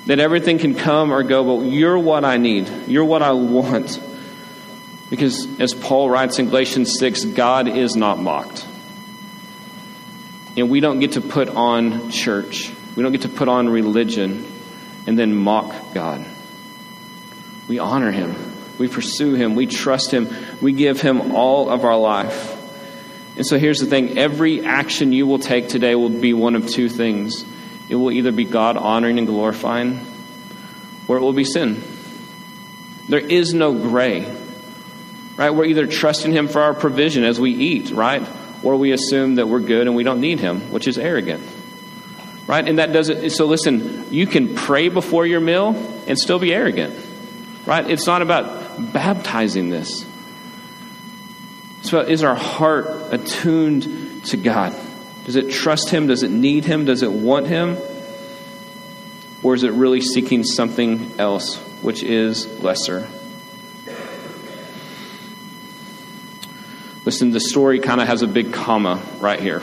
That 0.09 0.17
everything 0.17 0.57
can 0.57 0.73
come 0.73 1.11
or 1.11 1.21
go, 1.21 1.43
but 1.43 1.67
you're 1.67 1.99
what 1.99 2.25
I 2.25 2.37
need. 2.37 2.67
You're 2.87 3.05
what 3.05 3.21
I 3.21 3.33
want. 3.33 4.01
Because 5.11 5.59
as 5.59 5.75
Paul 5.75 6.09
writes 6.09 6.39
in 6.39 6.47
Galatians 6.47 6.97
6, 6.97 7.25
God 7.25 7.67
is 7.67 7.95
not 7.95 8.17
mocked. 8.17 8.65
And 10.57 10.67
we 10.67 10.79
don't 10.79 10.99
get 10.99 11.11
to 11.11 11.21
put 11.21 11.47
on 11.47 12.09
church, 12.09 12.73
we 12.95 13.03
don't 13.03 13.11
get 13.11 13.21
to 13.21 13.29
put 13.29 13.47
on 13.47 13.69
religion 13.69 14.51
and 15.05 15.17
then 15.17 15.35
mock 15.35 15.93
God. 15.93 16.25
We 17.67 17.77
honor 17.77 18.09
Him, 18.09 18.33
we 18.79 18.87
pursue 18.87 19.35
Him, 19.35 19.53
we 19.53 19.67
trust 19.67 20.09
Him, 20.09 20.27
we 20.59 20.73
give 20.73 20.99
Him 20.99 21.35
all 21.35 21.69
of 21.69 21.85
our 21.85 21.95
life. 21.95 22.55
And 23.37 23.45
so 23.45 23.59
here's 23.59 23.77
the 23.77 23.85
thing 23.85 24.17
every 24.17 24.65
action 24.65 25.13
you 25.13 25.27
will 25.27 25.37
take 25.37 25.69
today 25.69 25.93
will 25.93 26.09
be 26.09 26.33
one 26.33 26.55
of 26.55 26.67
two 26.67 26.89
things. 26.89 27.45
It 27.89 27.95
will 27.95 28.11
either 28.11 28.31
be 28.31 28.45
God 28.45 28.77
honoring 28.77 29.17
and 29.17 29.27
glorifying, 29.27 30.05
or 31.07 31.17
it 31.17 31.21
will 31.21 31.33
be 31.33 31.43
sin. 31.43 31.83
There 33.07 33.19
is 33.19 33.53
no 33.53 33.73
gray 33.73 34.39
right? 35.39 35.51
We're 35.51 35.65
either 35.65 35.87
trusting 35.87 36.33
Him 36.33 36.49
for 36.49 36.61
our 36.61 36.73
provision 36.73 37.23
as 37.23 37.39
we 37.39 37.51
eat, 37.51 37.91
right? 37.91 38.27
Or 38.61 38.75
we 38.75 38.91
assume 38.91 39.35
that 39.35 39.47
we're 39.47 39.61
good 39.61 39.87
and 39.87 39.95
we 39.95 40.03
don't 40.03 40.19
need 40.19 40.41
Him, 40.41 40.69
which 40.69 40.85
is 40.85 40.97
arrogant, 40.97 41.41
right? 42.45 42.67
And 42.67 42.77
that 42.77 42.91
doesn't, 42.91 43.29
so 43.29 43.45
listen, 43.45 44.11
you 44.11 44.27
can 44.27 44.53
pray 44.53 44.89
before 44.89 45.25
your 45.25 45.39
meal 45.39 45.69
and 46.07 46.19
still 46.19 46.39
be 46.39 46.53
arrogant, 46.53 46.93
right? 47.65 47.89
It's 47.89 48.05
not 48.05 48.21
about 48.21 48.91
baptizing 48.91 49.69
this. 49.69 50.05
About 51.87 52.09
is 52.09 52.21
our 52.21 52.35
heart 52.35 53.13
attuned 53.13 54.25
to 54.25 54.35
God? 54.35 54.75
Does 55.29 55.35
it 55.35 55.51
trust 55.51 55.91
Him? 55.91 56.07
Does 56.07 56.23
it 56.23 56.31
need 56.31 56.65
Him? 56.65 56.85
Does 56.85 57.03
it 57.03 57.11
want 57.11 57.45
Him? 57.45 57.77
Or 59.43 59.53
is 59.53 59.61
it 59.61 59.73
really 59.73 60.01
seeking 60.01 60.43
something 60.43 61.19
else, 61.19 61.57
which 61.83 62.01
is 62.01 62.47
lesser? 62.63 63.07
Listen, 67.05 67.29
the 67.29 67.39
story 67.39 67.77
kind 67.79 68.01
of 68.01 68.07
has 68.07 68.23
a 68.23 68.27
big 68.27 68.53
comma 68.53 68.99
right 69.19 69.39
here. 69.39 69.61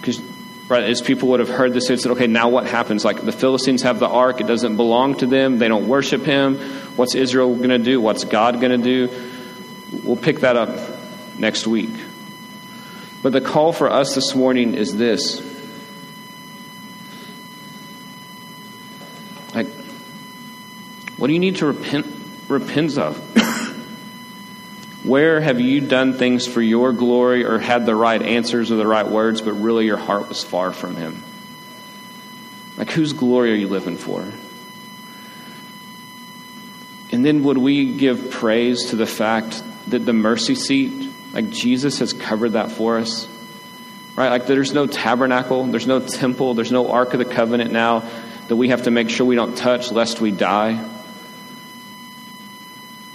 Because 0.00 0.20
right, 0.68 0.84
as 0.84 1.02
people 1.02 1.30
would 1.30 1.40
have 1.40 1.48
heard 1.48 1.72
this, 1.72 1.88
they 1.88 1.96
said, 1.96 2.12
okay, 2.12 2.28
now 2.28 2.48
what 2.48 2.64
happens? 2.64 3.04
Like 3.04 3.20
the 3.20 3.32
Philistines 3.32 3.82
have 3.82 3.98
the 3.98 4.06
ark, 4.06 4.40
it 4.40 4.46
doesn't 4.46 4.76
belong 4.76 5.16
to 5.16 5.26
them, 5.26 5.58
they 5.58 5.66
don't 5.66 5.88
worship 5.88 6.22
him. 6.22 6.58
What's 6.94 7.16
Israel 7.16 7.56
going 7.56 7.70
to 7.70 7.78
do? 7.80 8.00
What's 8.00 8.22
God 8.22 8.60
going 8.60 8.80
to 8.80 9.08
do? 9.08 9.10
We'll 10.04 10.14
pick 10.14 10.38
that 10.42 10.54
up 10.54 10.78
next 11.40 11.66
week. 11.66 11.90
But 13.22 13.32
the 13.32 13.40
call 13.40 13.72
for 13.72 13.90
us 13.90 14.14
this 14.14 14.34
morning 14.34 14.74
is 14.74 14.96
this. 14.96 15.42
Like, 19.54 19.68
what 21.16 21.26
do 21.26 21.32
you 21.32 21.40
need 21.40 21.56
to 21.56 21.66
repent 21.66 22.06
repent 22.48 22.96
of? 22.96 23.18
Where 25.04 25.40
have 25.40 25.60
you 25.60 25.80
done 25.80 26.14
things 26.14 26.46
for 26.46 26.60
your 26.60 26.92
glory 26.92 27.44
or 27.44 27.58
had 27.58 27.86
the 27.86 27.94
right 27.94 28.20
answers 28.20 28.70
or 28.70 28.76
the 28.76 28.86
right 28.86 29.06
words, 29.06 29.40
but 29.40 29.52
really 29.52 29.86
your 29.86 29.96
heart 29.96 30.28
was 30.28 30.44
far 30.44 30.72
from 30.72 30.96
Him? 30.96 31.22
Like, 32.76 32.90
whose 32.90 33.12
glory 33.12 33.52
are 33.52 33.56
you 33.56 33.68
living 33.68 33.96
for? 33.96 34.20
And 37.10 37.24
then 37.24 37.42
would 37.44 37.58
we 37.58 37.94
give 37.94 38.30
praise 38.30 38.90
to 38.90 38.96
the 38.96 39.06
fact 39.06 39.62
that 39.88 40.00
the 40.00 40.12
mercy 40.12 40.54
seat, 40.54 41.07
like 41.32 41.50
Jesus 41.50 41.98
has 41.98 42.12
covered 42.12 42.50
that 42.50 42.72
for 42.72 42.98
us? 42.98 43.28
Right? 44.16 44.30
Like, 44.30 44.46
there's 44.46 44.72
no 44.72 44.86
tabernacle, 44.86 45.64
there's 45.64 45.86
no 45.86 46.00
temple, 46.00 46.54
there's 46.54 46.72
no 46.72 46.90
Ark 46.90 47.12
of 47.12 47.18
the 47.18 47.24
Covenant 47.24 47.70
now 47.70 48.08
that 48.48 48.56
we 48.56 48.70
have 48.70 48.84
to 48.84 48.90
make 48.90 49.10
sure 49.10 49.26
we 49.26 49.36
don't 49.36 49.56
touch 49.56 49.92
lest 49.92 50.20
we 50.20 50.30
die. 50.30 50.84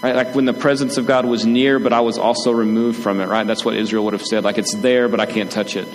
Right? 0.02 0.16
Like 0.16 0.36
when 0.36 0.46
the 0.46 0.54
presence 0.54 0.98
of 0.98 1.08
God 1.08 1.26
was 1.26 1.46
near, 1.46 1.80
but 1.80 1.94
I 1.94 2.02
was 2.02 2.18
also 2.18 2.52
removed 2.52 3.02
from 3.02 3.22
it, 3.22 3.28
right? 3.28 3.48
That's 3.48 3.64
what 3.64 3.76
Israel 3.76 4.04
would 4.06 4.14
have 4.14 4.26
said. 4.26 4.44
Like 4.44 4.58
it's 4.58 4.76
there, 4.76 5.08
but 5.08 5.20
I 5.20 5.26
can't 5.26 5.50
touch 5.50 5.76
it. 5.76 5.88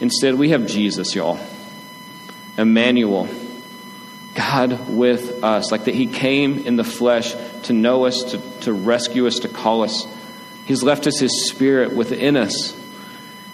Instead, 0.00 0.36
we 0.36 0.50
have 0.50 0.66
Jesus, 0.66 1.14
y'all. 1.14 1.38
Emmanuel. 2.56 3.28
God 4.34 4.88
with 4.88 5.42
us. 5.42 5.72
Like 5.72 5.84
that 5.84 5.96
He 5.96 6.06
came 6.06 6.60
in 6.60 6.76
the 6.76 6.84
flesh 6.84 7.34
to 7.64 7.72
know 7.72 8.04
us, 8.04 8.22
to, 8.22 8.38
to 8.60 8.72
rescue 8.72 9.26
us, 9.26 9.40
to 9.40 9.48
call 9.48 9.82
us. 9.82 10.06
He's 10.68 10.82
left 10.82 11.06
us 11.06 11.18
His 11.18 11.48
Spirit 11.48 11.94
within 11.94 12.36
us. 12.36 12.76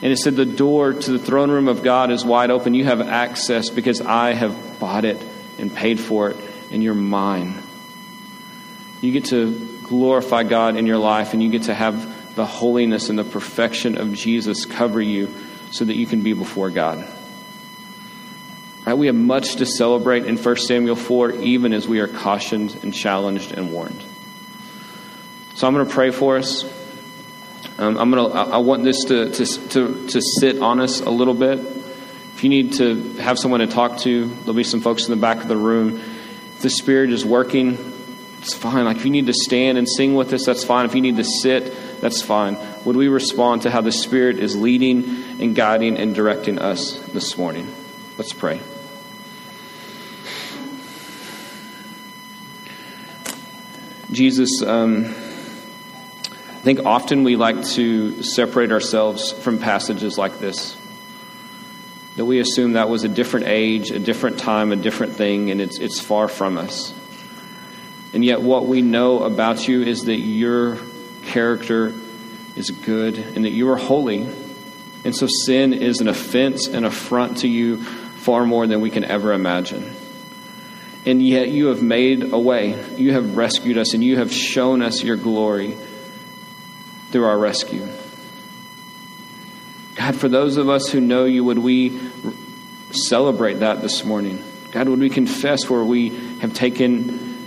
And 0.03 0.13
it 0.13 0.19
said, 0.19 0.35
The 0.35 0.45
door 0.45 0.93
to 0.93 1.13
the 1.13 1.19
throne 1.19 1.49
room 1.49 1.69
of 1.69 1.85
God 1.85 2.11
is 2.11 2.25
wide 2.25 2.51
open. 2.51 2.75
You 2.75 2.85
have 2.87 3.01
access 3.01 3.71
because 3.71 4.01
I 4.01 4.33
have 4.35 4.81
bought 4.81 5.05
it 5.05 5.25
and 5.57 5.73
paid 5.73 6.01
for 6.01 6.31
it, 6.31 6.37
and 6.73 6.83
you're 6.83 6.93
mine. 6.93 7.55
You 9.01 9.13
get 9.13 9.27
to 9.27 9.79
glorify 9.85 10.43
God 10.43 10.77
in 10.77 10.87
your 10.87 10.99
life, 10.99 11.35
and 11.35 11.43
you 11.43 11.51
get 11.51 11.65
to 11.65 11.75
have 11.75 12.35
the 12.35 12.45
holiness 12.45 13.11
and 13.11 13.19
the 13.19 13.25
perfection 13.25 13.97
of 13.97 14.13
Jesus 14.13 14.65
cover 14.65 15.01
you 15.01 15.33
so 15.71 15.85
that 15.85 15.95
you 15.95 16.07
can 16.07 16.23
be 16.23 16.33
before 16.33 16.71
God. 16.71 17.07
Right? 18.85 18.95
We 18.95 19.07
have 19.07 19.15
much 19.15 19.57
to 19.57 19.67
celebrate 19.67 20.27
in 20.27 20.37
1 20.37 20.57
Samuel 20.57 20.97
4, 20.97 21.31
even 21.31 21.73
as 21.73 21.87
we 21.87 22.01
are 22.01 22.09
cautioned 22.09 22.77
and 22.83 22.93
challenged 22.93 23.53
and 23.53 23.73
warned. 23.73 24.05
So 25.55 25.69
I'm 25.69 25.75
going 25.75 25.87
to 25.87 25.95
pray 25.95 26.11
for 26.11 26.39
us. 26.39 26.65
Um, 27.77 27.99
I'm 27.99 28.13
to. 28.13 28.19
I 28.19 28.59
want 28.59 28.85
this 28.85 29.05
to, 29.07 29.31
to, 29.31 29.47
to, 29.47 30.07
to 30.09 30.21
sit 30.21 30.61
on 30.61 30.81
us 30.81 31.01
a 31.01 31.11
little 31.11 31.35
bit. 31.35 31.59
If 31.59 32.45
you 32.45 32.49
need 32.49 32.75
to 32.75 33.15
have 33.15 33.39
someone 33.39 33.61
to 33.61 33.67
talk 33.67 33.99
to, 34.01 34.27
there'll 34.27 34.55
be 34.55 34.65
some 34.65 34.81
folks 34.81 35.07
in 35.07 35.11
the 35.11 35.21
back 35.21 35.39
of 35.39 35.49
the 35.49 35.57
room. 35.57 35.99
If 35.99 36.63
the 36.63 36.71
Spirit 36.71 37.11
is 37.11 37.25
working, 37.25 37.79
it's 38.39 38.55
fine. 38.55 38.85
Like 38.85 38.99
if 38.99 39.05
you 39.05 39.11
need 39.11 39.27
to 39.27 39.33
stand 39.33 39.77
and 39.77 39.89
sing 39.89 40.15
with 40.15 40.33
us, 40.33 40.45
that's 40.47 40.65
fine. 40.65 40.87
If 40.87 40.95
you 40.95 41.01
need 41.01 41.17
to 41.17 41.25
sit, 41.25 42.01
that's 42.01 42.23
fine. 42.23 42.57
Would 42.85 42.97
we 42.97 43.09
respond 43.09 43.63
to 43.63 43.71
how 43.71 43.81
the 43.81 43.93
Spirit 43.93 44.39
is 44.39 44.55
leading 44.55 45.41
and 45.41 45.57
guiding 45.57 45.97
and 45.97 46.15
directing 46.15 46.61
us 46.61 46.99
this 47.07 47.37
morning? 47.37 47.73
Let's 48.19 48.33
pray. 48.33 48.61
Jesus, 54.13 54.63
um, 54.63 55.13
I 56.65 56.67
think 56.67 56.87
often 56.87 57.25
we 57.25 57.37
like 57.37 57.63
to 57.73 58.23
separate 58.23 58.73
ourselves 58.73 59.33
from 59.33 59.59
passages 59.59 60.17
like 60.17 60.39
this. 60.39 60.75
That 62.17 62.25
we 62.25 62.39
assume 62.39 62.73
that 62.73 62.89
was 62.89 63.05
a 63.05 63.09
different 63.11 63.49
age, 63.49 63.91
a 63.91 63.99
different 63.99 64.39
time, 64.39 64.73
a 64.73 64.77
different 64.77 65.13
thing, 65.13 65.51
and 65.51 65.61
it's, 65.61 65.79
it's 65.79 66.01
far 66.01 66.27
from 66.27 66.57
us. 66.57 66.95
And 68.15 68.25
yet, 68.25 68.41
what 68.41 68.65
we 68.65 68.81
know 68.81 69.25
about 69.25 69.69
you 69.69 69.83
is 69.83 70.05
that 70.05 70.17
your 70.17 70.79
character 71.25 71.93
is 72.57 72.71
good 72.71 73.19
and 73.19 73.45
that 73.45 73.53
you 73.53 73.69
are 73.69 73.77
holy. 73.77 74.27
And 75.05 75.15
so 75.15 75.27
sin 75.27 75.75
is 75.75 76.01
an 76.01 76.09
offense 76.09 76.67
and 76.67 76.87
affront 76.87 77.41
to 77.41 77.47
you 77.47 77.83
far 77.83 78.47
more 78.47 78.67
than 78.67 78.81
we 78.81 78.89
can 78.89 79.05
ever 79.05 79.35
imagine. 79.35 79.95
And 81.05 81.21
yet 81.21 81.51
you 81.51 81.67
have 81.67 81.83
made 81.83 82.33
a 82.33 82.39
way. 82.39 82.83
You 82.97 83.13
have 83.13 83.37
rescued 83.37 83.77
us 83.77 83.93
and 83.93 84.03
you 84.03 84.17
have 84.17 84.33
shown 84.33 84.81
us 84.81 85.03
your 85.03 85.17
glory 85.17 85.77
through 87.15 87.27
our 87.27 87.39
rescue. 87.39 87.87
God, 89.95 90.17
for 90.17 90.29
those 90.29 90.57
of 90.57 90.69
us 90.69 90.89
who 90.89 91.01
know 91.01 91.27
you, 91.27 91.45
would 91.45 91.61
we 91.61 91.97
celebrate 92.91 93.61
that 93.61 93.81
this 93.81 94.05
morning? 94.05 94.43
God, 94.73 94.89
would 94.89 94.99
we 94.99 95.11
confess 95.11 95.71
where 95.71 95.85
we 95.85 96.09
have 96.41 96.55
taken 96.55 97.47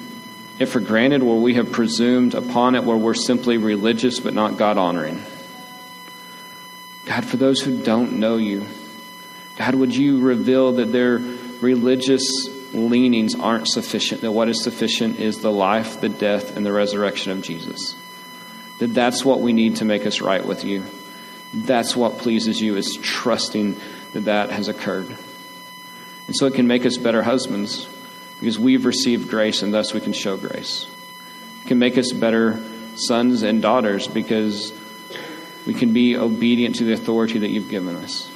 it 0.58 0.68
for 0.68 0.80
granted, 0.80 1.22
where 1.22 1.36
we 1.36 1.56
have 1.56 1.74
presumed 1.74 2.34
upon 2.34 2.76
it, 2.76 2.86
where 2.86 2.96
we're 2.96 3.14
simply 3.14 3.58
religious 3.58 4.22
but 4.22 4.34
not 4.34 4.56
God 4.56 4.78
honoring? 4.78 5.22
God, 7.04 7.26
for 7.26 7.36
those 7.36 7.60
who 7.60 7.84
don't 7.84 8.22
know 8.22 8.38
you, 8.38 8.66
God, 9.58 9.76
would 9.76 9.94
you 9.94 10.22
reveal 10.22 10.72
that 10.72 10.94
their 10.94 11.18
religious 11.60 12.24
leanings 12.72 13.36
aren't 13.36 13.68
sufficient, 13.68 14.22
that 14.22 14.32
what 14.32 14.48
is 14.48 14.64
sufficient 14.64 15.20
is 15.20 15.42
the 15.42 15.52
life, 15.52 16.00
the 16.00 16.08
death, 16.08 16.56
and 16.56 16.66
the 16.66 16.72
resurrection 16.72 17.34
of 17.34 17.42
Jesus? 17.42 17.98
That 18.80 18.94
that's 18.94 19.26
what 19.26 19.42
we 19.42 19.54
need 19.54 19.78
to 19.78 19.86
make 19.86 20.06
us 20.06 20.22
right 20.22 20.46
with 20.46 20.64
you. 20.64 20.84
That's 21.54 21.96
what 21.96 22.20
pleases 22.20 22.62
you, 22.62 22.76
is 22.76 22.98
trusting 23.02 23.78
that 24.14 24.26
that 24.26 24.52
has 24.52 24.68
occurred. 24.68 25.16
And 26.28 26.36
so 26.36 26.46
it 26.46 26.54
can 26.54 26.68
make 26.68 26.86
us 26.86 26.98
better 26.98 27.24
husbands 27.24 27.88
because 28.40 28.60
we've 28.60 28.86
received 28.86 29.30
grace 29.30 29.64
and 29.64 29.74
thus 29.74 29.94
we 29.94 30.02
can 30.02 30.14
show 30.14 30.38
grace. 30.38 30.88
It 31.64 31.68
can 31.68 31.80
make 31.80 31.98
us 31.98 32.12
better 32.12 32.64
sons 32.96 33.44
and 33.44 33.62
daughters 33.62 34.08
because 34.08 34.74
we 35.66 35.74
can 35.74 35.94
be 35.94 36.18
obedient 36.18 36.76
to 36.76 36.84
the 36.84 36.94
authority 36.94 37.40
that 37.40 37.50
you've 37.50 37.70
given 37.70 37.96
us. 37.96 38.32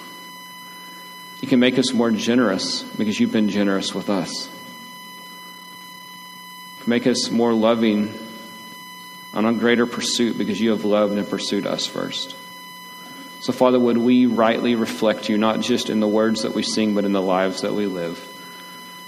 It 1.42 1.50
can 1.50 1.60
make 1.60 1.80
us 1.80 1.94
more 1.94 2.12
generous 2.12 2.84
because 2.84 3.20
you've 3.20 3.32
been 3.32 3.50
generous 3.50 3.94
with 3.94 4.10
us. 4.10 4.48
It 4.48 4.52
can 6.84 6.90
Make 6.90 7.08
us 7.08 7.30
more 7.30 7.54
loving 7.54 8.14
on 9.34 9.46
a 9.46 9.54
greater 9.54 9.86
pursuit 9.86 10.38
because 10.38 10.60
you 10.60 10.72
have 10.72 10.86
loved 10.86 11.18
and 11.18 11.30
pursued 11.30 11.66
us 11.66 11.86
first. 11.86 12.36
So, 13.42 13.54
Father, 13.54 13.80
would 13.80 13.98
we 13.98 14.28
rightly 14.28 14.76
reflect 14.76 15.30
you, 15.30 15.38
not 15.38 15.62
just 15.62 15.90
in 15.90 16.00
the 16.00 16.08
words 16.08 16.44
that 16.44 16.54
we 16.54 16.64
sing, 16.64 16.94
but 16.94 17.06
in 17.06 17.12
the 17.12 17.22
lives 17.22 17.62
that 17.62 17.74
we 17.74 17.88
live. 17.88 18.28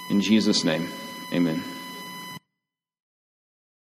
In 0.09 0.21
Jesus' 0.21 0.63
name, 0.63 0.89
amen. 1.31 1.72